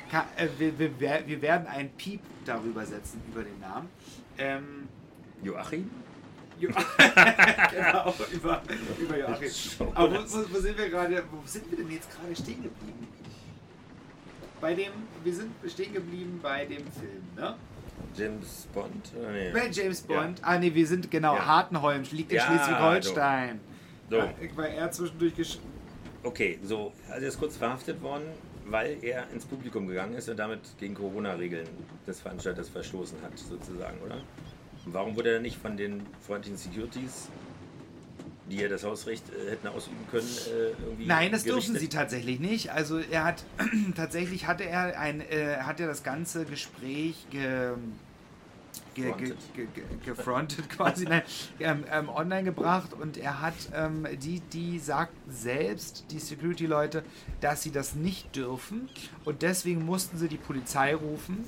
ka- 0.09 0.27
äh, 0.37 0.47
wir, 0.57 0.77
wir, 0.99 1.23
wir 1.25 1.41
werden 1.41 1.67
ein 1.67 1.89
Piep 1.97 2.21
darüber 2.45 2.85
setzen, 2.85 3.21
über 3.29 3.43
den 3.43 3.59
Namen. 3.59 3.89
Ähm, 4.37 4.87
Joachim? 5.43 5.89
Genau, 7.73 8.13
über, 8.31 8.61
über 8.99 9.17
Joachim. 9.17 9.49
Aber 9.93 10.11
wo, 10.11 10.53
wo, 10.53 10.59
sind 10.59 10.77
wir 10.77 10.89
gerade, 10.89 11.23
wo 11.31 11.45
sind 11.45 11.69
wir 11.69 11.77
denn 11.77 11.91
jetzt 11.91 12.09
gerade 12.11 12.35
stehen 12.35 12.63
geblieben? 12.63 13.07
Bei 14.61 14.73
dem, 14.73 14.91
wir 15.23 15.33
sind 15.33 15.51
stehen 15.67 15.93
geblieben 15.93 16.39
bei 16.41 16.65
dem 16.65 16.85
Film, 16.91 17.23
ne? 17.35 17.55
James 18.15 18.67
Bond? 18.73 19.11
Oder 19.19 19.31
nee. 19.31 19.51
Bei 19.51 19.69
James 19.69 20.01
Bond. 20.01 20.39
Ah, 20.41 20.57
nee, 20.57 20.73
wir 20.73 20.87
sind 20.87 21.09
genau, 21.09 21.35
Ja. 21.35 21.45
Hartenholm, 21.45 22.03
liegt 22.11 22.31
in 22.31 22.37
Ja, 22.37 22.45
Schleswig-Holstein. 22.45 23.59
So. 24.09 24.17
Ja, 24.17 24.33
Weil 24.55 24.73
er 24.73 24.91
zwischendurch 24.91 25.35
gesch 25.35 25.57
Okay, 26.23 26.57
so, 26.63 26.93
also 27.09 27.21
er 27.21 27.27
ist 27.27 27.37
kurz 27.37 27.57
verhaftet 27.57 28.01
worden, 28.01 28.23
weil 28.65 28.97
er 29.01 29.29
ins 29.31 29.45
Publikum 29.45 29.87
gegangen 29.87 30.13
ist 30.13 30.29
und 30.29 30.37
damit 30.37 30.61
gegen 30.79 30.93
Corona-Regeln 30.93 31.67
des 32.07 32.21
Veranstalters 32.21 32.69
verstoßen 32.69 33.21
hat, 33.21 33.37
sozusagen, 33.37 33.99
oder? 33.99 34.21
Warum 34.85 35.15
wurde 35.15 35.33
er 35.33 35.39
nicht 35.39 35.57
von 35.57 35.77
den 35.77 36.05
freundlichen 36.25 36.57
Securities, 36.57 37.29
die 38.49 38.57
ja 38.57 38.67
das 38.67 38.83
Hausrecht 38.83 39.23
äh, 39.29 39.51
hätten 39.51 39.67
ausüben 39.67 40.05
können, 40.11 40.27
äh, 40.47 40.83
irgendwie 40.83 41.05
Nein, 41.05 41.31
das 41.31 41.43
gerichtet? 41.43 41.69
dürfen 41.69 41.79
sie 41.79 41.89
tatsächlich 41.89 42.39
nicht. 42.39 42.71
Also 42.71 42.97
er 42.99 43.23
hat 43.23 43.43
tatsächlich 43.95 44.47
hatte 44.47 44.65
er 44.65 44.99
ein 44.99 45.21
äh, 45.21 45.57
hat 45.61 45.79
er 45.79 45.87
das 45.87 46.03
ganze 46.03 46.45
Gespräch 46.45 47.25
ge, 47.31 47.71
ge, 48.93 49.05
ge, 49.05 49.11
Gefrontet. 49.13 49.53
ge, 49.55 49.67
ge, 49.73 49.83
gefrontet 50.05 50.69
quasi 50.77 51.05
nein, 51.05 51.23
ähm, 51.59 51.83
ähm, 51.91 52.09
online 52.09 52.43
gebracht 52.43 52.93
und 52.93 53.17
er 53.17 53.41
hat 53.41 53.53
ähm, 53.73 54.07
die 54.21 54.39
die 54.39 54.79
sagt 54.79 55.13
selbst 55.27 56.05
die 56.11 56.19
Security 56.19 56.65
Leute, 56.65 57.03
dass 57.41 57.63
sie 57.63 57.71
das 57.71 57.95
nicht 57.95 58.35
dürfen 58.35 58.89
und 59.25 59.41
deswegen 59.41 59.85
mussten 59.85 60.17
sie 60.17 60.27
die 60.27 60.37
Polizei 60.37 60.95
rufen 60.95 61.43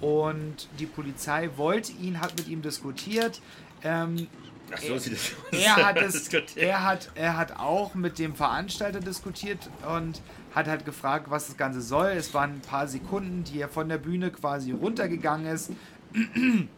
und 0.00 0.68
die 0.78 0.86
Polizei 0.86 1.50
wollte 1.56 1.92
ihn 1.92 2.20
hat 2.20 2.36
mit 2.38 2.48
ihm 2.48 2.62
diskutiert. 2.62 3.40
Ähm, 3.82 4.28
Ach 4.72 4.78
so, 4.78 4.94
aus. 4.94 5.08
er 5.52 5.76
hat 5.76 5.98
es, 5.98 6.28
er 6.56 6.84
hat, 6.84 7.10
er 7.14 7.36
hat 7.36 7.58
auch 7.58 7.94
mit 7.94 8.18
dem 8.18 8.34
Veranstalter 8.34 9.00
diskutiert 9.00 9.70
und 9.94 10.20
hat 10.54 10.66
halt 10.66 10.84
gefragt, 10.84 11.26
was 11.30 11.46
das 11.46 11.56
Ganze 11.56 11.80
soll. 11.80 12.08
Es 12.08 12.34
waren 12.34 12.54
ein 12.54 12.60
paar 12.60 12.88
Sekunden, 12.88 13.44
die 13.44 13.60
er 13.60 13.68
von 13.68 13.88
der 13.88 13.98
Bühne 13.98 14.30
quasi 14.30 14.72
runtergegangen 14.72 15.46
ist. 15.46 15.70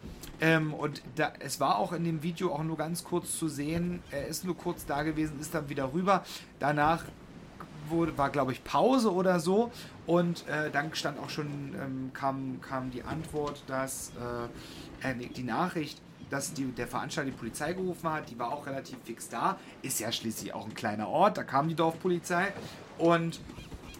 ähm, 0.41 0.73
und 0.73 1.01
da, 1.15 1.33
es 1.39 1.59
war 1.59 1.77
auch 1.77 1.93
in 1.93 2.03
dem 2.03 2.23
Video 2.23 2.53
auch 2.53 2.63
nur 2.63 2.77
ganz 2.77 3.03
kurz 3.03 3.37
zu 3.37 3.47
sehen. 3.47 4.01
Er 4.11 4.27
ist 4.27 4.45
nur 4.45 4.57
kurz 4.57 4.85
da 4.85 5.03
gewesen, 5.03 5.39
ist 5.39 5.53
dann 5.53 5.69
wieder 5.69 5.93
rüber. 5.93 6.23
Danach 6.59 7.03
wurde, 7.89 8.17
war, 8.17 8.29
glaube 8.29 8.51
ich, 8.51 8.63
Pause 8.63 9.13
oder 9.13 9.39
so. 9.39 9.71
Und 10.05 10.47
äh, 10.47 10.69
dann 10.71 10.93
stand 10.93 11.19
auch 11.19 11.29
schon, 11.29 11.47
ähm, 11.47 12.11
kam, 12.13 12.61
kam 12.61 12.91
die 12.91 13.03
Antwort, 13.03 13.63
dass 13.67 14.11
äh, 15.03 15.09
äh, 15.09 15.15
die 15.15 15.43
Nachricht, 15.43 16.01
dass 16.29 16.53
die, 16.53 16.65
der 16.65 16.87
Veranstalter 16.87 17.31
die 17.31 17.37
Polizei 17.37 17.73
gerufen 17.73 18.09
hat, 18.09 18.29
die 18.29 18.37
war 18.37 18.51
auch 18.51 18.65
relativ 18.65 18.97
fix 19.03 19.29
da. 19.29 19.57
Ist 19.81 19.99
ja 19.99 20.11
schließlich 20.11 20.53
auch 20.53 20.65
ein 20.65 20.73
kleiner 20.73 21.07
Ort, 21.07 21.37
da 21.37 21.43
kam 21.43 21.67
die 21.67 21.75
Dorfpolizei. 21.75 22.53
Und 22.97 23.39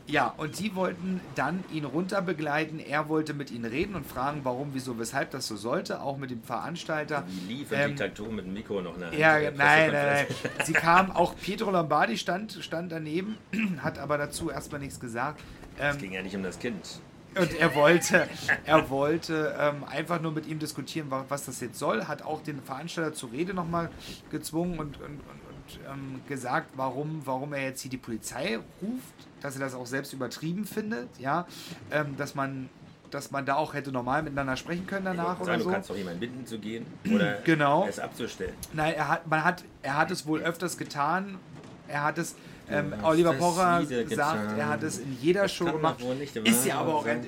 ja, 0.09 0.33
und 0.37 0.57
die 0.59 0.73
wollten 0.75 1.21
dann 1.35 1.63
ihn 1.71 1.85
runter 1.85 2.21
begleiten. 2.21 2.79
Er 2.79 3.09
wollte 3.09 3.33
mit 3.33 3.51
ihnen 3.51 3.65
reden 3.65 3.95
und 3.95 4.05
fragen, 4.07 4.41
warum, 4.43 4.69
wieso, 4.73 4.97
weshalb 4.97 5.31
das 5.31 5.47
so 5.47 5.55
sollte, 5.55 6.01
auch 6.01 6.17
mit 6.17 6.31
dem 6.31 6.41
Veranstalter. 6.43 7.23
Lief 7.47 7.71
Ähm, 7.71 7.89
Diktator 7.95 8.31
mit 8.31 8.45
dem 8.45 8.53
Mikro 8.53 8.81
noch 8.81 8.97
nach? 8.97 9.13
Ja, 9.13 9.39
nein, 9.39 9.53
nein, 9.57 9.91
nein. 9.91 10.25
Sie 10.65 10.73
kam, 10.73 11.11
auch 11.11 11.35
Pietro 11.35 11.71
Lombardi 11.71 12.17
stand, 12.17 12.57
stand 12.61 12.91
daneben, 12.91 13.37
hat 13.83 13.99
aber 13.99 14.17
dazu 14.17 14.49
erstmal 14.49 14.79
nichts 14.81 14.99
gesagt. 14.99 15.41
Es 15.77 15.95
Ähm, 15.95 16.01
ging 16.01 16.13
ja 16.13 16.21
nicht 16.21 16.35
um 16.35 16.43
das 16.43 16.57
Kind. 16.59 16.99
und 17.37 17.53
er 17.53 17.75
wollte, 17.75 18.27
er 18.65 18.89
wollte 18.89 19.55
ähm, 19.59 19.83
einfach 19.83 20.19
nur 20.19 20.31
mit 20.31 20.47
ihm 20.47 20.57
diskutieren, 20.57 21.11
wa- 21.11 21.25
was 21.29 21.45
das 21.45 21.59
jetzt 21.61 21.77
soll, 21.77 22.05
hat 22.05 22.23
auch 22.23 22.41
den 22.41 22.59
Veranstalter 22.61 23.13
zur 23.13 23.31
Rede 23.31 23.53
nochmal 23.53 23.89
gezwungen 24.31 24.79
und, 24.79 24.97
und, 24.97 25.05
und, 25.05 25.19
und 25.19 25.79
ähm, 25.87 26.21
gesagt, 26.27 26.71
warum, 26.75 27.21
warum 27.25 27.53
er 27.53 27.63
jetzt 27.65 27.81
hier 27.81 27.91
die 27.91 27.97
Polizei 27.97 28.57
ruft, 28.81 29.28
dass 29.41 29.55
er 29.55 29.61
das 29.61 29.73
auch 29.73 29.85
selbst 29.87 30.13
übertrieben 30.13 30.65
findet, 30.65 31.09
ja, 31.19 31.45
ähm, 31.91 32.15
dass 32.17 32.35
man 32.35 32.69
dass 33.11 33.31
man 33.31 33.43
da 33.43 33.55
auch 33.55 33.73
hätte 33.73 33.91
normal 33.91 34.21
miteinander 34.21 34.55
sprechen 34.55 34.85
können 34.85 35.05
danach 35.05 35.39
Sagen, 35.39 35.41
oder 35.41 35.57
du 35.57 35.63
so. 35.63 35.69
kannst 35.71 35.89
doch 35.89 35.95
jemanden 35.97 36.19
bitten 36.19 36.45
zu 36.45 36.59
gehen 36.59 36.85
oder 37.11 37.37
Genau. 37.43 37.87
es 37.87 37.97
abzustellen. 37.99 38.53
Nein, 38.73 38.93
er 38.93 39.07
hat, 39.07 39.27
man 39.27 39.43
hat, 39.43 39.63
er 39.81 39.97
hat 39.97 40.11
es 40.11 40.27
wohl 40.27 40.41
öfters 40.41 40.77
getan. 40.77 41.39
Er 41.87 42.03
hat 42.03 42.19
es, 42.19 42.35
ähm, 42.71 42.93
hast 42.97 43.03
Oliver 43.05 43.33
Pocher 43.33 43.85
sagt, 44.09 44.57
er 44.57 44.69
hat 44.69 44.83
es 44.83 44.99
in 44.99 45.17
jeder 45.21 45.43
Das 45.43 45.53
Show 45.53 45.65
gemacht. 45.65 45.99
nicht 46.19 46.35
Ist 46.35 46.65
ja 46.65 46.79
aber 46.79 46.95
auch 46.95 47.05
im, 47.05 47.21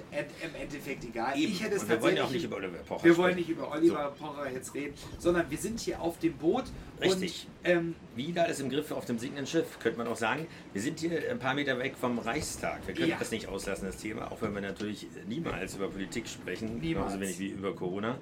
Endeffekt 0.60 1.04
egal. 1.04 1.38
Eben. 1.38 1.52
Ich 1.52 1.64
hätte 1.64 1.76
es 1.76 1.88
wir 1.88 2.02
wollen 2.02 2.18
ja 2.18 2.24
auch 2.24 2.30
nicht 2.30 2.44
über 2.46 2.58
Oliver 2.58 2.78
Pocher 2.80 3.04
Wir 3.04 3.18
wollen 3.18 3.36
nicht 3.36 3.50
über 3.50 3.72
Oliver 3.72 4.14
Pocher 4.18 4.52
jetzt 4.52 4.74
reden, 4.74 4.94
sondern 5.20 5.50
wir 5.50 5.58
sind 5.58 5.80
hier 5.80 6.02
auf 6.02 6.20
dem 6.20 6.34
Boot. 6.34 6.66
Richtig. 7.00 7.48
Und, 7.64 7.70
ähm, 7.70 7.96
Wieder 8.16 8.44
alles 8.44 8.60
im 8.60 8.70
Griff 8.70 8.92
auf 8.92 9.06
dem 9.06 9.18
sinkenden 9.18 9.48
Schiff, 9.48 9.80
könnte 9.80 9.98
man 9.98 10.08
auch 10.08 10.18
sagen. 10.18 10.48
Wir 10.74 10.82
sind 10.82 11.00
hier 11.00 11.32
ein 11.32 11.40
paar 11.40 11.54
Meter 11.54 11.78
weg 11.80 11.96
vom 12.00 12.20
Reichstag. 12.20 12.86
Wir 12.86 12.94
können 12.94 13.10
Ja. 13.10 13.18
das 13.18 13.32
nicht 13.32 13.48
auslassen, 13.48 13.86
das 13.86 13.98
Thema, 13.98 14.32
auch 14.32 14.42
wenn 14.42 14.54
wir 14.54 14.62
natürlich 14.62 15.08
niemals 15.28 15.76
über 15.76 15.90
Politik 15.90 16.28
sprechen, 16.28 16.80
Niemals. 16.80 17.14
genauso 17.14 17.22
wenig 17.22 17.40
wie 17.40 17.48
über 17.50 17.74
Corona. 17.76 18.18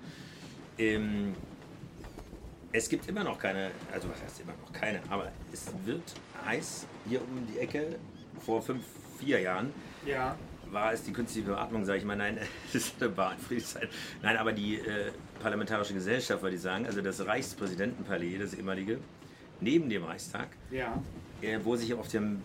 Ähm, 0.78 1.36
es 2.72 2.88
gibt 2.88 3.08
immer 3.10 3.24
noch 3.24 3.40
keine, 3.40 3.72
also 3.92 4.08
was 4.10 4.22
heißt 4.22 4.42
immer 4.42 4.54
noch 4.64 4.72
keine, 4.72 5.00
aber 5.10 5.32
es 5.52 5.66
wird 5.86 6.04
heiß 6.46 6.86
hier 7.10 7.22
um 7.22 7.46
die 7.52 7.60
Ecke. 7.60 7.96
Vor 8.46 8.62
fünf, 8.62 8.84
vier 9.20 9.42
Jahren 9.42 9.74
ja. 10.06 10.36
war 10.72 10.94
es 10.94 11.04
die 11.04 11.12
künstliche 11.12 11.48
Beatmung, 11.48 11.84
sage 11.84 11.98
ich 12.00 12.06
mal, 12.06 12.16
nein, 12.16 12.38
es 12.70 12.76
ist 12.76 13.04
eine 13.04 13.12
Friedrichszeit. 13.46 13.90
Nein, 14.22 14.38
aber 14.38 14.54
die 14.54 14.76
äh, 14.76 15.12
Parlamentarische 15.42 15.94
Gesellschaft, 15.94 16.42
würde 16.42 16.56
ich 16.56 16.62
sagen, 16.62 16.86
also 16.86 17.02
das 17.02 17.26
Reichspräsidentenpalais, 17.26 18.38
das 18.40 18.54
ehemalige, 18.54 19.00
neben 19.60 19.90
dem 19.90 20.04
Reichstag, 20.06 20.48
Ja. 20.72 21.02
äh, 21.42 21.60
wo 21.64 21.76
sich 21.76 21.94
auf, 21.94 22.08
dem, 22.08 22.42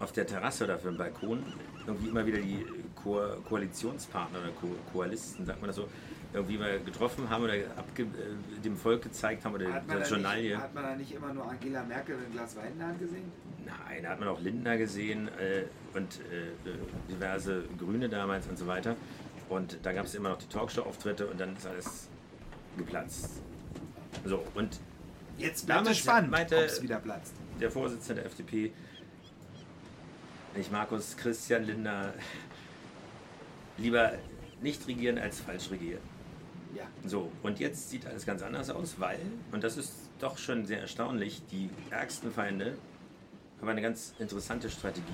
auf 0.00 0.10
der 0.12 0.26
Terrasse 0.26 0.64
oder 0.64 0.74
auf 0.76 0.82
dem 0.82 0.96
Balkon 0.96 1.44
irgendwie 1.86 2.08
immer 2.08 2.26
wieder 2.26 2.38
die 2.38 2.66
Ko 2.96 3.20
Koalitionspartner 3.48 4.40
oder 4.40 4.50
Ko 4.50 4.68
Koalisten, 4.92 5.46
sagt 5.46 5.60
man 5.60 5.68
das 5.68 5.76
so, 5.76 5.88
irgendwie 6.32 6.58
mal 6.58 6.78
getroffen 6.80 7.28
haben 7.30 7.44
oder 7.44 7.54
abge, 7.76 8.02
äh, 8.02 8.60
dem 8.64 8.76
Volk 8.76 9.02
gezeigt 9.02 9.44
haben 9.44 9.54
oder 9.54 9.80
der 9.80 10.02
Journalie. 10.06 10.50
nicht, 10.50 10.58
hat 10.62 10.74
man 10.74 10.82
da 10.84 10.94
nicht 10.96 11.12
immer 11.12 11.32
nur 11.32 11.48
Angela 11.50 11.82
Merkel 11.84 12.16
mit 12.16 12.26
einem 12.26 12.34
Glas 12.34 12.56
Wein 12.56 12.72
in 12.72 12.78
der 12.78 12.88
Hand 12.88 12.98
gesehen? 12.98 13.32
Nein, 13.64 14.02
da 14.02 14.10
hat 14.10 14.20
man 14.20 14.28
auch 14.28 14.40
Lindner 14.40 14.76
gesehen 14.76 15.28
äh, 15.38 15.64
und 15.96 16.20
äh, 16.30 17.10
diverse 17.10 17.64
Grüne 17.78 18.08
damals 18.08 18.46
und 18.46 18.58
so 18.58 18.66
weiter. 18.66 18.96
Und 19.48 19.78
da 19.82 19.92
gab 19.92 20.04
es 20.04 20.14
immer 20.14 20.28
noch 20.30 20.38
die 20.38 20.48
Talkshow-Auftritte 20.48 21.26
und 21.26 21.40
dann 21.40 21.56
ist 21.56 21.66
alles 21.66 22.08
geplatzt. 22.76 23.40
So, 24.24 24.44
und 24.54 24.78
Jetzt 25.38 25.66
bleibt 25.66 25.80
Damals 25.82 25.96
es 25.98 26.02
spannend, 26.02 26.30
meinte- 26.32 26.56
ob 26.56 26.64
es 26.64 26.82
wieder 26.82 26.98
platzt. 26.98 27.32
der 27.60 27.70
Vorsitzende 27.70 28.22
der 28.22 28.26
FDP, 28.26 28.72
nicht 30.56 30.72
Markus 30.72 31.16
Christian 31.16 31.62
Lindner, 31.64 32.12
lieber 33.78 34.12
nicht 34.60 34.86
regieren 34.88 35.18
als 35.18 35.40
falsch 35.40 35.70
regieren. 35.70 36.00
Ja. 36.74 36.84
So, 37.06 37.30
und 37.42 37.58
jetzt 37.60 37.90
sieht 37.90 38.06
alles 38.06 38.26
ganz 38.26 38.42
anders 38.42 38.70
aus, 38.70 39.00
weil, 39.00 39.20
und 39.52 39.64
das 39.64 39.76
ist 39.76 39.92
doch 40.18 40.36
schon 40.38 40.66
sehr 40.66 40.80
erstaunlich, 40.80 41.42
die 41.50 41.70
ärgsten 41.90 42.30
Feinde 42.30 42.76
haben 43.60 43.68
eine 43.68 43.82
ganz 43.82 44.14
interessante 44.18 44.68
Strategie, 44.70 45.04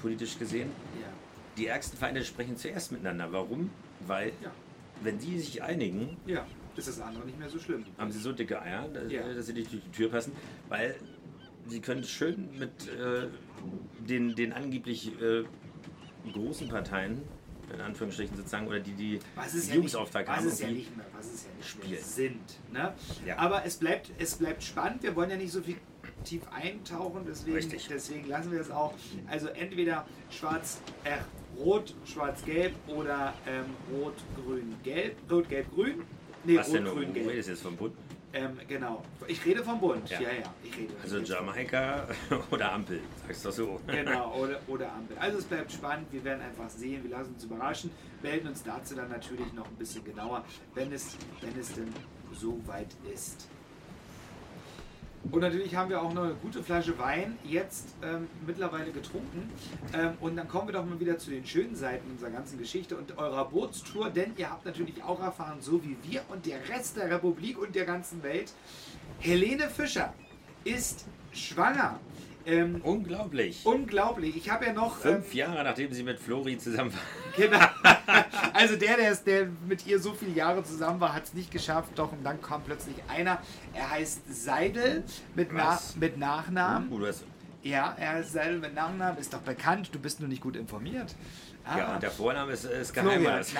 politisch 0.00 0.38
gesehen. 0.38 0.70
Ja. 1.00 1.08
Die 1.56 1.66
ärgsten 1.66 1.98
Feinde 1.98 2.24
sprechen 2.24 2.56
zuerst 2.56 2.92
miteinander. 2.92 3.32
Warum? 3.32 3.70
Weil, 4.06 4.28
Ja. 4.42 4.50
wenn 5.02 5.18
die 5.18 5.38
sich 5.40 5.62
einigen, 5.62 6.16
Ja. 6.26 6.46
Ist 6.76 6.86
das 6.86 7.00
andere 7.00 7.24
nicht 7.26 7.36
mehr 7.38 7.48
so 7.48 7.58
schlimm? 7.58 7.84
haben 7.98 8.12
sie 8.12 8.20
so 8.20 8.32
dicke 8.32 8.60
Eier, 8.62 8.86
dass, 8.88 9.10
Ja. 9.10 9.32
dass 9.34 9.46
sie 9.46 9.52
nicht 9.52 9.72
durch 9.72 9.82
die 9.82 9.90
Tür 9.90 10.10
passen, 10.10 10.32
weil 10.68 10.94
sie 11.66 11.80
können 11.80 12.04
schön 12.04 12.48
mit 12.56 12.70
äh, 12.88 13.26
den, 14.08 14.36
den 14.36 14.52
angeblich 14.52 15.10
äh, 15.20 15.42
großen 16.32 16.68
Parteien, 16.68 17.22
in 17.72 17.80
Anführungsstrichen 17.80 18.36
sozusagen, 18.36 18.66
oder 18.66 18.80
die 18.80 18.92
die 18.92 19.20
es 19.36 19.52
ja 19.52 19.60
Regierungsauftrag 19.60 20.28
was 20.28 20.36
haben, 20.36 20.46
es 20.48 20.60
ja 20.60 20.70
nicht 20.70 20.96
mehr, 20.96 21.06
was 21.16 21.26
es 21.26 21.44
ja 21.44 21.50
nicht 21.56 21.90
mehr 21.90 21.98
spielen. 21.98 22.02
sind. 22.02 22.72
Ne? 22.72 22.94
Ja. 23.26 23.38
Aber 23.38 23.64
es 23.64 23.76
bleibt, 23.76 24.10
es 24.18 24.36
bleibt 24.36 24.62
spannend. 24.62 25.02
Wir 25.02 25.14
wollen 25.16 25.30
ja 25.30 25.36
nicht 25.36 25.52
so 25.52 25.60
viel 25.60 25.76
tief 26.24 26.42
eintauchen, 26.50 27.24
deswegen, 27.28 27.56
Richtig. 27.56 27.86
deswegen 27.88 28.28
lassen 28.28 28.52
wir 28.52 28.60
es 28.60 28.70
auch. 28.70 28.94
Also 29.28 29.48
entweder 29.48 30.06
schwarz, 30.30 30.80
äh, 31.04 31.18
rot, 31.58 31.94
schwarz-gelb 32.04 32.74
oder 32.88 33.34
ähm, 33.46 33.64
rot, 33.92 34.14
grün, 34.36 34.74
gelb, 34.82 35.16
rot, 35.30 35.48
gelb, 35.48 35.72
grün. 35.74 36.02
Nee, 36.44 36.56
was 36.58 36.68
rot, 36.68 36.76
denn, 36.76 36.84
grün, 36.84 37.12
gelb. 37.14 37.28
redest 37.28 37.48
jetzt 37.48 37.62
vom 37.62 37.76
Bund? 37.76 37.94
Ähm, 38.32 38.58
genau. 38.68 39.02
Ich 39.26 39.44
rede 39.44 39.64
vom 39.64 39.80
Bund. 39.80 40.08
Ja, 40.10 40.20
Ja. 40.20 40.28
ja. 40.30 40.54
ich 40.62 40.76
rede 40.76 40.94
Also 41.02 41.18
Jamaika 41.18 42.06
oder 42.50 42.72
Ampel, 42.72 43.00
sagst 43.26 43.44
du 43.44 43.48
doch 43.48 43.56
so. 43.56 43.80
Genau, 43.86 44.34
oder, 44.38 44.58
oder 44.66 44.92
Ampel. 44.92 45.16
Also 45.18 45.38
es 45.38 45.44
bleibt 45.44 45.72
spannend, 45.72 46.06
wir 46.12 46.22
werden 46.24 46.42
einfach 46.42 46.68
sehen, 46.68 47.02
wir 47.04 47.10
lassen 47.10 47.34
uns 47.34 47.44
überraschen, 47.44 47.90
melden 48.22 48.48
uns 48.48 48.62
dazu 48.62 48.94
dann 48.94 49.08
natürlich 49.08 49.50
noch 49.54 49.66
ein 49.66 49.76
bisschen 49.76 50.04
genauer, 50.04 50.44
wenn 50.74 50.92
es, 50.92 51.16
wenn 51.40 51.58
es 51.58 51.72
denn 51.72 51.92
so 52.32 52.60
weit 52.66 52.88
ist. 53.12 53.48
Und 55.30 55.40
natürlich 55.40 55.74
haben 55.74 55.90
wir 55.90 56.00
auch 56.00 56.10
eine 56.10 56.34
gute 56.42 56.62
Flasche 56.62 56.98
Wein 56.98 57.38
jetzt 57.44 57.94
ähm, 58.02 58.28
mittlerweile 58.46 58.90
getrunken. 58.92 59.50
Ähm, 59.92 60.12
und 60.20 60.36
dann 60.36 60.48
kommen 60.48 60.68
wir 60.68 60.72
doch 60.72 60.84
mal 60.84 60.98
wieder 60.98 61.18
zu 61.18 61.30
den 61.30 61.46
schönen 61.46 61.74
Seiten 61.74 62.10
unserer 62.10 62.30
ganzen 62.30 62.58
Geschichte 62.58 62.96
und 62.96 63.18
eurer 63.18 63.44
Bootstour, 63.44 64.10
denn 64.10 64.32
ihr 64.36 64.50
habt 64.50 64.64
natürlich 64.64 65.02
auch 65.02 65.20
erfahren, 65.20 65.58
so 65.60 65.82
wie 65.84 65.96
wir 66.04 66.22
und 66.28 66.46
der 66.46 66.68
Rest 66.68 66.96
der 66.96 67.10
Republik 67.10 67.58
und 67.58 67.74
der 67.74 67.84
ganzen 67.84 68.22
Welt, 68.22 68.52
Helene 69.18 69.68
Fischer 69.68 70.14
ist 70.64 71.04
schwanger. 71.32 71.98
Ähm, 72.46 72.80
Unglaublich. 72.82 73.64
Unglaublich. 73.64 74.36
Ich 74.36 74.50
habe 74.50 74.66
ja 74.66 74.72
noch. 74.72 75.04
Ähm, 75.04 75.14
Fünf 75.14 75.34
Jahre 75.34 75.62
nachdem 75.64 75.92
sie 75.92 76.02
mit 76.02 76.18
Flori 76.18 76.58
zusammen 76.58 76.92
war. 76.92 77.00
genau. 77.36 77.58
Also 78.54 78.76
der, 78.76 78.96
der, 78.96 79.10
ist, 79.10 79.26
der 79.26 79.48
mit 79.66 79.86
ihr 79.86 79.98
so 79.98 80.12
viele 80.14 80.32
Jahre 80.32 80.64
zusammen 80.64 81.00
war, 81.00 81.14
hat 81.14 81.24
es 81.24 81.34
nicht 81.34 81.50
geschafft. 81.50 81.90
Doch, 81.96 82.12
und 82.12 82.24
dann 82.24 82.40
kam 82.40 82.62
plötzlich 82.62 82.96
einer. 83.08 83.42
Er 83.74 83.90
heißt 83.90 84.22
Seidel 84.44 85.04
mit, 85.34 85.50
Na 85.52 85.78
mit 85.96 86.16
Nachnamen. 86.18 86.90
Uh, 86.90 87.06
Ja, 87.62 87.94
er 87.98 88.14
heißt 88.14 88.32
Seidel 88.32 88.58
mit 88.58 88.74
Nachnamen. 88.74 89.18
Ist 89.18 89.34
doch 89.34 89.40
bekannt. 89.40 89.90
Du 89.92 89.98
bist 89.98 90.20
nur 90.20 90.28
nicht 90.28 90.42
gut 90.42 90.56
informiert. 90.56 91.14
Ah. 91.64 91.78
ja, 91.78 91.94
und 91.94 92.02
der 92.02 92.10
Vorname 92.10 92.52
ist, 92.52 92.64
ist. 92.64 92.94
Geheimnis. 92.94 93.52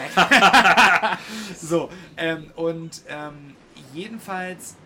So, 1.60 1.90
ähm, 2.16 2.50
und 2.56 3.02
ähm, 3.08 3.54
jedenfalls, 3.92 4.76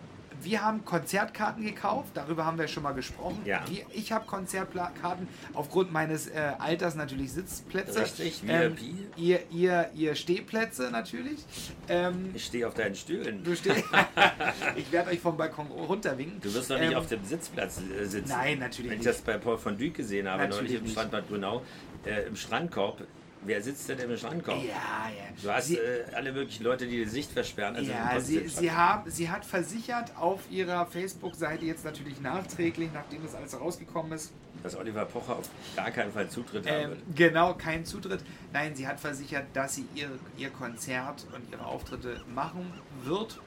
wir 0.43 0.63
haben 0.63 0.85
Konzertkarten 0.85 1.63
gekauft, 1.65 2.11
darüber 2.15 2.45
haben 2.45 2.57
wir 2.57 2.67
schon 2.67 2.83
mal 2.83 2.93
gesprochen. 2.93 3.39
Ja. 3.45 3.63
Wir, 3.69 3.85
ich 3.93 4.11
habe 4.11 4.25
Konzertkarten 4.25 5.27
aufgrund 5.53 5.91
meines 5.91 6.27
äh, 6.27 6.51
Alters 6.59 6.95
natürlich 6.95 7.31
Sitzplätze. 7.31 8.01
Richtig, 8.01 8.43
ähm, 8.47 8.77
VIP. 8.77 9.17
ihr, 9.17 9.39
ihr, 9.51 9.89
ihr 9.95 10.15
Stehplätze 10.15 10.89
natürlich. 10.91 11.43
Ähm, 11.89 12.31
Ich 12.33 12.45
stehe 12.45 12.67
auf 12.67 12.73
deinen 12.73 12.95
Stühlen. 12.95 13.43
du 13.43 13.55
steh 13.55 13.71
ich 14.75 14.91
werde 14.91 15.11
euch 15.11 15.19
vom 15.19 15.37
Balkon 15.37 15.67
runterwinken. 15.67 16.41
Du 16.41 16.53
wirst 16.53 16.69
doch 16.71 16.79
nicht 16.79 16.91
Ähm, 16.91 16.97
auf 16.97 17.07
dem 17.07 17.23
Sitzplatz 17.23 17.79
äh, 17.79 18.05
sitzen. 18.05 18.29
Nein, 18.29 18.59
natürlich 18.59 18.91
Wenn 18.91 18.99
ich 18.99 19.05
nicht. 19.05 19.15
das 19.17 19.21
bei 19.21 19.37
Paul 19.37 19.57
von 19.57 19.77
Dyk 19.77 19.95
gesehen 19.95 20.27
habe, 20.29 20.43
Natürlich 20.43 20.71
neulich 20.73 20.81
im. 20.81 20.87
Strandbad 20.87 21.27
Brunau, 21.27 21.61
äh, 22.05 22.23
im 22.27 22.35
Strandkorb. 22.35 23.01
Wer 23.45 23.61
sitzt 23.61 23.89
denn 23.89 23.99
im 23.99 24.15
Strandkorb? 24.17 24.57
Ja, 24.63 25.09
ja. 25.09 25.23
Du 25.41 25.51
hast 25.51 25.67
Sie- 25.67 25.77
äh, 25.77 26.05
alle 26.13 26.31
möglichen 26.31 26.63
Leute, 26.63 26.85
die 26.87 27.03
die 27.03 27.09
Sicht 27.09 27.31
versperren. 27.31 27.75
Also 27.75 27.91
ja, 27.91 28.19
sie, 28.19 28.47
sie, 28.47 28.71
haben, 28.71 29.09
sie 29.11 29.29
hat 29.29 29.45
versichert 29.45 30.15
auf 30.17 30.39
ihrer 30.49 30.85
Facebook-Seite 30.85 31.65
jetzt 31.65 31.83
natürlich 31.83 32.21
nachträglich, 32.21 32.89
nachdem 32.93 33.21
das 33.23 33.35
alles 33.35 33.59
rausgekommen 33.59 34.13
ist, 34.13 34.31
dass 34.63 34.75
Oliver 34.77 35.05
Pocher 35.05 35.37
auf 35.37 35.49
gar 35.75 35.91
keinen 35.91 36.11
Fall 36.13 36.29
Zutritt 36.29 36.65
ähm, 36.67 36.73
haben 36.73 36.89
wird. 36.91 36.99
genau 37.15 37.53
keinen 37.55 37.85
Zutritt. 37.85 38.21
Nein, 38.53 38.75
sie 38.75 38.87
hat 38.87 38.99
versichert, 38.99 39.45
dass 39.53 39.75
sie 39.75 39.85
ihr, 39.95 40.09
ihr 40.37 40.49
Konzert 40.49 41.25
und 41.35 41.51
ihre 41.51 41.65
Auftritte 41.65 42.21
machen 42.33 42.71
wird. 43.03 43.39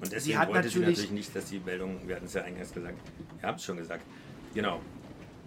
Und 0.00 0.04
sie 0.06 0.10
deswegen 0.10 0.38
hat 0.38 0.48
wollte 0.48 0.68
sie 0.68 0.78
natürlich- 0.78 0.98
natürlich 0.98 1.10
nicht, 1.10 1.34
dass 1.34 1.46
die 1.46 1.58
Meldung, 1.58 1.98
wir 2.06 2.14
hatten 2.16 2.26
es 2.26 2.34
ja 2.34 2.42
eingangs 2.42 2.72
gesagt, 2.72 2.96
ihr 3.42 3.48
habt 3.48 3.58
es 3.58 3.64
schon 3.66 3.78
gesagt, 3.78 4.04
genau, 4.54 4.80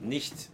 nicht 0.01 0.49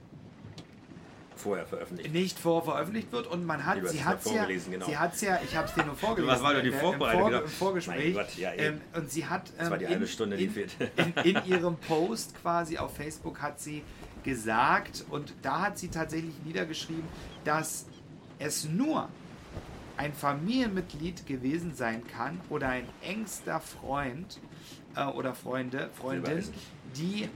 vorher 1.37 1.65
veröffentlicht. 1.65 2.13
nicht 2.13 2.39
vor 2.39 2.63
veröffentlicht 2.63 3.11
wird 3.11 3.27
und 3.27 3.45
man 3.45 3.65
hat, 3.65 3.77
sie 3.87 3.97
es 3.97 4.05
hat 4.05 4.25
mal 4.25 4.35
ja, 4.35 4.45
genau. 4.69 4.85
sie 4.85 4.97
hat's 4.97 5.21
ja, 5.21 5.39
ich 5.43 5.55
habe 5.55 5.67
es 5.67 5.73
dir 5.73 5.85
nur 5.85 5.95
vorgelesen. 5.95 6.33
Was 6.33 6.43
war 6.43 6.53
doch 6.53 6.61
die 6.61 6.69
äh, 6.69 6.73
im 6.73 6.79
Vorbereitung, 6.79 7.31
Vor-. 7.31 7.41
Im 7.41 7.47
Vorgespräch. 7.47 8.13
Gott, 8.13 8.37
ja, 8.37 8.53
ähm, 8.53 8.81
und 8.95 9.11
sie 9.11 9.25
hat 9.25 9.51
Das 9.57 9.69
war 9.69 9.77
ähm, 9.77 9.79
die 9.79 9.87
halbe 9.87 10.07
Stunde, 10.07 10.37
die 10.37 10.45
in, 10.45 10.51
fehlt. 10.51 10.75
in, 10.95 11.35
in 11.35 11.45
ihrem 11.45 11.75
Post 11.77 12.35
quasi 12.41 12.77
auf 12.77 12.95
Facebook 12.95 13.41
hat 13.41 13.59
sie 13.59 13.83
gesagt 14.23 15.05
und 15.09 15.33
da 15.41 15.61
hat 15.61 15.77
sie 15.77 15.87
tatsächlich 15.89 16.35
niedergeschrieben, 16.45 17.05
dass 17.43 17.85
es 18.39 18.65
nur 18.65 19.07
ein 19.97 20.13
Familienmitglied 20.13 21.25
gewesen 21.25 21.73
sein 21.73 22.05
kann 22.07 22.39
oder 22.49 22.69
ein 22.69 22.87
engster 23.01 23.59
Freund 23.59 24.39
äh, 24.95 25.05
oder 25.05 25.33
Freunde, 25.33 25.89
Freundin, 25.93 26.43
die, 26.95 27.29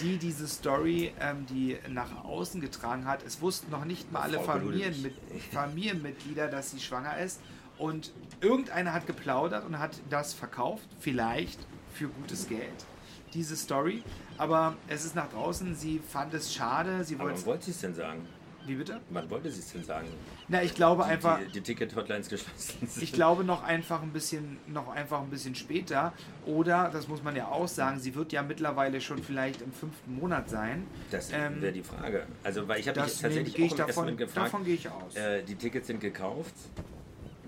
die 0.00 0.18
diese 0.18 0.46
Story, 0.46 1.12
ähm, 1.20 1.46
die 1.46 1.78
nach 1.88 2.24
außen 2.24 2.60
getragen 2.60 3.06
hat. 3.06 3.22
Es 3.24 3.40
wussten 3.40 3.70
noch 3.70 3.84
nicht 3.84 4.12
mal 4.12 4.20
alle 4.22 4.40
Frau 4.40 4.58
Ludwig. 4.58 4.84
Familienmit 4.84 5.14
Familienmitglieder, 5.52 6.48
dass 6.48 6.70
sie 6.70 6.80
schwanger 6.80 7.18
ist. 7.18 7.40
Und 7.78 8.12
irgendeiner 8.40 8.92
hat 8.92 9.06
geplaudert 9.06 9.64
und 9.64 9.78
hat 9.78 10.00
das 10.10 10.34
verkauft, 10.34 10.86
vielleicht 10.98 11.58
für 11.94 12.08
gutes 12.08 12.46
Geld, 12.46 12.84
diese 13.32 13.56
Story. 13.56 14.02
Aber 14.36 14.76
es 14.88 15.04
ist 15.04 15.14
nach 15.14 15.30
draußen, 15.30 15.74
sie 15.74 15.98
fand 15.98 16.34
es 16.34 16.52
schade, 16.52 17.04
sie 17.04 17.18
wollte 17.18 17.44
wollte 17.46 17.64
sie 17.64 17.70
es 17.70 17.80
denn 17.80 17.94
sagen? 17.94 18.26
Wie 18.70 18.76
bitte? 18.76 19.00
Wann 19.10 19.28
wollte 19.30 19.50
sie 19.50 19.58
es 19.58 19.72
denn 19.72 19.82
sagen? 19.82 20.06
Na, 20.46 20.62
ich 20.62 20.74
glaube 20.74 21.02
Die, 21.02 21.10
einfach, 21.10 21.40
die, 21.40 21.50
die 21.50 21.60
Ticket-Hotlines 21.60 22.28
geschlossen 22.28 22.86
sind. 22.86 23.02
ich 23.02 23.12
glaube 23.12 23.42
noch 23.42 23.64
einfach 23.64 24.00
ein 24.00 24.12
bisschen, 24.12 24.58
noch 24.68 24.88
einfach 24.88 25.20
ein 25.20 25.28
bisschen 25.28 25.56
später. 25.56 26.12
Oder, 26.46 26.88
das 26.92 27.08
muss 27.08 27.22
man 27.24 27.34
ja 27.34 27.48
auch 27.48 27.66
sagen, 27.66 27.98
sie 27.98 28.14
wird 28.14 28.30
ja 28.32 28.42
mittlerweile 28.44 29.00
schon 29.00 29.18
vielleicht 29.22 29.60
im 29.60 29.72
fünften 29.72 30.14
Monat 30.14 30.48
sein. 30.48 30.86
Das 31.10 31.32
Ähm, 31.32 31.60
wäre 31.60 31.72
die 31.72 31.82
Frage. 31.82 32.26
Also, 32.44 32.68
weil 32.68 32.78
ich 32.78 32.86
habe 32.88 33.00
mich 33.00 33.18
tatsächlich 33.18 33.58
ich 33.58 33.72
auch 33.72 33.78
ersten 33.78 33.86
davon, 33.88 34.16
gefragt, 34.16 34.46
davon 34.46 34.64
gehe 34.64 34.74
ich 34.74 34.88
aus. 34.88 35.16
äh, 35.16 35.42
die 35.42 35.56
Tickets 35.56 35.88
sind 35.88 36.00
gekauft. 36.00 36.54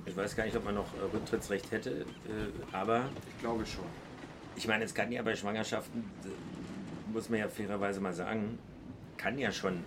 Ich 0.04 0.16
weiß 0.16 0.34
gar 0.34 0.44
nicht, 0.44 0.56
ob 0.56 0.64
man 0.64 0.74
noch 0.74 0.92
äh, 0.96 1.14
Rücktrittsrecht 1.14 1.70
hätte, 1.70 1.90
äh, 1.90 2.04
aber 2.72 3.08
ich 3.28 3.38
glaube 3.40 3.64
schon. 3.64 3.84
ich 4.56 4.66
meine, 4.66 4.84
es 4.84 4.92
kann 4.92 5.12
ja 5.12 5.22
bei 5.22 5.36
Schwangerschaften, 5.36 6.00
äh, 6.24 7.12
muss 7.12 7.28
man 7.28 7.38
ja 7.38 7.48
fairerweise 7.48 8.00
mal 8.00 8.12
sagen, 8.12 8.58
kann 9.16 9.38
ja 9.38 9.52
schon, 9.52 9.84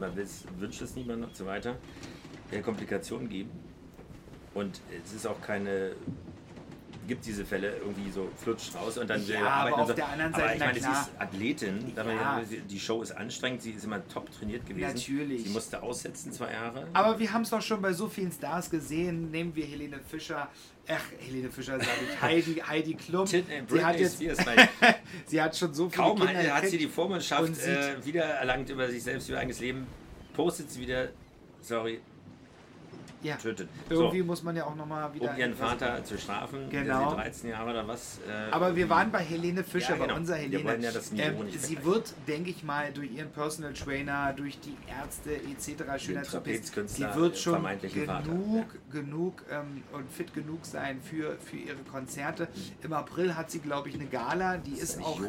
man 0.00 0.16
wünscht 0.16 0.82
es 0.82 0.96
niemand 0.96 1.24
und 1.24 1.36
so 1.36 1.46
weiter, 1.46 1.76
äh, 2.50 2.60
Komplikationen 2.60 3.28
geben. 3.28 3.50
Und 4.54 4.80
es 5.04 5.12
ist 5.12 5.26
auch 5.26 5.40
keine, 5.42 5.92
gibt 7.06 7.24
diese 7.26 7.44
Fälle 7.44 7.76
irgendwie 7.78 8.10
so 8.10 8.28
flutsch 8.42 8.74
raus 8.74 8.98
und 8.98 9.08
dann 9.08 9.24
Ja, 9.26 9.38
aber 9.40 9.50
arbeiten 9.50 9.74
und 9.74 9.80
auf 9.82 9.88
so. 9.88 9.94
der 9.94 10.08
anderen 10.08 10.34
aber 10.34 10.42
Seite, 10.42 10.54
ich 10.54 10.60
na 10.60 10.66
meine, 10.66 10.80
sie 10.80 10.88
ist 10.90 11.10
Athletin, 11.18 11.92
Ja. 11.96 12.42
die 12.68 12.80
Show 12.80 13.02
ist 13.02 13.12
anstrengend, 13.12 13.62
sie 13.62 13.70
ist 13.72 13.84
immer 13.84 14.06
top 14.08 14.30
trainiert 14.30 14.66
gewesen. 14.66 14.94
Natürlich. 14.94 15.44
Sie 15.44 15.50
musste 15.50 15.82
aussetzen 15.82 16.32
zwei 16.32 16.52
Jahre. 16.52 16.86
Aber 16.92 17.18
wir 17.18 17.32
haben 17.32 17.42
es 17.42 17.50
doch 17.50 17.62
schon 17.62 17.80
bei 17.82 17.92
so 17.92 18.08
vielen 18.08 18.32
Stars 18.32 18.70
gesehen. 18.70 19.30
Nehmen 19.30 19.54
wir 19.54 19.64
Helene 19.66 20.00
Fischer. 20.08 20.48
Ach, 20.88 21.02
Helene 21.18 21.50
Fischer 21.50 21.78
sage 21.78 21.90
ich. 22.12 22.20
Heidi, 22.22 22.54
Heidi 22.66 22.94
Klum. 22.94 23.24
Äh, 23.26 23.42
Sie 23.68 23.84
hat, 23.84 23.98
jetzt, 23.98 24.16
Spears, 24.16 24.38
sie 25.26 25.42
hat 25.42 25.56
schon 25.56 25.74
so 25.74 25.88
viele 25.88 26.02
Kaum 26.02 26.18
Kinder 26.18 26.38
hat, 26.54 26.62
hat 26.62 26.68
sie 26.68 26.78
die 26.78 26.86
Vormundschaft 26.86 27.58
äh, 27.66 28.04
wiedererlangt 28.04 28.68
über 28.70 28.88
sich 28.88 29.02
selbst, 29.02 29.28
über 29.28 29.38
eigenes 29.38 29.58
Leben, 29.60 29.86
postet 30.34 30.70
sie 30.70 30.80
wieder, 30.80 31.08
sorry, 31.60 32.00
Ja. 33.26 33.36
tötet. 33.36 33.68
Irgendwie 33.90 34.18
so, 34.20 34.24
muss 34.24 34.42
man 34.42 34.56
ja 34.56 34.64
auch 34.66 34.74
nochmal 34.76 35.12
wieder. 35.14 35.30
um 35.30 35.36
ihren 35.36 35.54
Vater 35.54 36.04
zu 36.04 36.16
strafen, 36.18 36.70
Genau. 36.70 37.00
der 37.00 37.08
sie 37.10 37.16
13 37.16 37.50
Jahre 37.50 37.70
oder 37.70 37.88
was. 37.88 38.18
Äh, 38.28 38.50
Aber 38.52 38.76
wir 38.76 38.88
waren 38.88 39.10
bei 39.10 39.20
Helene 39.20 39.64
Fischer, 39.64 39.90
Ja, 39.90 39.94
genau. 39.96 40.08
bei 40.14 40.20
unserer 40.20 40.36
Wir 40.36 40.42
Helene. 40.44 40.64
wollen 40.64 40.82
ja 40.82 40.92
das 40.92 41.10
ähm, 41.12 41.36
sie 41.58 41.84
wird, 41.84 42.14
denke 42.28 42.50
ich 42.50 42.62
mal, 42.62 42.92
durch 42.92 43.10
ihren 43.12 43.30
Personal 43.30 43.72
Trainer, 43.72 44.32
durch 44.32 44.58
die 44.60 44.76
Ärzte 44.88 45.34
etc. 45.36 45.98
Schönheits- 45.98 46.30
Sie 46.86 47.04
wird 47.14 47.38
schon 47.38 47.62
genug, 47.62 48.06
Vater, 48.06 48.30
genug 48.92 49.42
ähm, 49.50 49.82
und 49.92 50.10
fit 50.10 50.32
genug 50.34 50.64
sein 50.64 51.00
für, 51.02 51.36
für 51.38 51.56
ihre 51.56 51.82
Konzerte. 51.90 52.48
Im 52.82 52.92
April 52.92 53.34
hat 53.36 53.50
sie, 53.50 53.58
glaube 53.60 53.88
ich, 53.88 53.94
eine 53.96 54.06
Gala, 54.06 54.58
die 54.58 54.74
ist, 54.74 54.96
nicht 54.98 55.06
auch 55.06 55.20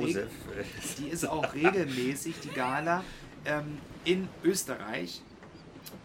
die 0.99 1.07
ist 1.09 1.27
auch 1.27 1.53
regelmäßig, 1.53 2.35
die 2.41 2.49
Gala, 2.49 3.03
ähm, 3.45 3.77
in 4.05 4.27
Österreich. 4.43 5.21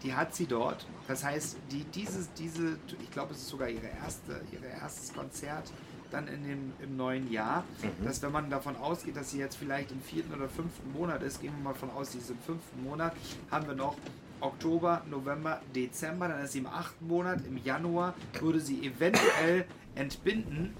Die 0.03 0.13
hat 0.13 0.35
sie 0.35 0.45
dort. 0.45 0.85
Das 1.07 1.23
heißt, 1.23 1.57
die, 1.71 1.83
dieses, 1.85 2.31
diese, 2.33 2.77
ich 3.01 3.11
glaube, 3.11 3.33
es 3.33 3.39
ist 3.39 3.49
sogar 3.49 3.69
ihre 3.69 3.87
erste, 3.87 4.41
ihre 4.51 4.65
erstes 4.65 5.13
Konzert 5.13 5.71
dann 6.11 6.27
in 6.27 6.43
dem, 6.43 6.73
im 6.81 6.95
neuen 6.95 7.31
Jahr. 7.31 7.63
Mhm. 7.81 8.05
Dass 8.05 8.21
wenn 8.21 8.31
man 8.31 8.49
davon 8.49 8.75
ausgeht, 8.75 9.17
dass 9.17 9.31
sie 9.31 9.39
jetzt 9.39 9.55
vielleicht 9.55 9.91
im 9.91 10.01
vierten 10.01 10.33
oder 10.33 10.47
fünften 10.47 10.91
Monat 10.91 11.23
ist, 11.23 11.41
gehen 11.41 11.53
wir 11.57 11.63
mal 11.63 11.73
davon 11.73 11.89
aus, 11.91 12.11
sie 12.11 12.19
ist 12.19 12.29
im 12.29 12.39
fünften 12.39 12.83
Monat, 12.83 13.13
haben 13.49 13.67
wir 13.67 13.75
noch 13.75 13.95
Oktober, 14.39 15.01
November, 15.09 15.61
Dezember, 15.73 16.27
dann 16.27 16.43
ist 16.43 16.51
sie 16.51 16.59
im 16.59 16.67
achten 16.67 17.07
Monat, 17.07 17.45
im 17.47 17.57
Januar 17.57 18.13
würde 18.39 18.59
sie 18.59 18.85
eventuell 18.85 19.65
entbinden. 19.95 20.73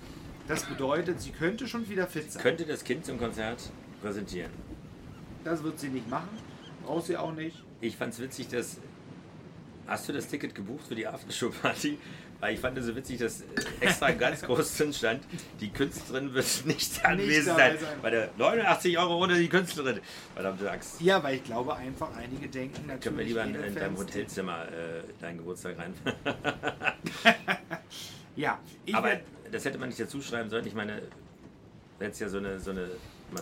Das 0.47 0.66
bedeutet, 0.66 1.22
sie 1.22 1.32
könnte 1.32 1.68
schon 1.68 1.88
wieder 1.88 2.06
fit 2.06 2.32
sein. 2.32 2.43
Könnte 2.43 2.66
das 2.66 2.84
Kind 2.84 3.06
zum 3.06 3.18
Konzert 3.18 3.72
präsentieren. 4.01 4.51
Das 5.43 5.64
wird 5.64 5.80
sie 5.80 5.89
nicht 5.89 6.10
machen. 6.10 6.30
Braucht 6.86 7.06
sie 7.06 7.16
auch 7.16 7.34
nicht. 7.34 7.64
Ich 7.80 7.95
fand 7.95 8.14
es 8.14 8.20
witzig, 8.20 8.49
dass. 8.49 8.80
Hast 9.88 10.08
du 10.08 10.14
das 10.14 10.28
Ticket 10.28 10.56
gebucht 10.56 10.88
für 10.88 10.96
die 10.96 11.06
Aftershow-Party? 11.08 11.98
Weil 12.40 12.54
ich 12.56 12.60
fand 12.60 12.78
es 12.78 12.86
so 12.86 12.96
witzig, 12.96 13.20
dass 13.20 13.42
äh, 13.42 13.46
extra 13.80 14.12
ganz 14.12 14.42
groß 14.42 14.78
drin 14.78 14.94
stand, 14.94 15.24
die 15.60 15.70
Künstlerin 15.70 16.34
wird 16.34 16.66
nicht 16.66 17.06
anwesend 17.06 17.58
sein. 17.58 17.78
sein. 17.78 17.98
Bei 18.02 18.10
der 18.10 18.30
89 18.38 18.98
Euro 18.98 19.24
ohne 19.24 19.38
die 19.38 19.48
Künstlerin. 19.48 20.00
Verdammte 20.34 20.70
Axt. 20.70 21.00
Ja, 21.02 21.24
weil 21.24 21.36
ich 21.36 21.44
glaube 21.44 21.76
einfach, 21.76 22.16
einige 22.16 22.48
denken 22.48 22.88
natürlich. 22.88 23.04
Können 23.04 23.18
wir 23.18 23.26
lieber 23.26 23.44
in, 23.44 23.56
in 23.56 23.76
deinem 23.76 23.98
Hotelzimmer 23.98 24.66
äh, 24.68 25.04
deinen 25.22 25.38
Geburtstag 25.38 25.78
rein. 25.78 25.94
Ja, 28.36 28.60
ich 28.86 28.96
Aber 28.96 29.20
das 29.52 29.66
hätte 29.66 29.78
man 29.78 29.90
nicht 29.90 30.00
dazu 30.00 30.22
schreiben 30.22 30.50
sollen. 30.50 30.66
Ich 30.66 30.74
meine, 30.74 31.02
jetzt 32.00 32.20
ja 32.20 32.30
so 32.30 32.38
eine. 32.38 32.60
So 32.60 32.72
eine 32.72 32.90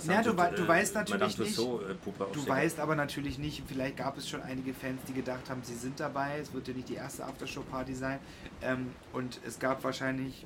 Ja, 0.06 0.22
du 0.22 0.38
wei- 0.38 0.50
du 0.52 0.64
äh, 0.64 0.68
weißt 0.68 0.96
natürlich 0.96 1.38
nicht- 1.39 1.56
äh, 1.60 1.96
Du 2.34 2.48
weißt 2.48 2.80
aber 2.80 2.96
natürlich 2.96 3.38
nicht, 3.39 3.64
vielleicht 3.68 3.98
gab 3.98 4.18
es 4.18 4.28
schon 4.30 4.42
einige 4.42 4.74
Fans, 4.74 5.02
die 5.08 5.14
gedacht 5.14 5.50
haben, 5.50 5.62
sie 5.64 5.76
sind 5.76 6.00
dabei. 6.00 6.39
Es 6.39 6.54
wird 6.54 6.68
ja 6.68 6.74
nicht 6.74 6.89
die 6.89 6.96
erste 6.96 7.26
Aftershow-Party 7.26 7.94
sein. 7.96 8.20
Ähm, 8.62 8.92
und 9.14 9.39
es 9.46 9.60
gab 9.60 9.84
wahrscheinlich 9.84 10.46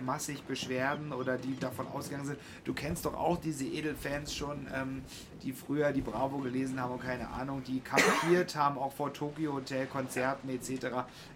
massig 0.00 0.42
Beschwerden 0.42 1.12
oder 1.12 1.36
die 1.38 1.56
davon 1.56 1.86
ausgegangen 1.86 2.26
sind. 2.26 2.38
Du 2.64 2.74
kennst 2.74 3.04
doch 3.06 3.14
auch 3.14 3.38
diese 3.40 3.64
Edelfans 3.64 4.34
schon, 4.34 4.66
ähm, 4.74 5.02
die 5.44 5.52
früher 5.52 5.92
die 5.92 6.00
Bravo 6.00 6.38
gelesen 6.38 6.80
haben 6.80 6.94
und 6.94 7.00
keine 7.02 7.28
Ahnung, 7.28 7.62
die 7.62 7.78
kampiert 7.78 8.56
haben, 8.56 8.76
auch 8.76 8.92
vor 8.92 9.12
Tokyo 9.12 9.52
Hotel, 9.52 9.86
Konzerten 9.86 10.48
etc. 10.48 10.86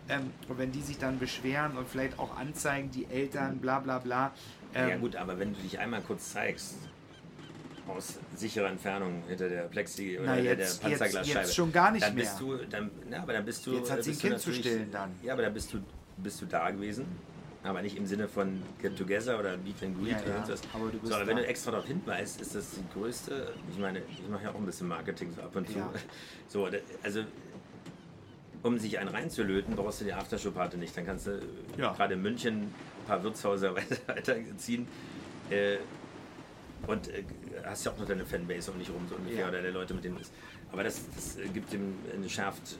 Ähm, 0.08 0.32
und 0.48 0.58
wenn 0.58 0.72
die 0.72 0.82
sich 0.82 0.98
dann 0.98 1.20
beschweren 1.20 1.76
und 1.76 1.88
vielleicht 1.88 2.18
auch 2.18 2.36
anzeigen, 2.36 2.90
die 2.90 3.06
Eltern, 3.06 3.58
bla 3.58 3.78
bla 3.78 3.98
bla. 4.00 4.32
Ähm, 4.74 4.88
ja 4.88 4.96
gut, 4.96 5.14
aber 5.14 5.38
wenn 5.38 5.54
du 5.54 5.60
dich 5.60 5.78
einmal 5.78 6.00
kurz 6.02 6.32
zeigst, 6.32 6.78
aus 7.88 8.18
sicherer 8.36 8.68
Entfernung 8.70 9.22
hinter 9.28 9.48
der 9.48 9.62
Plexi 9.62 10.18
oder 10.18 10.32
hinter 10.34 10.50
jetzt- 10.50 10.58
der 10.82 10.90
jetzt- 10.90 11.00
Panzerglasscheibe, 11.00 11.38
jetzt 11.40 11.54
schon 11.54 11.72
gar 11.72 11.90
nicht 11.90 12.04
dann 12.06 12.14
bist 12.14 12.40
mehr. 12.40 12.58
du, 12.58 12.64
dann, 12.66 12.90
na, 13.10 13.22
aber 13.22 13.32
dann 13.32 13.44
bist 13.44 13.66
du, 13.66 13.72
Jetzt 13.74 13.90
hat 13.90 14.04
sie 14.04 14.12
ein 14.12 14.18
Kind 14.18 14.38
zu 14.40 14.52
stillen 14.52 14.90
dann. 14.90 15.10
Ja, 15.22 15.32
aber 15.32 15.42
dann 15.42 15.54
bist 15.54 15.72
du, 15.72 15.78
bist 16.18 16.40
du 16.42 16.46
da 16.46 16.70
gewesen, 16.70 17.06
aber 17.62 17.82
nicht 17.82 17.96
im 17.96 18.06
Sinne 18.06 18.28
von 18.28 18.62
Get 18.80 18.96
Together 18.96 19.38
oder 19.38 19.56
Meet 19.56 19.82
and 19.82 19.98
Greet 19.98 20.12
Ja, 20.12 20.18
oder 20.18 20.28
ja, 20.28 20.34
irgendwas. 20.36 20.60
aber 20.74 20.84
du 20.90 20.98
bist 20.98 21.06
so, 21.12 21.14
aber 21.18 21.26
wenn 21.26 21.36
du 21.36 21.46
extra 21.46 21.70
darauf 21.70 21.86
hinweist, 21.86 22.40
ist 22.40 22.54
das 22.54 22.70
die 22.72 22.98
größte, 22.98 23.52
ich 23.72 23.78
meine, 23.78 24.00
ich 24.10 24.22
mache 24.28 24.44
ja 24.44 24.50
auch 24.50 24.54
ein 24.56 24.66
bisschen 24.66 24.88
Marketing 24.88 25.32
so 25.34 25.42
ab 25.42 25.54
und 25.56 25.68
zu. 25.68 25.78
Ja. 25.78 25.90
So, 26.48 26.66
also 27.02 27.24
um 28.62 28.78
sich 28.78 28.98
einen 28.98 29.08
reinzulöten, 29.10 29.76
brauchst 29.76 30.00
du 30.00 30.04
die 30.04 30.12
Aftershow-Party 30.12 30.76
nicht. 30.78 30.96
Dann 30.96 31.06
kannst 31.06 31.26
du 31.26 31.40
Ja. 31.76 31.92
gerade 31.92 32.14
in 32.14 32.22
München 32.22 32.62
ein 32.62 32.74
paar 33.06 33.22
Wirtshäuser 33.22 33.74
weiterziehen. 34.06 34.88
Äh, 35.50 35.76
und 36.86 37.08
äh, 37.08 37.24
hast 37.64 37.84
ja 37.84 37.92
auch 37.92 37.98
noch 37.98 38.06
deine 38.06 38.24
Fanbase 38.24 38.70
um 38.70 38.78
dich 38.78 38.88
rum, 38.90 39.06
so 39.08 39.16
ungefähr, 39.16 39.40
Ja. 39.40 39.48
oder 39.48 39.62
der 39.62 39.72
Leute, 39.72 39.94
mit 39.94 40.04
denen 40.04 40.14
du 40.14 40.20
bist. 40.20 40.32
Aber 40.72 40.84
das, 40.84 41.00
das 41.14 41.36
äh, 41.38 41.48
gibt 41.48 41.72
dem, 41.72 41.94
äh, 42.24 42.28
schärft, 42.28 42.78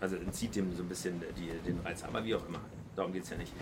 also 0.00 0.16
entzieht 0.16 0.54
dem 0.56 0.74
so 0.76 0.82
ein 0.82 0.88
bisschen 0.88 1.22
die, 1.36 1.48
den 1.66 1.80
Reiz. 1.80 2.02
Aber 2.04 2.24
wie 2.24 2.34
auch 2.34 2.46
immer, 2.48 2.60
darum 2.96 3.12
geht 3.12 3.24
es 3.24 3.30
ja 3.30 3.36
nicht. 3.36 3.52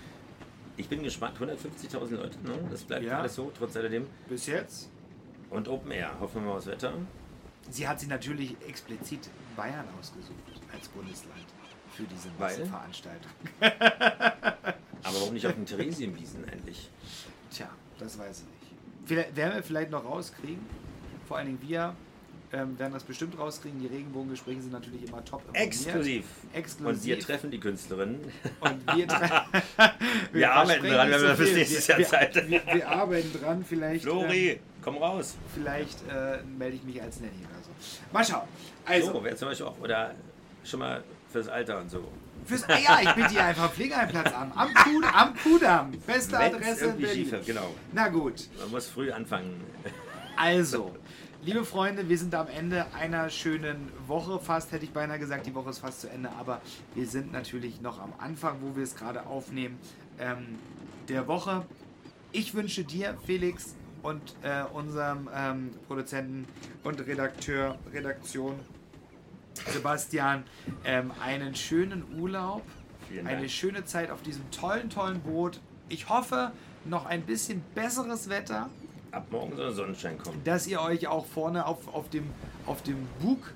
Ich 0.76 0.88
bin 0.88 1.02
gespannt, 1.04 1.38
150.000 1.38 2.16
Leute, 2.16 2.38
ne? 2.42 2.58
das 2.70 2.82
bleibt 2.82 3.04
Ja. 3.04 3.20
alles 3.20 3.34
so, 3.36 3.52
trotz 3.56 3.76
alledem. 3.76 4.06
Bis 4.28 4.46
jetzt? 4.46 4.90
Und 5.50 5.68
Open 5.68 5.92
Air, 5.92 6.18
hoffen 6.18 6.42
wir 6.42 6.50
mal 6.50 6.56
aufs 6.56 6.66
Wetter. 6.66 6.92
Sie 7.70 7.86
hat 7.86 8.00
sie 8.00 8.08
natürlich 8.08 8.56
explizit 8.66 9.20
Bayern 9.56 9.84
ausgesucht 10.00 10.34
als 10.72 10.88
Bundesland 10.88 11.44
für 11.92 12.02
diese? 12.02 12.28
Veranstaltung. 12.66 13.30
Aber 13.60 15.14
warum 15.20 15.34
nicht 15.34 15.46
auf 15.46 15.54
dem 15.54 15.64
Theresienwiesen 15.64 16.46
endlich? 16.48 16.90
Tja, 17.52 17.68
das 17.98 18.18
weiß 18.18 18.40
ich 18.40 18.44
nicht. 18.46 18.53
Vielleicht, 19.06 19.36
werden 19.36 19.54
wir 19.56 19.62
vielleicht 19.62 19.90
noch 19.90 20.04
rauskriegen. 20.04 20.64
Vor 21.28 21.36
allen 21.38 21.46
Dingen 21.46 21.58
wir 21.62 21.94
ähm, 22.52 22.78
werden 22.78 22.92
das 22.92 23.02
bestimmt 23.02 23.38
rauskriegen. 23.38 23.80
Die 23.80 23.86
Regenbogengespräche 23.86 24.62
sind 24.62 24.72
natürlich 24.72 25.08
immer 25.08 25.24
top. 25.24 25.42
Exklusiv. 25.54 26.24
Exklusiv. 26.52 26.94
Und 27.00 27.04
wir 27.04 27.18
treffen 27.18 27.50
die 27.50 27.58
Künstlerin. 27.60 28.20
Und 28.60 28.96
wir, 28.96 29.08
tre- 29.08 29.42
Wir 30.32 30.52
arbeiten 30.52 30.86
dran, 30.86 31.10
wenn 31.10 31.22
wir 31.22 31.34
fürs 31.36 31.52
nächste 31.52 31.88
wir, 31.88 31.98
Jahr 32.00 32.08
Zeit 32.08 32.34
wir, 32.36 32.48
wir, 32.50 32.62
wir 32.74 32.88
arbeiten 32.88 33.32
dran. 33.40 33.64
Vielleicht, 33.68 34.02
Flori, 34.02 34.50
ähm, 34.50 34.58
komm 34.82 34.98
raus. 34.98 35.34
vielleicht 35.54 35.98
äh, 36.08 36.38
melde 36.58 36.76
ich 36.76 36.82
mich 36.84 37.02
als 37.02 37.20
Nanny 37.20 37.32
oder 37.40 37.62
so. 37.64 37.70
Mal 38.12 38.24
schauen. 38.24 38.48
Also, 38.84 39.12
so, 39.12 39.24
wer 39.24 39.36
zum 39.36 39.48
Beispiel 39.48 39.66
auch, 39.66 39.80
oder 39.80 40.14
schon 40.64 40.80
mal 40.80 41.02
fürs 41.32 41.48
Alter 41.48 41.80
und 41.80 41.90
so. 41.90 42.06
Fürs, 42.44 42.66
ja, 42.68 43.00
ich 43.02 43.12
biete 43.14 43.28
hier 43.30 43.44
einfach 43.44 43.72
Pflegeheimplatz 43.72 44.32
an. 44.34 44.52
Am, 44.54 44.72
Kud, 44.74 45.04
am 45.14 45.34
Kudamm. 45.36 45.92
Beste 46.06 46.32
Wenn's 46.38 46.54
Adresse 46.54 46.84
in 46.86 46.98
Berlin. 46.98 47.30
wird, 47.30 47.46
genau. 47.46 47.74
Na 47.92 48.08
gut, 48.08 48.48
Man 48.60 48.70
muss 48.70 48.88
früh 48.88 49.10
anfangen. 49.10 49.62
also, 50.36 50.94
liebe 51.42 51.64
Freunde, 51.64 52.08
wir 52.08 52.18
sind 52.18 52.34
am 52.34 52.48
Ende 52.48 52.86
einer 52.94 53.30
schönen 53.30 53.90
Woche. 54.06 54.38
Fast 54.38 54.72
hätte 54.72 54.84
ich 54.84 54.92
beinahe 54.92 55.18
gesagt, 55.18 55.46
die 55.46 55.54
Woche 55.54 55.70
ist 55.70 55.78
fast 55.78 56.02
zu 56.02 56.10
Ende, 56.10 56.30
aber 56.38 56.60
wir 56.94 57.06
sind 57.06 57.32
natürlich 57.32 57.80
noch 57.80 57.98
am 58.00 58.12
Anfang, 58.18 58.58
wo 58.60 58.76
wir 58.76 58.84
es 58.84 58.94
gerade 58.94 59.24
aufnehmen, 59.26 59.78
ähm, 60.18 60.58
der 61.08 61.26
Woche. 61.26 61.64
Ich 62.32 62.54
wünsche 62.54 62.84
dir, 62.84 63.16
Felix, 63.24 63.74
und 64.02 64.20
äh, 64.42 64.64
unserem 64.74 65.30
ähm, 65.34 65.70
Produzenten 65.86 66.46
und 66.82 67.00
Redakteur, 67.06 67.78
Redaktion, 67.92 68.54
Sebastian, 69.72 70.44
ähm, 70.84 71.12
einen 71.22 71.54
schönen 71.54 72.04
Urlaub. 72.18 72.62
Eine 73.24 73.48
schöne 73.48 73.84
Zeit 73.84 74.10
auf 74.10 74.22
diesem 74.22 74.50
tollen, 74.50 74.90
tollen 74.90 75.20
Boot. 75.20 75.60
Ich 75.88 76.08
hoffe, 76.08 76.50
noch 76.84 77.06
ein 77.06 77.22
bisschen 77.22 77.62
besseres 77.74 78.28
Wetter, 78.28 78.68
Ab 79.12 79.26
morgen 79.30 79.54
soll 79.54 79.72
Sonnenschein 79.72 80.18
kommen. 80.18 80.40
dass 80.42 80.66
ihr 80.66 80.80
euch 80.80 81.06
auch 81.06 81.24
vorne 81.26 81.66
auf, 81.66 81.94
auf 81.94 82.10
dem, 82.10 82.24
auf 82.66 82.82
dem 82.82 83.06
Bug, 83.20 83.54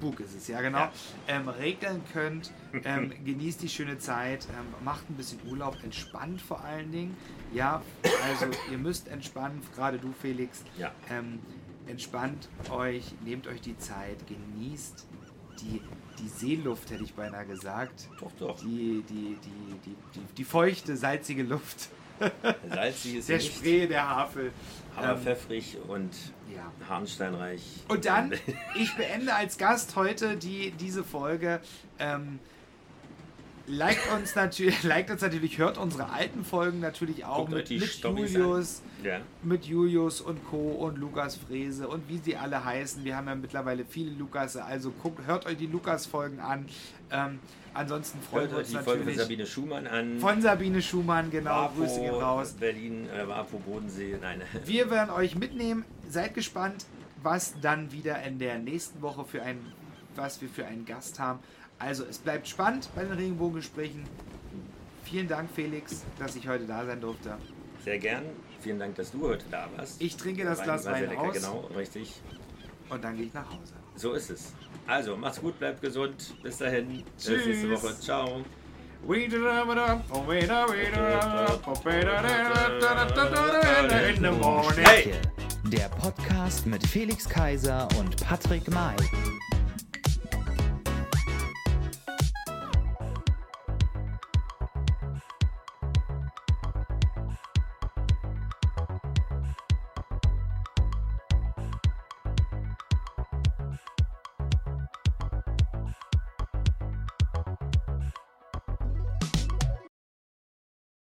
Bug 0.00 0.20
ist 0.20 0.36
es 0.36 0.48
ja 0.48 0.60
genau, 0.60 0.78
Ja. 0.78 0.92
Ähm, 1.28 1.48
regeln 1.48 2.02
könnt. 2.12 2.50
Ähm, 2.84 3.12
genießt 3.24 3.62
die 3.62 3.68
schöne 3.68 3.98
Zeit, 3.98 4.46
ähm, 4.50 4.84
macht 4.84 5.08
ein 5.10 5.14
bisschen 5.14 5.38
Urlaub, 5.46 5.76
entspannt 5.84 6.40
vor 6.40 6.64
allen 6.64 6.90
Dingen. 6.90 7.14
Ja, 7.52 7.82
also 8.26 8.46
ihr 8.70 8.78
müsst 8.78 9.08
entspannen, 9.08 9.60
gerade 9.74 9.98
du 9.98 10.10
Felix. 10.20 10.64
Ja. 10.78 10.90
Ähm, 11.10 11.38
entspannt 11.86 12.48
euch, 12.70 13.12
nehmt 13.24 13.46
euch 13.46 13.60
die 13.60 13.76
Zeit, 13.76 14.16
genießt 14.26 15.06
die, 15.62 15.80
die 16.18 16.28
Seeluft, 16.28 16.90
hätte 16.90 17.04
ich 17.04 17.14
beinahe 17.14 17.46
gesagt. 17.46 18.08
Doch, 18.20 18.32
doch. 18.38 18.60
Die, 18.60 19.02
die, 19.08 19.36
die, 19.42 19.78
die, 19.84 19.96
die, 20.14 20.34
die 20.36 20.44
feuchte, 20.44 20.96
salzige 20.96 21.42
Luft. 21.42 21.88
Salzig 22.68 23.16
ist 23.16 23.28
Der 23.28 23.38
nicht, 23.38 23.56
Spree, 23.56 23.86
der 23.86 24.08
Havel. 24.08 24.52
aber 24.96 25.12
Ähm, 25.12 25.22
pfeffrig 25.22 25.76
und 25.88 26.10
ja. 26.54 26.70
harnsteinreich. 26.88 27.62
Und 27.88 28.04
dann, 28.04 28.32
ich 28.76 28.94
beende 28.94 29.34
als 29.34 29.58
Gast 29.58 29.96
heute 29.96 30.36
die, 30.36 30.70
diese 30.72 31.02
Folge. 31.02 31.60
Ähm, 31.98 32.38
liked, 33.66 34.12
uns 34.12 34.34
natürlich, 34.34 34.82
liked 34.84 35.10
uns 35.10 35.20
natürlich, 35.22 35.58
hört 35.58 35.78
unsere 35.78 36.10
alten 36.10 36.44
Folgen 36.44 36.80
natürlich 36.80 37.24
auch 37.24 37.46
Guckt 37.48 37.50
mit, 37.50 37.70
mit 37.70 37.94
Julius, 38.02 38.82
Ja. 39.02 39.20
mit 39.42 39.64
Julius 39.64 40.20
und 40.20 40.44
Co. 40.48 40.56
und 40.72 40.98
Lukas 40.98 41.36
Frese 41.36 41.88
und 41.88 42.08
wie 42.08 42.18
sie 42.18 42.36
alle 42.36 42.64
heißen. 42.64 43.04
Wir 43.04 43.16
haben 43.16 43.26
ja 43.28 43.34
mittlerweile 43.34 43.84
viele 43.84 44.10
Lukas, 44.12 44.56
also 44.56 44.90
guckt, 45.02 45.26
hört 45.26 45.46
euch 45.46 45.56
die 45.56 45.66
Lukas-Folgen 45.66 46.40
an. 46.40 46.66
Ähm, 47.10 47.38
ansonsten 47.74 48.20
freuen 48.20 48.48
Hört 48.50 48.60
uns 48.60 48.68
die 48.68 48.74
Folge 48.74 48.90
von 48.90 48.98
natürlich 49.00 49.18
Sabine 49.20 49.46
Schumann 49.46 49.86
an. 49.86 50.18
von 50.18 50.40
Sabine 50.42 50.82
Schumann, 50.82 51.30
genau, 51.30 51.50
Wapo, 51.50 51.80
Grüße 51.82 52.00
gehen 52.00 52.14
raus. 52.14 52.52
Berlin, 52.58 53.08
äh, 53.10 53.26
Wapo, 53.28 53.58
Bodensee. 53.58 54.16
Nein. 54.20 54.42
Wir 54.64 54.90
werden 54.90 55.10
euch 55.10 55.34
mitnehmen. 55.36 55.84
Seid 56.08 56.34
gespannt, 56.34 56.84
was 57.22 57.54
dann 57.60 57.92
wieder 57.92 58.22
in 58.22 58.38
der 58.38 58.58
nächsten 58.58 59.00
Woche 59.02 59.24
für 59.24 59.42
ein, 59.42 59.58
was 60.16 60.42
wir 60.42 60.48
für 60.48 60.66
einen 60.66 60.84
Gast 60.84 61.18
haben. 61.20 61.38
Also, 61.84 62.04
es 62.04 62.18
bleibt 62.18 62.46
spannend 62.46 62.88
bei 62.94 63.02
den 63.02 63.14
Regenbogengesprächen. 63.14 64.04
Vielen 65.04 65.26
Dank, 65.26 65.50
Felix, 65.52 66.04
dass 66.18 66.36
ich 66.36 66.46
heute 66.46 66.64
da 66.64 66.86
sein 66.86 67.00
durfte. 67.00 67.36
Sehr 67.84 67.98
gern. 67.98 68.22
Vielen 68.60 68.78
Dank, 68.78 68.94
dass 68.94 69.10
du 69.10 69.26
heute 69.26 69.44
da 69.50 69.66
warst. 69.76 70.00
Ich 70.00 70.16
trinke 70.16 70.44
das 70.44 70.58
Wein 70.60 70.64
Glas 70.64 70.84
Wein 70.86 71.08
lecker, 71.08 71.20
aus 71.22 71.34
Genau, 71.34 71.68
richtig. 71.76 72.20
und 72.88 73.02
dann 73.02 73.16
gehe 73.16 73.26
ich 73.26 73.34
nach 73.34 73.50
Hause. 73.50 73.72
So 73.96 74.12
ist 74.12 74.30
es. 74.30 74.52
Also, 74.86 75.16
macht's 75.16 75.40
gut, 75.40 75.58
bleibt 75.58 75.82
gesund. 75.82 76.34
Bis 76.42 76.58
dahin. 76.58 77.02
Bis 77.16 77.24
Tschüss. 77.24 77.46
nächste 77.46 77.70
Woche. 77.72 77.98
Ciao. 77.98 78.44
In 79.08 79.30
the 79.30 79.38
morning. 84.30 84.84
Hey! 84.84 85.12
Der 85.64 85.88
Podcast 85.88 86.64
mit 86.66 86.86
Felix 86.86 87.28
Kaiser 87.28 87.88
und 87.98 88.16
Patrick 88.24 88.70
May. 88.70 88.94